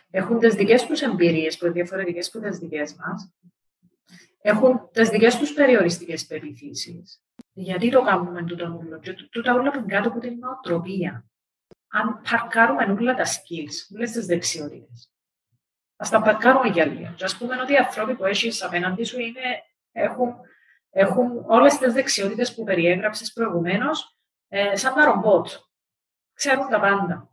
έχουν 0.09 0.39
τις 0.39 0.55
δικές 0.55 0.85
τους 0.85 1.01
εμπειρίες 1.01 1.57
που 1.57 1.65
είναι 1.65 1.73
διαφορετικές 1.73 2.31
από 2.33 2.45
τις 2.45 2.57
δικές 2.57 2.95
μας, 2.95 3.33
έχουν 4.41 4.89
τις 4.91 5.09
δικές 5.09 5.37
τους 5.37 5.53
περιοριστικές 5.53 6.25
πεπιθήσεις 6.25 7.23
γιατί 7.53 7.89
το 7.89 8.01
κάνουμε 8.01 8.43
τούτο 8.43 8.65
όλο. 8.65 8.99
Και 8.99 9.13
τούτα 9.13 9.53
όλα 9.53 9.71
που 9.71 9.85
κάτω 9.87 10.09
από 10.09 10.19
την 10.19 10.37
νοοτροπία. 10.37 11.25
Αν 11.87 12.21
παρκάρουμε 12.29 12.97
όλα 12.99 13.15
τα 13.15 13.25
skills, 13.25 13.95
όλες 13.95 14.11
τις 14.11 14.25
δεξιότητες, 14.25 15.12
ας 15.95 16.09
τα 16.09 16.21
παρκάρουμε 16.21 16.67
για 16.67 16.85
λίγο. 16.85 17.13
Και 17.15 17.23
ας 17.23 17.37
πούμε 17.37 17.61
ότι 17.61 17.73
οι 17.73 17.77
άνθρωποι 17.77 18.15
που 18.15 18.25
έχεις 18.25 18.63
απέναντι 18.63 19.03
σου 19.03 19.19
είναι, 19.19 19.63
έχουν, 19.91 20.35
έχουν 20.89 21.43
όλες 21.47 21.77
τις 21.77 21.93
δεξιότητες 21.93 22.55
που 22.55 22.63
περιέγραψες 22.63 23.33
προηγουμένως, 23.33 24.17
ε, 24.47 24.75
σαν 24.75 24.93
τα 24.93 25.05
ρομπότ. 25.05 25.47
Ξέρουν 26.33 26.69
τα 26.69 26.79
πάντα. 26.79 27.29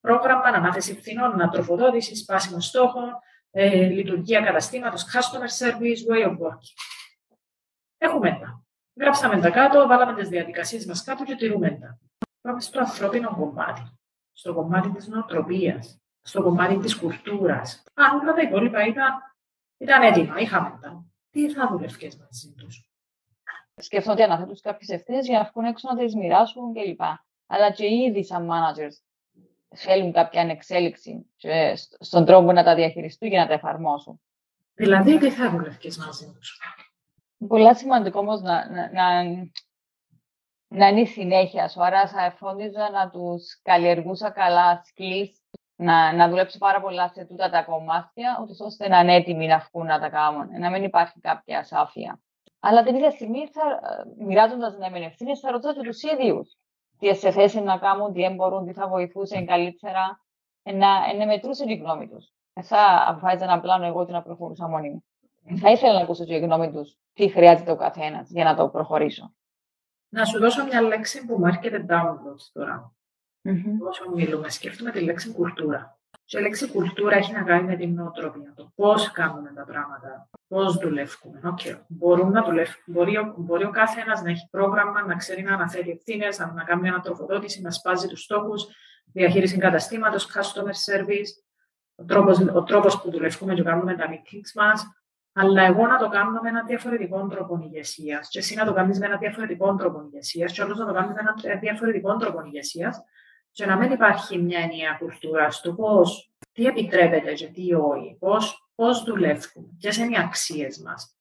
Πρόγραμμα, 0.00 0.42
ανάθεση 0.42 0.92
ευθυνών, 0.92 1.32
ανατροφοδότησης, 1.32 2.20
σπάσιμο 2.20 2.60
στόχων, 2.60 3.18
ε, 3.50 3.86
λειτουργία 3.86 4.40
καταστήματος, 4.40 5.04
customer 5.04 5.64
service, 5.64 6.12
way 6.12 6.26
of 6.26 6.30
working. 6.30 6.74
Έχουμε 7.98 8.38
τα. 8.40 8.62
Γράψαμε 9.00 9.40
τα 9.40 9.50
κάτω, 9.50 9.86
βάλαμε 9.86 10.14
τις 10.14 10.28
διαδικασίες 10.28 10.86
μας 10.86 11.04
κάτω 11.04 11.24
και 11.24 11.34
τηρούμε 11.34 11.70
τα. 11.70 11.98
Πάμε 12.40 12.60
στο 12.60 12.80
ανθρώπινο 12.80 13.36
κομμάτι. 13.36 13.98
Στο 14.32 14.54
κομμάτι 14.54 14.90
της 14.90 15.06
νοοτροπίας. 15.06 16.00
Στο 16.28 16.42
κομμάτι 16.42 16.78
της 16.78 16.96
κουλτούρας. 16.96 17.82
Αν 17.94 18.18
όλα 18.18 18.34
τα 18.34 18.42
υπόλοιπα 18.42 18.86
ήταν, 18.86 19.12
ήταν 19.78 20.02
έτοιμα, 20.02 20.38
είχαμε 20.38 20.78
τα. 20.80 21.04
Τι 21.30 21.52
θα 21.52 21.68
δουλεύει 21.68 22.12
μαζί 22.20 22.54
τους; 22.56 22.90
Σκέφτονται 23.76 24.26
να 24.26 24.34
αναθέτουν 24.34 24.60
κάποιες 24.62 24.88
ευθύνες 24.88 25.26
για 25.26 25.38
να 25.38 25.50
βγουν 25.52 25.64
έξω 25.64 25.88
να 25.92 25.98
τις 25.98 26.14
μοιράσουν 26.14 26.74
κλπ. 26.74 27.00
Αλλά 27.46 27.70
και 27.70 27.86
ήδη 27.86 28.24
σαν 28.24 28.48
managers 28.50 28.96
θέλουν 29.74 30.12
κάποια 30.12 30.40
ανεξέλιξη 30.40 31.26
στον 31.98 32.24
τρόπο 32.24 32.52
να 32.52 32.64
τα 32.64 32.74
διαχειριστούν 32.74 33.30
και 33.30 33.38
να 33.38 33.46
τα 33.46 33.52
εφαρμόσουν. 33.52 34.20
Δηλαδή, 34.74 35.18
τι 35.18 35.30
θα 35.30 35.50
δουλεύει 35.50 35.92
μαζί 36.06 36.32
τους; 36.34 36.60
Πολύ 37.48 37.76
σημαντικό 37.76 38.18
όμως 38.18 38.40
να, 38.40 38.70
να, 38.70 38.90
να, 38.92 39.22
να 40.68 40.88
είναι 40.88 41.00
η 41.00 41.06
συνέχεια 41.06 41.68
σου. 41.68 41.84
Άρα 41.84 42.08
θα 42.08 42.24
εφόντιζα 42.24 42.90
να 42.90 43.10
τους 43.10 43.60
καλλιεργούσα 43.62 44.30
καλά 44.30 44.82
skills, 44.84 45.47
να, 45.80 46.12
να 46.12 46.28
δουλέψω 46.28 46.58
πάρα 46.58 46.80
πολλά 46.80 47.08
σε 47.08 47.24
τούτα 47.24 47.50
τα 47.50 47.62
κομμάτια, 47.62 48.38
ούτως 48.42 48.60
ώστε 48.60 48.88
να 48.88 49.00
είναι 49.00 49.14
έτοιμοι 49.14 49.46
να 49.46 49.58
βγουν 49.58 49.86
να 49.86 49.98
τα 50.00 50.08
κάνουν, 50.08 50.48
να 50.58 50.70
μην 50.70 50.82
υπάρχει 50.82 51.20
κάποια 51.20 51.58
ασάφεια. 51.58 52.20
Αλλά 52.60 52.82
την 52.82 52.94
ίδια 52.94 53.10
στιγμή, 53.10 53.38
μοιράζοντας 54.18 54.76
να 54.78 54.90
μην 54.90 55.02
ευθύνες, 55.02 55.40
θα 55.40 55.50
ρωτήσω 55.50 55.80
τους 55.80 56.02
ίδιους 56.02 56.56
τι 56.98 57.14
σε 57.14 57.30
θέση 57.30 57.60
να 57.60 57.78
κάνουν, 57.78 58.12
τι 58.12 58.28
μπορούν, 58.28 58.66
τι 58.66 58.72
θα 58.72 58.88
βοηθούσαν 58.88 59.46
καλύτερα, 59.46 60.20
να, 60.62 61.14
να 61.14 61.26
μετρούσαν 61.26 61.68
η 61.68 61.74
γνώμη 61.74 62.08
τους. 62.08 62.32
Ε, 62.52 62.62
θα 62.62 63.04
αποφάσιζα 63.06 63.44
ένα 63.44 63.60
πλάνο 63.60 63.86
εγώ 63.86 64.00
ότι 64.00 64.12
να 64.12 64.22
προχωρούσα 64.22 64.68
μόνη 64.68 64.90
μου. 64.90 65.04
Θα 65.56 65.70
ήθελα 65.70 65.92
να 65.92 66.00
ακούσω 66.00 66.24
τη 66.24 66.38
γνώμη 66.38 66.72
τους 66.72 66.98
τι 67.12 67.28
χρειάζεται 67.28 67.70
ο 67.70 67.76
καθένας 67.76 68.30
για 68.30 68.44
να 68.44 68.56
το 68.56 68.68
προχωρήσω. 68.68 69.32
Να 70.08 70.24
σου 70.24 70.38
δώσω 70.38 70.64
μια 70.64 70.80
λέξη 70.80 71.26
που 71.26 71.38
μου 71.38 71.46
έρχεται 71.46 71.86
download 71.88 72.36
τώρα. 72.52 72.92
Mm-hmm. 73.48 73.88
Όσο 73.88 74.10
μιλούμε, 74.14 74.48
σκέφτομαι 74.50 74.90
τη 74.90 75.00
λέξη 75.00 75.32
κουλτούρα. 75.32 75.98
Και 76.24 76.38
η 76.38 76.40
λέξη 76.40 76.68
κουλτούρα 76.68 77.16
έχει 77.16 77.32
να 77.32 77.42
κάνει 77.42 77.66
με 77.66 77.76
την 77.76 77.94
νοοτροπία. 77.94 78.52
Το 78.56 78.72
πώς 78.74 79.10
κάνουμε 79.12 79.52
τα 79.54 79.64
πράγματα, 79.64 80.28
πώς 80.48 80.76
δουλεύουμε. 80.76 81.40
Okay. 81.44 81.78
Μπορούμε 81.88 82.30
να 82.30 82.44
δουλεύουμε. 82.44 82.82
Μπορεί, 82.86 83.16
ο, 83.16 83.34
μπορεί 83.36 83.64
ο 83.64 83.70
κάθε 83.70 84.00
ένα 84.00 84.22
να 84.22 84.30
έχει 84.30 84.48
πρόγραμμα, 84.50 85.04
να 85.06 85.14
ξέρει 85.14 85.42
να 85.42 85.54
αναφέρει 85.54 85.90
ευθύνες, 85.90 86.38
να, 86.38 86.52
να 86.52 86.64
κάνει 86.64 86.80
μια 86.80 86.92
ανατροφοδότηση, 86.92 87.60
να 87.60 87.70
σπάζει 87.70 88.06
τους 88.06 88.22
στόχους, 88.22 88.66
διαχείριση 89.12 89.58
καταστήματο, 89.58 90.16
customer 90.16 90.92
service, 90.92 91.30
ο 91.94 92.04
τρόπος 92.04 92.38
ο 92.38 92.62
τρόπος 92.62 93.00
που 93.00 93.10
δουλεύουμε 93.10 93.54
και 93.54 93.62
κάνουμε 93.62 93.94
τα 93.94 94.04
meetings 94.10 94.52
μας, 94.54 94.86
αλλά 95.32 95.62
εγώ 95.62 95.86
να 95.86 95.98
το 95.98 96.08
κάνω 96.08 96.40
με 96.42 96.48
έναν 96.48 96.66
διαφορετικό 96.66 97.26
τρόπο 97.26 97.60
ηγεσίας, 97.62 98.28
και 98.28 98.38
εσύ 98.38 98.54
να 98.54 98.64
το 98.64 98.72
κάνεις 98.72 98.98
με 98.98 99.06
έναν 99.06 99.18
διαφορετικό 99.18 99.74
τρόπο 99.74 100.00
ηγεσίας, 100.00 100.52
και 100.52 100.62
όλος 100.62 100.78
να 100.78 100.86
το 100.86 100.92
κάνεις 100.92 101.14
με 101.14 101.20
έναν 101.20 101.60
διαφορετικό 101.60 102.16
τρόπο 102.16 102.42
ηγεσίας, 102.44 103.02
και 103.52 103.66
να 103.66 103.76
μην 103.76 103.90
υπάρχει 103.90 104.38
μια 104.38 104.58
ενιαία 104.58 104.96
κουλτούρα 104.98 105.50
στο 105.50 105.74
πώς, 105.74 106.30
τι 106.52 106.64
επιτρέπεται 106.66 107.32
και 107.32 107.46
τι 107.46 107.74
όχι, 107.74 108.16
πώς 108.18 108.68
πώς 108.74 109.02
δουλεύουμε, 109.04 109.66
ποιες 109.78 109.96
είναι 109.96 110.16
οι 110.16 110.18
αξίες 110.18 110.78
μας, 110.78 111.16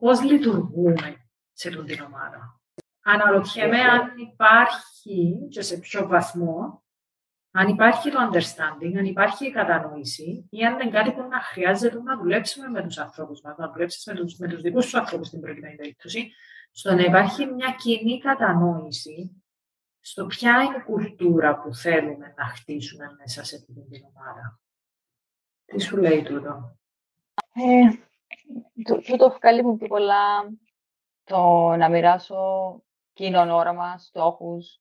πώς 0.00 0.22
λειτουργούμε 0.22 1.16
σε 1.52 1.68
αυτή 1.68 1.84
την 1.84 2.04
ομάδα. 2.04 2.60
Αναρωτιέμαι 3.02 3.80
αν 3.80 4.12
υπάρχει 4.16 5.48
και 5.50 5.62
σε 5.62 5.76
ποιο 5.76 6.06
βαθμό 6.06 6.82
αν 7.50 7.68
υπάρχει 7.68 8.10
το 8.10 8.18
understanding, 8.30 8.96
αν 8.98 9.04
υπάρχει 9.04 9.46
η 9.46 9.50
κατανόηση 9.50 10.48
ή 10.50 10.64
αν 10.64 10.80
είναι 10.80 10.90
κάτι 10.90 11.10
που 11.12 11.26
να 11.30 11.40
χρειάζεται 11.40 12.02
να 12.02 12.16
δουλέψουμε 12.16 12.68
με 12.68 12.82
τους 12.82 12.98
ανθρώπους 12.98 13.40
μας, 13.40 13.56
να 13.56 13.70
δουλέψεις 13.70 14.04
με 14.06 14.14
τους 14.14 14.36
με 14.36 14.48
τους 14.48 14.60
δικούς 14.60 14.84
σου 14.84 14.98
ανθρώπους 14.98 15.26
στην 15.26 15.40
προκειμένη 15.40 15.76
περίπτωση, 15.76 16.30
στο 16.70 16.94
να 16.94 17.02
υπάρχει 17.02 17.46
μια 17.46 17.74
κοινή 17.78 18.18
κατανόηση 18.18 19.42
στο 20.00 20.26
ποια 20.26 20.62
είναι 20.62 20.76
η 20.76 20.80
κουλτούρα 20.80 21.60
που 21.60 21.74
θέλουμε 21.74 22.34
να 22.36 22.44
χτίσουμε 22.44 23.16
μέσα 23.18 23.44
σε 23.44 23.56
αυτή 23.56 23.72
την 23.72 24.04
ομάδα; 24.14 24.60
Τι 25.64 25.80
σου 25.80 25.96
λέει 25.96 26.22
τούτο; 26.22 26.76
Ε, 27.54 27.88
τούτο 29.06 29.38
μου 29.62 29.76
πιο 29.76 29.86
πολλά 29.86 30.50
το 31.24 31.68
να 31.76 31.88
μοιράσω 31.88 32.82
κοινών 33.12 33.50
όραμα, 33.50 33.98
στόχους, 33.98 34.80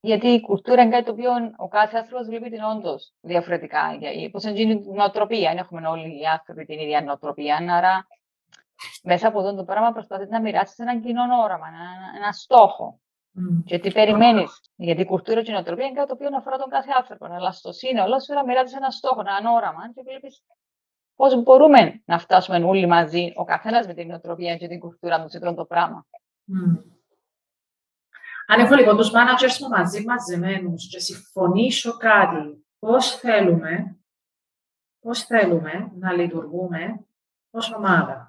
γιατί 0.00 0.26
η 0.26 0.40
κουλτούρα 0.40 0.82
είναι 0.82 0.90
κάτι 0.90 1.04
το 1.04 1.12
οποίο 1.12 1.30
ο 1.56 1.68
κάθε 1.68 1.98
άνθρωπος 1.98 2.26
βλέπει 2.26 2.50
την 2.50 2.62
όντως 2.62 3.12
διαφορετικά. 3.20 3.98
Πώς 4.30 4.44
είναι 4.44 4.60
η 4.60 4.82
νοοτροπία. 4.94 5.48
Δεν 5.48 5.58
έχουμε 5.58 5.88
όλοι 5.88 6.20
οι 6.20 6.26
άνθρωποι 6.26 6.64
την 6.64 6.78
ίδια 6.78 7.02
νοοτροπία. 7.02 7.56
Άρα, 7.70 8.06
μέσα 9.02 9.28
από 9.28 9.38
αυτό 9.38 9.54
το 9.54 9.64
πράγμα 9.64 9.92
προσπαθείς 9.92 10.28
να 10.28 10.40
μοιράσεις 10.40 10.78
ένα 10.78 11.00
κοινό 11.00 11.22
όραμα, 11.42 11.66
ένα, 11.66 11.88
ένα 12.16 12.32
στόχο. 12.32 13.00
Mm. 13.36 13.62
Και 13.64 13.78
τι 13.78 13.92
περιμένεις; 13.92 14.60
Γιατί 14.76 15.00
η 15.00 15.04
κουλτούρα 15.04 15.42
και 15.42 15.50
η 15.50 15.54
νοοτροπία 15.54 15.86
είναι 15.86 15.94
κάτι 15.94 16.08
το 16.08 16.14
οποίο 16.14 16.36
αφορά 16.36 16.56
τον 16.56 16.68
κάθε 16.68 16.90
άνθρωπο. 16.96 17.24
Αλλά 17.24 17.52
στο 17.52 17.72
σύνολο 17.72 18.20
σου 18.20 18.32
μοιράζεις 18.46 18.76
ένα 18.76 18.90
στόχο, 18.90 19.20
ένα 19.20 19.52
όραμα. 19.52 19.92
Και 19.94 20.02
βλέπεις 20.04 20.42
πώς 21.16 21.42
μπορούμε 21.42 22.02
να 22.04 22.18
φτάσουμε 22.18 22.64
όλοι 22.64 22.86
μαζί, 22.86 23.32
ο 23.36 23.44
καθένας 23.44 23.86
με 23.86 23.94
την 23.94 24.06
νοοτροπία 24.06 24.56
και 24.56 24.68
την 24.68 24.78
κουλτούρα 24.80 25.22
του 25.22 25.28
σε 25.28 25.36
αυτό 25.36 25.54
το 25.54 25.64
πράγμα. 25.64 26.06
Mm. 26.48 26.82
Αν 28.46 28.60
έχω 28.60 28.74
λοιπόν 28.74 28.96
τους 28.96 29.10
managers 29.10 29.58
μου 29.60 29.68
μαζί 29.68 30.04
μαζεμένους 30.04 30.88
και 30.88 30.98
συμφωνήσω 30.98 31.96
κάτι, 31.96 32.66
πώς 32.78 33.16
θέλουμε, 33.16 33.96
πώς 35.00 35.24
θέλουμε 35.24 35.92
να 35.98 36.12
λειτουργούμε 36.12 37.06
ως 37.50 37.72
ομάδα. 37.72 38.25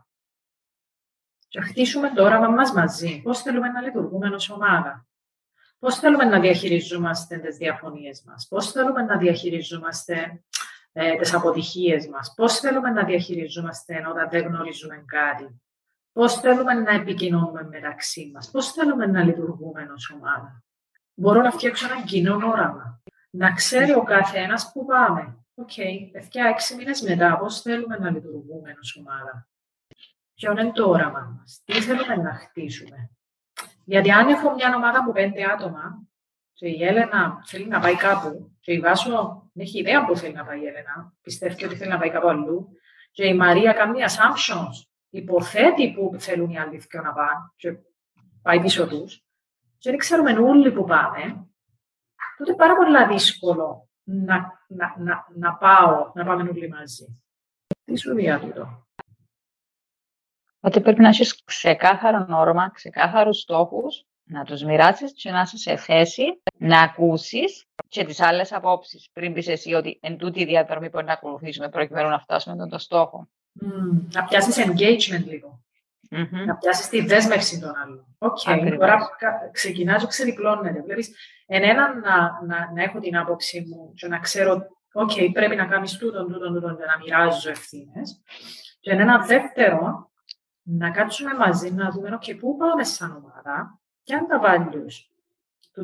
Και 1.48 1.62
χτίσουμε 1.62 2.12
το 2.16 2.24
όραμα 2.24 2.48
μας 2.48 2.72
μαζί. 2.74 3.22
Πώς 3.22 3.42
θέλουμε 3.42 3.68
να 3.68 3.82
λειτουργούμε 3.82 4.30
ως 4.30 4.50
ομάδα. 4.50 5.08
Πώς 5.80 6.00
θέλουμε 6.00 6.24
να 6.24 6.40
διαχειριζόμαστε 6.40 7.38
τις 7.38 7.58
διαφωνίες 7.58 8.24
μας. 8.26 8.48
Πώς 8.48 8.72
θέλουμε 8.72 9.02
να 9.02 9.18
διαχειριζόμαστε 9.18 10.44
ε, 10.92 11.16
τις 11.16 11.34
αποτυχίες 11.34 12.08
μας. 12.08 12.34
Πώς 12.36 12.60
θέλουμε 12.60 12.90
να 12.90 13.04
διαχειριζόμαστε 13.04 14.06
όταν 14.10 14.30
δεν 14.30 14.46
γνωρίζουμε 14.46 15.04
κάτι. 15.06 15.62
Πώς 16.12 16.40
θέλουμε 16.40 16.74
να 16.74 16.92
επικοινωνούμε 16.92 17.64
μεταξύ 17.64 18.32
μας. 18.34 18.52
Πώς 18.52 18.72
θέλουμε 18.72 19.06
να 19.06 19.24
λειτουργούμε 19.24 19.92
ως 19.96 20.12
ομάδα. 20.12 20.64
Μπορώ 21.14 21.42
να 21.42 21.52
φτιάξω 21.52 21.94
ένα 21.94 22.02
κοινό 22.02 22.36
όραμα. 22.36 23.02
Να 23.30 23.52
ξέρει 23.52 23.94
ο 23.94 24.04
καθένας 24.04 24.72
που 24.72 24.86
πάμε. 24.86 25.38
OK, 25.54 25.70
okay, 25.76 26.10
παιδιά, 26.12 26.46
έξι 26.46 26.76
μήνες 26.76 27.02
μετά, 27.02 27.38
πώς 27.38 27.62
θέλουμε 27.62 27.98
να 27.98 28.10
λειτουργούμε 28.10 28.76
ως 28.82 28.98
ομάδα. 29.00 29.48
Ποιο 30.38 30.52
είναι 30.52 30.72
το 30.72 30.90
όραμα 30.90 31.38
μας. 31.40 31.62
Τι 31.66 31.82
θέλουμε 31.82 32.16
να 32.16 32.34
χτίσουμε. 32.34 33.10
Γιατί 33.84 34.12
αν 34.12 34.28
έχω 34.28 34.54
μια 34.54 34.76
ομάδα 34.76 35.00
από 35.00 35.12
πέντε 35.12 35.44
άτομα 35.44 36.08
και 36.54 36.68
η 36.68 36.84
Έλενα 36.84 37.44
θέλει 37.46 37.68
να 37.68 37.80
πάει 37.80 37.96
κάπου 37.96 38.56
και 38.60 38.74
η 38.74 38.80
Βάσο 38.80 39.50
δεν 39.54 39.66
έχει 39.66 39.80
ιδέα 39.80 40.06
που 40.06 40.18
θέλει 40.18 40.34
να 40.34 40.46
πάει 40.46 40.62
η 40.62 40.66
Έλενα, 40.66 41.14
πιστεύει 41.22 41.66
ότι 41.66 41.76
θέλει 41.76 41.90
να 41.90 41.98
πάει 41.98 42.10
κάπου 42.10 42.28
αλλού 42.28 42.70
και 43.12 43.26
η 43.26 43.34
Μαρία 43.34 43.74
κάνει 43.74 44.00
assumptions, 44.02 44.88
υποθέτει 45.10 45.94
που 45.94 46.16
θέλουν 46.20 46.50
οι 46.50 46.60
άλλοι 46.60 46.84
να 46.92 47.14
πάνε 47.14 47.52
και 47.56 47.78
πάει 48.42 48.62
πίσω 48.62 48.88
τους. 48.88 49.26
και 49.78 49.90
δεν 49.90 50.00
ξέρουμε 50.00 50.32
όλοι 50.32 50.72
που 50.72 50.84
πάμε, 50.84 51.48
τότε 52.38 52.52
είναι 52.52 52.56
πάρα 52.56 52.76
πολύ 52.76 53.14
δύσκολο 53.14 53.90
να, 54.04 54.64
να, 54.68 54.96
να, 54.98 55.26
να 55.36 55.54
πάω, 55.54 56.12
να 56.14 56.26
πάμε 56.26 56.50
όλοι 56.50 56.70
μαζί. 56.70 57.22
Τι 57.84 57.98
σου 57.98 58.14
διάτητο. 58.14 58.87
Ότι 60.68 60.82
πρέπει 60.82 61.02
να 61.02 61.08
έχεις 61.08 61.44
ξεκάθαρο 61.44 62.26
όρομα, 62.30 62.70
ξεκάθαρους 62.70 63.40
στόχους, 63.40 64.06
να 64.24 64.44
τους 64.44 64.64
μοιράσει 64.64 65.14
και 65.14 65.32
να 65.32 65.42
είσαι 65.42 65.58
σε 65.58 65.76
θέση 65.76 66.24
να 66.58 66.82
ακούσεις 66.82 67.66
και 67.88 68.06
τις 68.06 68.22
άλλες 68.22 68.52
απόψεις. 68.54 69.10
Πριν 69.14 69.34
πεις 69.34 69.48
εσύ 69.48 69.74
ότι 69.74 70.00
εν 70.02 70.18
τούτη 70.18 70.42
η 70.42 70.46
διαδρομή 70.46 70.90
μπορεί 70.90 71.06
να 71.06 71.14
ακολουθήσουμε 71.14 71.70
προκειμένου 71.70 72.10
να 72.10 72.20
φτάσουμε 72.20 72.56
τον 72.56 72.70
το 72.70 72.78
στόχο. 72.78 73.30
Mm, 73.62 74.08
να 74.14 74.24
πιάσεις 74.24 74.66
engagement 74.66 75.26
λίγο. 75.26 75.64
Mm-hmm. 76.12 76.46
Να 76.46 76.56
πιάσεις 76.56 76.90
τη 76.90 77.02
δέσμευση 77.02 77.60
των 77.60 77.74
άλλων. 77.84 78.16
OK, 78.18 78.38
okay, 78.46 78.76
τώρα 78.80 79.10
ξεκινάς 79.52 80.02
και 80.02 80.08
ξεδιπλώνεται. 80.08 80.82
Βλέπεις, 80.82 81.16
ένα 81.46 81.94
να, 81.94 82.46
να, 82.46 82.72
να, 82.74 82.84
έχω 82.84 83.00
την 83.00 83.18
άποψή 83.18 83.66
μου 83.70 83.94
και 83.94 84.08
να 84.08 84.20
ξέρω, 84.20 84.68
OK, 84.94 85.12
okay, 85.16 85.30
πρέπει 85.34 85.56
να 85.56 85.66
κάνεις 85.66 85.98
τούτο, 85.98 86.26
τούτο, 86.26 86.54
τούτο, 86.54 86.68
για 86.68 86.86
να 86.86 86.98
μοιράζω 87.04 87.50
ευθύνες. 87.50 88.22
Και 88.80 88.92
ένα 88.92 89.26
δεύτερο 89.26 90.12
να 90.70 90.92
κάτσουμε 90.92 91.34
μαζί 91.34 91.72
να 91.72 91.92
δούμε 91.92 92.18
και 92.22 92.36
πού 92.36 92.58
πάμε 92.58 92.84
σαν 92.84 93.12
ομάδα, 93.12 93.80
ποια 94.04 94.18
είναι 94.18 94.28
τα 94.28 94.42
values 94.44 94.92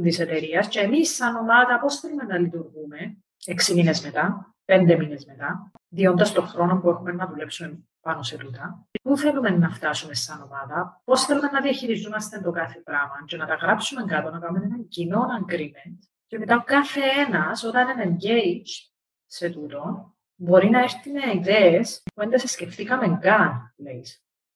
της 0.02 0.20
εταιρείας 0.20 0.68
και 0.68 0.80
εμείς 0.80 1.16
σαν 1.16 1.36
ομάδα 1.36 1.80
πώς 1.80 2.00
θέλουμε 2.00 2.24
να 2.24 2.38
λειτουργούμε 2.38 3.18
έξι 3.46 3.74
μήνες 3.74 4.02
μετά, 4.02 4.56
πέντε 4.66 4.98
μήνες 4.98 5.26
μετά, 5.26 5.72
διόντας 5.88 6.32
το 6.32 6.42
χρόνο 6.42 6.80
που 6.80 6.90
έχουμε 6.90 7.12
να 7.12 7.28
δουλέψουμε 7.28 7.80
πάνω 8.02 8.24
σε 8.24 8.38
τούτα. 8.38 8.88
Πού 9.02 9.18
θέλουμε 9.18 9.50
να 9.50 9.70
φτάσουμε 9.70 10.14
σαν 10.14 10.42
ομάδα, 10.42 11.02
πώς 11.04 11.26
θέλουμε 11.26 11.50
να 11.52 11.62
διαχειριζόμαστε 11.62 12.40
το 12.40 12.52
κάθε 12.52 12.80
πράγμα 12.80 13.24
και 13.26 13.38
να 13.38 13.46
τα 13.46 13.56
γράψουμε 13.56 14.04
κάτω, 14.04 14.30
να 14.30 14.40
κάνουμε 14.40 14.66
ένα 14.66 14.78
κοινό 14.90 15.26
agreement. 15.42 15.98
Και 16.28 16.40
μετά 16.40 16.56
ο 16.56 16.64
κάθε 16.64 17.02
ένας, 17.28 17.64
όταν 17.64 17.90
είναι 17.90 18.18
engaged 18.18 18.92
σε 19.26 19.50
τούτο, 19.50 20.14
μπορεί 20.36 20.70
να 20.70 20.80
έρθει 20.80 21.12
με 21.12 21.34
ιδέες 21.34 22.04
που 22.16 22.30
δεν 22.30 22.40
σε 22.40 22.48
σκεφτήκαμε 22.48 23.18
καν, 23.22 23.74
λέει. 23.78 24.06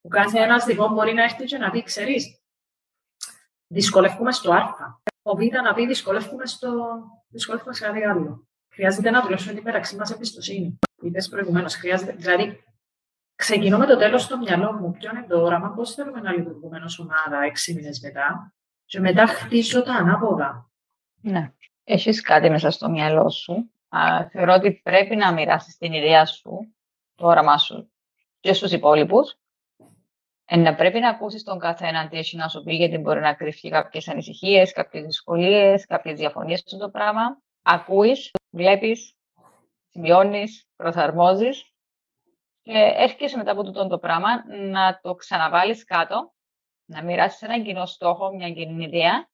Ο 0.07 0.09
κάθε 0.09 0.39
ένας 0.39 0.67
λοιπόν 0.67 0.93
μπορεί 0.93 1.13
να 1.13 1.23
έρθει 1.23 1.43
και 1.43 1.57
να 1.57 1.69
πει, 1.69 1.83
ξέρεις, 1.83 2.41
δυσκολεύουμε 3.67 4.31
στο 4.31 4.53
Α. 4.53 4.65
Ο 5.21 5.35
Β 5.35 5.39
να 5.63 5.73
πει, 5.73 5.87
δυσκολεύουμε 5.87 6.45
στο. 6.45 6.69
δυσκολεύουμε 7.27 7.73
σε 7.73 7.85
κάτι 7.85 8.03
άλλο. 8.03 8.47
Χρειάζεται 8.73 9.09
να 9.09 9.21
δουλέψουμε 9.21 9.53
την 9.53 9.63
μεταξύ 9.63 9.95
μας 9.95 10.11
εμπιστοσύνη. 10.11 10.79
Είπες 11.01 11.29
προηγουμένως. 11.29 11.75
Χρειάζεται. 11.75 12.11
Δηλαδή, 12.11 12.63
ξεκινώ 13.35 13.77
με 13.77 13.85
το 13.85 13.97
τέλος 13.97 14.23
στο 14.23 14.37
μυαλό 14.37 14.73
μου. 14.73 14.91
Ποιο 14.91 15.09
είναι 15.09 15.25
το 15.27 15.41
όραμα, 15.41 15.69
πώς 15.69 15.93
θέλουμε 15.93 16.21
να 16.21 16.31
λειτουργούμε 16.31 16.81
ως 16.83 16.99
ομάδα 16.99 17.41
έξι 17.41 17.73
μήνες 17.73 17.99
μετά. 17.99 18.53
Και 18.85 18.99
μετά 18.99 19.27
χτίζω 19.27 19.83
τα 19.83 19.93
ανάποδα. 19.93 20.71
Ναι. 21.21 21.53
Έχεις 21.83 22.21
κάτι 22.21 22.49
μέσα 22.49 22.71
στο 22.71 22.89
μυαλό 22.89 23.29
σου. 23.29 23.71
Α, 23.89 24.27
θεωρώ 24.31 24.53
ότι 24.53 24.81
πρέπει 24.83 25.15
να 25.15 25.33
μοιράσεις 25.33 25.77
την 25.77 25.93
ιδέα 25.93 26.25
σου, 26.25 26.75
το 27.15 27.27
όραμά 27.27 27.57
σου 27.57 27.91
και 28.39 28.53
στους 28.53 28.71
υπόλοιπους 28.71 29.37
ε, 30.49 30.55
να 30.55 30.75
πρέπει 30.75 30.99
να 30.99 31.09
ακούσεις 31.09 31.43
τον 31.43 31.59
καθένα 31.59 32.07
τι 32.07 32.17
έχει 32.17 32.35
να 32.35 32.47
σου 32.47 32.63
πει, 32.63 32.75
γιατί 32.75 32.97
μπορεί 32.97 33.19
να 33.19 33.33
κρυφτεί 33.33 33.69
κάποιες 33.69 34.07
ανησυχίες, 34.07 34.73
κάποιες 34.73 35.05
δυσκολίες, 35.05 35.85
κάποιες 35.85 36.19
διαφωνίες 36.19 36.59
στο 36.59 36.77
το 36.77 36.89
πράγμα. 36.89 37.41
Ακούεις, 37.61 38.31
βλέπεις, 38.49 39.15
σημειώνεις, 39.89 40.67
προσαρμόζεις 40.75 41.71
και 42.61 42.93
έρχεσαι 42.95 43.37
μετά 43.37 43.51
από 43.51 43.63
τούτο 43.63 43.87
το 43.87 43.97
πράγμα 43.97 44.29
να 44.55 44.99
το 45.01 45.15
ξαναβάλεις 45.15 45.83
κάτω, 45.83 46.33
να 46.85 47.03
μοιράσεις 47.03 47.41
έναν 47.41 47.63
κοινό 47.63 47.85
στόχο, 47.85 48.35
μια 48.35 48.51
κοινή 48.51 48.83
ιδέα 48.83 49.29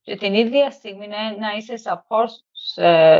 και 0.00 0.16
την 0.16 0.34
ίδια 0.34 0.70
στιγμή 0.70 1.06
να 1.38 1.52
είσαι 1.56 1.74
support 1.84 2.28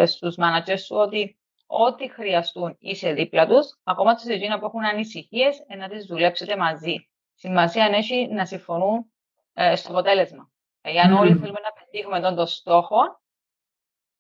στους 0.07 0.35
managers 0.39 0.79
σου 0.79 0.97
ότι 0.97 1.39
ό,τι 1.67 2.11
χρειαστούν 2.11 2.77
είσαι 2.79 3.13
δίπλα 3.13 3.47
τους, 3.47 3.79
ακόμα 3.85 4.15
τους 4.15 4.25
εκείνα 4.25 4.59
που 4.59 4.65
έχουν 4.65 4.85
ανησυχίες, 4.85 5.65
να 5.79 5.89
τις 5.89 6.07
δουλέψετε 6.07 6.57
μαζί 6.57 7.07
σημασία 7.35 7.85
έχει 7.85 8.29
να 8.29 8.47
συμφωνούν 8.47 9.13
ε, 9.53 9.77
στο 9.77 9.91
αποτέλεσμα. 9.91 10.51
Ε, 10.81 11.01
αν 11.01 11.13
όλοι 11.13 11.35
θέλουμε 11.35 11.61
να 11.61 11.73
πετύχουμε 11.73 12.21
τον 12.21 12.35
το 12.35 12.47
στόχο, 12.47 13.21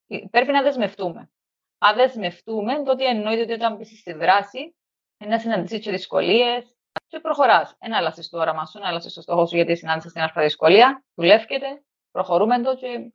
ε, 0.06 0.18
πρέπει 0.30 0.52
να 0.52 0.62
δεσμευτούμε. 0.62 1.30
Αν 1.78 1.96
δεσμευτούμε, 1.96 2.82
τότε 2.82 3.04
εννοείται 3.04 3.42
ότι 3.42 3.52
όταν 3.52 3.76
μπεις 3.76 3.98
στη 3.98 4.12
δράση, 4.12 4.76
να 5.16 5.38
συναντήσεις 5.38 5.80
και 5.80 5.90
δυσκολίες 5.90 6.76
και 7.06 7.20
προχωράς. 7.20 7.76
Ένα 7.78 7.96
αλλάζει 7.96 8.28
το 8.28 8.38
όραμα 8.38 8.66
σου, 8.66 8.78
ένα 8.78 8.88
αλλάζει 8.88 9.14
το 9.14 9.20
στόχο 9.20 9.46
σου, 9.46 9.56
γιατί 9.56 9.76
συνάντησες 9.76 10.12
την 10.12 10.22
αρφα 10.22 10.42
δυσκολία, 10.42 11.04
δουλεύκεται, 11.14 11.82
προχωρούμε 12.10 12.62
το 12.62 12.76
και 12.76 13.12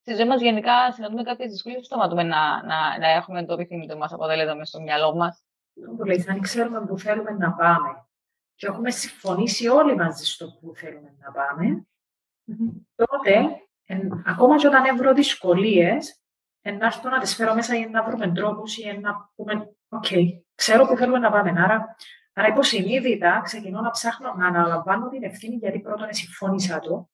στη 0.00 0.14
ζωή 0.14 0.26
μας 0.26 0.40
γενικά 0.40 0.92
συναντούμε 0.92 1.22
κάποιες 1.22 1.50
δυσκολίες, 1.50 1.86
σταματούμε 1.86 2.22
να, 2.22 2.64
να, 2.64 2.98
να 2.98 3.08
έχουμε 3.08 3.44
το 3.44 3.52
επιθυμητό 3.52 3.96
μας 3.96 4.12
αποτέλεσμα 4.12 4.64
στο 4.64 4.80
μυαλό 4.80 5.14
μας. 5.14 5.44
αν 6.28 6.40
ξέρουμε 6.40 6.86
που 6.86 6.98
θέλουμε 6.98 7.30
να 7.30 7.52
πάμε 7.52 8.06
και 8.62 8.68
έχουμε 8.68 8.90
συμφωνήσει 8.90 9.68
όλοι 9.68 9.96
μαζί 9.96 10.24
στο 10.24 10.46
που 10.60 10.72
θέλουμε 10.74 11.14
να 11.18 11.30
παμε 11.32 11.86
τότε, 12.94 13.62
ακόμα 14.26 14.56
και 14.56 14.66
όταν 14.66 14.96
βρω 14.96 15.12
δυσκολίες, 15.14 16.22
να 16.62 16.86
έρθω 16.86 17.08
να 17.08 17.20
τις 17.20 17.34
φέρω 17.34 17.54
μέσα 17.54 17.74
για 17.74 17.88
να 17.88 18.02
βρούμε 18.02 18.32
τρόπου 18.32 18.62
ή 18.76 18.98
να 18.98 19.30
πούμε, 19.34 19.76
οκ, 19.88 20.06
ξέρω 20.54 20.86
που 20.86 20.96
θέλουμε 20.96 21.18
να 21.18 21.30
πάμε. 21.30 21.50
Άρα, 21.50 21.96
άρα 22.32 22.48
υποσυνείδητα 22.48 23.40
ξεκινώ 23.44 23.80
να 23.80 23.90
ψάχνω 23.90 24.34
να 24.34 24.46
αναλαμβάνω 24.46 25.08
την 25.08 25.22
ευθύνη 25.22 25.54
γιατί 25.54 25.80
πρώτον 25.80 26.06
συμφώνησα 26.10 26.78
το. 26.78 27.10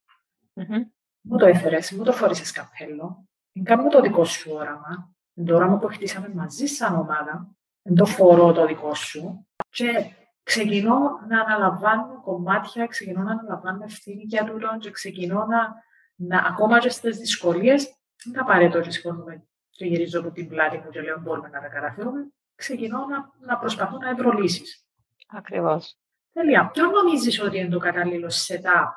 Mm-hmm. 0.55 0.83
Μου 1.21 1.39
το 1.39 1.47
έφερες, 1.47 1.93
μου 1.93 2.05
το 2.05 2.13
φόρεσες 2.13 2.53
καπέλο. 2.53 3.29
Κάνω 3.63 3.89
το 3.89 4.01
δικό 4.01 4.25
σου 4.25 4.53
όραμα. 4.55 5.15
Το 5.47 5.55
όραμα 5.55 5.79
που 5.79 5.87
χτίσαμε 5.87 6.29
μαζί 6.35 6.67
σαν 6.67 6.95
ομάδα. 6.95 7.57
το 7.97 8.05
φορώ 8.05 8.53
το 8.53 8.67
δικό 8.67 8.95
σου. 8.95 9.47
Και 9.69 10.13
ξεκινώ 10.49 10.99
να 11.29 11.41
αναλαμβάνω 11.41 12.21
κομμάτια, 12.25 12.87
ξεκινώ 12.87 13.23
να 13.23 13.31
αναλαμβάνω 13.31 13.85
ευθύνη 13.85 14.23
για 14.23 14.45
τούτο 14.45 14.77
και 14.81 14.91
ξεκινώ 14.91 15.47
να, 15.47 15.75
να 16.15 16.39
ακόμα 16.49 16.79
και 16.79 16.89
στις 16.89 17.19
δυσκολίες, 17.19 17.85
δεν 18.25 18.35
θα 18.35 18.41
απαραίτητο 18.41 18.81
και 18.81 18.91
σηκώνουμε 18.91 19.47
και 19.71 19.85
γυρίζω 19.85 20.21
από 20.21 20.31
την 20.31 20.49
πλάτη 20.49 20.77
μου 20.77 20.91
και 20.91 21.01
λέω 21.01 21.21
μπορούμε 21.21 21.49
να 21.49 21.61
τα 21.61 21.69
καταφέρουμε, 21.69 22.33
ξεκινώ 22.55 23.07
να, 23.07 23.31
να 23.47 23.59
προσπαθώ 23.59 23.97
να 23.99 24.15
βρω 24.15 24.31
λύσεις. 24.31 24.87
Ακριβώς. 25.29 25.99
Τέλεια. 26.33 26.71
Ποιο 26.73 26.87
νομίζεις 26.87 27.43
ότι 27.43 27.59
είναι 27.59 27.69
το 27.69 27.79
κατάλληλο 27.79 28.29
setup; 28.47 28.89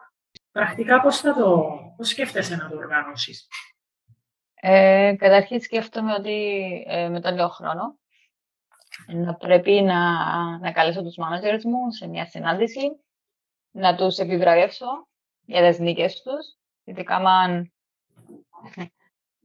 Πρακτικά 0.52 1.02
πώς 1.02 1.20
θα 1.20 1.34
το, 1.34 1.68
πώς 1.97 2.08
σκέφτεσαι 2.08 2.56
να 2.56 2.70
το 2.70 2.78
οργανώσεις; 2.78 3.47
Ε, 4.54 5.16
καταρχήν 5.18 5.62
σκέφτομαι 5.62 6.14
ότι 6.14 6.64
ε, 6.88 7.10
με 7.10 7.22
τον 7.22 7.34
νέο 7.34 7.47
χρόνο 7.49 7.99
να 9.08 9.36
πρέπει 9.36 9.72
να, 9.72 10.00
να 10.60 10.72
καλέσω 10.72 11.04
τους 11.04 11.18
managers 11.18 11.64
μου 11.64 11.92
σε 11.92 12.08
μια 12.08 12.26
συνάντηση, 12.26 13.04
να 13.72 13.96
τους 13.96 14.18
επιβραβεύσω 14.18 15.08
για 15.46 15.70
τις 15.70 15.80
νίκες 15.80 16.22
τους, 16.22 16.58
γιατί 16.84 17.04
κάμαν 17.04 17.74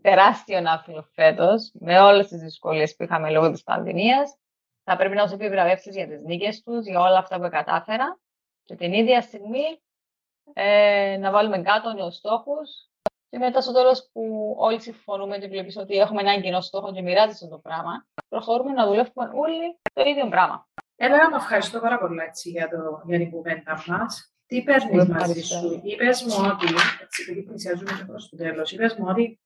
τεράστιο 0.03 0.61
ναύλο 0.61 1.03
φέτος, 1.13 1.73
με 1.75 2.01
όλες 2.01 2.29
τις 2.29 2.41
δυσκολίες 2.41 2.97
που 2.97 3.03
είχαμε 3.03 3.31
λόγω 3.31 3.51
της 3.51 3.63
πανδημίας. 3.63 4.37
Θα 4.85 4.97
πρέπει 4.97 5.15
να 5.15 5.23
τους 5.23 5.33
επιβραβεύσεις 5.33 5.95
για 5.95 6.09
τις 6.09 6.23
νίκες 6.23 6.63
τους, 6.63 6.87
για 6.87 7.01
όλα 7.01 7.19
αυτά 7.19 7.41
που 7.41 7.49
κατάφερα 7.49 8.19
και 8.65 8.75
την 8.75 8.93
ίδια 8.93 9.23
στιγμή 9.23 9.81
ε, 10.53 11.17
να 11.21 11.31
βάλουμε 11.31 11.63
κάτω 11.63 11.93
νέους 11.93 12.15
στόχους 12.15 12.89
Και 13.37 13.43
μετά 13.43 13.61
στο 13.61 13.73
τέλος 13.73 14.09
που 14.13 14.55
όλοι 14.59 14.81
συμφωνούμε 14.81 15.39
και 15.39 15.49
βλέπεις 15.49 15.77
ότι 15.77 15.97
έχουμε 15.97 16.21
έναν 16.21 16.43
κοινό 16.43 16.61
στόχο 16.61 16.93
και 16.93 17.03
μοιράζεσαι 17.03 17.49
το 17.49 17.59
πράγμα, 17.59 18.07
προχωρούμε 18.29 18.73
να 18.73 18.87
δουλεύουμε 18.87 19.31
όλοι 19.35 19.79
το 19.93 20.03
ίδιο 20.03 20.29
πράγμα. 20.29 20.69
Έλα, 20.97 21.29
να 21.29 21.37
ευχαριστώ 21.37 21.81
πάρα 21.81 21.99
πολύ 21.99 22.21
έτσι, 22.21 22.51
για, 22.51 22.69
το, 22.69 23.03
για 23.07 23.19
την 23.19 23.31
κουβέντα 23.31 23.83
μας. 23.87 24.35
Τι 24.47 24.63
παίρνει 24.63 25.09
μαζί 25.09 25.43
σου, 25.43 25.81
είπε 25.85 26.05
μου 26.05 26.51
ότι, 26.53 26.67
έτσι, 27.03 27.23
επειδή 27.23 27.43
πλησιάζουμε 27.43 28.05
προς 28.07 28.29
το 28.29 28.37
τέλος, 28.37 28.73
είπε 28.73 28.95
μου 28.99 29.07
ότι 29.09 29.41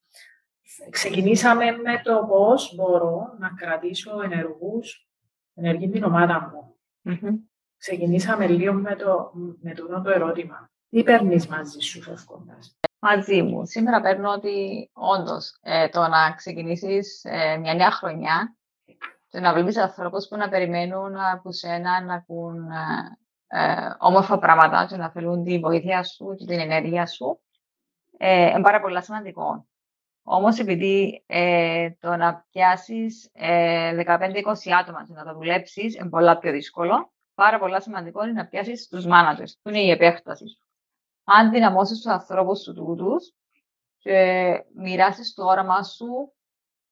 ξεκινήσαμε 0.90 1.64
με 1.70 2.00
το 2.04 2.26
πώς 2.28 2.74
μπορώ 2.74 3.34
να 3.38 3.48
κρατήσω 3.56 4.22
ενεργούς, 4.22 5.08
ενεργή 5.54 5.88
την 5.88 6.04
ομάδα 6.04 6.50
μου. 6.52 6.76
Mm-hmm. 7.04 7.34
Ξεκινήσαμε 7.76 8.46
λίγο 8.46 8.72
με 8.72 8.96
το, 8.96 9.32
με 9.60 9.74
το, 9.74 10.00
το 10.02 10.10
ερώτημα. 10.10 10.70
Τι 10.90 11.02
παίρνεις 11.02 11.46
μαζί 11.46 11.80
σου 11.80 12.02
φεύγοντας; 12.02 12.78
Μαζί 13.02 13.42
μου. 13.42 13.66
Σήμερα 13.66 14.00
παίρνω 14.00 14.30
ότι 14.30 14.90
όντως 14.92 15.58
ε, 15.62 15.88
το 15.88 16.00
να 16.08 16.32
ξεκινήσεις 16.36 17.24
ε, 17.24 17.56
μια 17.56 17.74
νέα 17.74 17.90
χρονιά 17.90 18.56
και 19.28 19.40
να 19.40 19.52
βλέπεις 19.52 19.76
ανθρώπους 19.76 20.26
που 20.28 20.36
να 20.36 20.48
περιμένουν 20.48 21.16
από 21.16 21.52
σένα 21.52 22.02
να 22.02 22.14
ακούν 22.14 22.70
ε, 22.70 23.18
ε, 23.46 23.90
όμορφα 23.98 24.38
πράγματα 24.38 24.86
και 24.86 24.96
να 24.96 25.10
θέλουν 25.10 25.44
τη 25.44 25.58
βοήθεια 25.58 26.04
σου 26.04 26.34
και 26.38 26.44
την 26.44 26.58
ενέργεια 26.58 27.06
σου, 27.06 27.40
ε, 28.16 28.50
είναι 28.50 28.60
πάρα 28.60 28.80
πολύ 28.80 29.02
σημαντικό. 29.02 29.66
Όμως 30.22 30.58
επειδή 30.58 31.24
ε, 31.26 31.90
το 31.90 32.16
να 32.16 32.46
πιάσεις 32.50 33.30
ε, 33.32 34.02
15-20 34.06 34.18
άτομα 34.80 35.04
και 35.06 35.12
να 35.12 35.24
το 35.24 35.34
δουλέψεις 35.34 35.94
είναι 35.94 36.08
πολλά 36.08 36.38
πιο 36.38 36.52
δύσκολο, 36.52 37.12
πάρα 37.34 37.58
πολύ 37.58 37.82
σημαντικό 37.82 38.22
είναι 38.22 38.32
να 38.32 38.46
πιάσεις 38.46 38.88
τους 38.88 39.04
managers, 39.06 39.52
που 39.62 39.68
είναι 39.68 39.80
η 39.80 39.90
επέκταση 39.90 40.48
σου. 40.48 40.69
Αν 41.32 41.50
δυναμώσεις 41.50 41.96
τους 41.96 42.12
ανθρώπους 42.12 42.62
σου 42.62 42.74
τούτους 42.74 43.32
και 43.98 44.50
μοιράσεις 44.74 45.34
το 45.34 45.44
όραμά 45.44 45.82
σου 45.82 46.32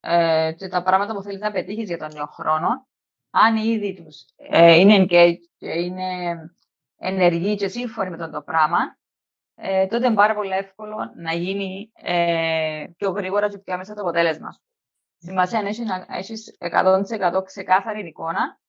ε, 0.00 0.52
και 0.56 0.68
τα 0.68 0.82
πράγματα 0.82 1.14
που 1.14 1.22
θέλεις 1.22 1.40
να 1.40 1.50
πετύχεις 1.50 1.88
για 1.88 1.98
τον 1.98 2.12
νέο 2.12 2.26
χρόνο, 2.26 2.88
αν 3.30 3.56
ήδη 3.56 3.94
τους 3.94 4.24
ε, 4.36 4.74
είναι 4.74 4.96
engaged 4.98 5.42
και 5.56 5.70
είναι 5.70 6.36
ενεργοί 6.96 7.56
και 7.56 7.68
σύμφωνοι 7.68 8.10
με 8.10 8.16
τον 8.16 8.30
το 8.30 8.42
πράγμα, 8.42 8.78
ε, 9.54 9.86
τότε 9.86 10.06
είναι 10.06 10.14
πάρα 10.14 10.34
πολύ 10.34 10.50
εύκολο 10.50 11.12
να 11.16 11.32
γίνει 11.32 11.92
ε, 11.94 12.86
πιο 12.96 13.10
γρήγορα 13.10 13.48
και 13.48 13.58
πιο 13.58 13.74
άμεσα 13.74 13.94
το 13.94 14.00
αποτέλεσμα 14.00 14.52
σου. 14.52 14.60
Σημασία 15.18 15.60
είναι 15.60 15.84
να 15.84 16.16
έχεις 16.16 16.56
100% 16.58 17.42
ξεκάθαρη 17.44 18.06
εικόνα 18.06 18.60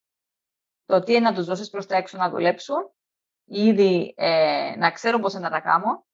το 0.86 1.04
τι 1.04 1.12
είναι 1.12 1.30
να 1.30 1.34
τους 1.34 1.46
δώσεις 1.46 1.70
προς 1.70 1.86
τα 1.86 1.98
έξω 1.98 2.18
να 2.18 2.30
δουλέψουν, 2.30 2.92
ήδη 3.50 4.14
ε, 4.18 4.74
να 4.78 4.92
ξέρουν 4.92 5.22
πώς 5.22 5.34
να 5.34 5.50
τα 5.50 5.60
κάνω, 5.60 6.06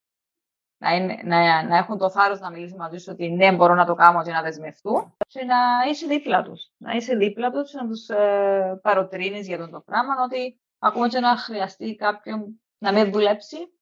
να, 0.78 0.96
είναι, 0.96 1.20
να, 1.24 1.64
να 1.64 1.78
έχουν 1.78 1.98
το 1.98 2.10
θάρρος 2.10 2.40
να 2.40 2.50
μιλήσουν 2.50 2.78
μαζί 2.78 2.98
σου 2.98 3.12
ότι 3.12 3.30
ναι, 3.30 3.52
μπορώ 3.52 3.74
να 3.74 3.86
το 3.86 3.94
κάνω 3.94 4.24
και 4.24 4.32
να 4.32 4.42
δεσμευτούν, 4.42 5.18
και 5.28 5.44
να 5.44 5.56
είσαι 5.90 6.08
δίπλα 6.08 6.44
τους. 6.44 6.72
Να 6.78 6.94
είσαι 6.94 7.16
δίπλα 7.16 7.52
τους, 7.52 7.74
να 7.74 7.88
τους 7.88 8.10
ε, 8.10 8.80
παροτρύνεις 8.82 9.48
για 9.48 9.56
αυτό 9.58 9.70
το 9.70 9.80
πράγμα, 9.80 10.14
ότι 10.24 10.60
ακόμα 10.80 11.08
και 11.08 11.20
να 11.20 11.38
χρειαστεί 11.38 11.96
κάποιον 11.96 12.62
να 12.78 12.94
με 12.94 13.04
δουλέψει, 13.04 13.58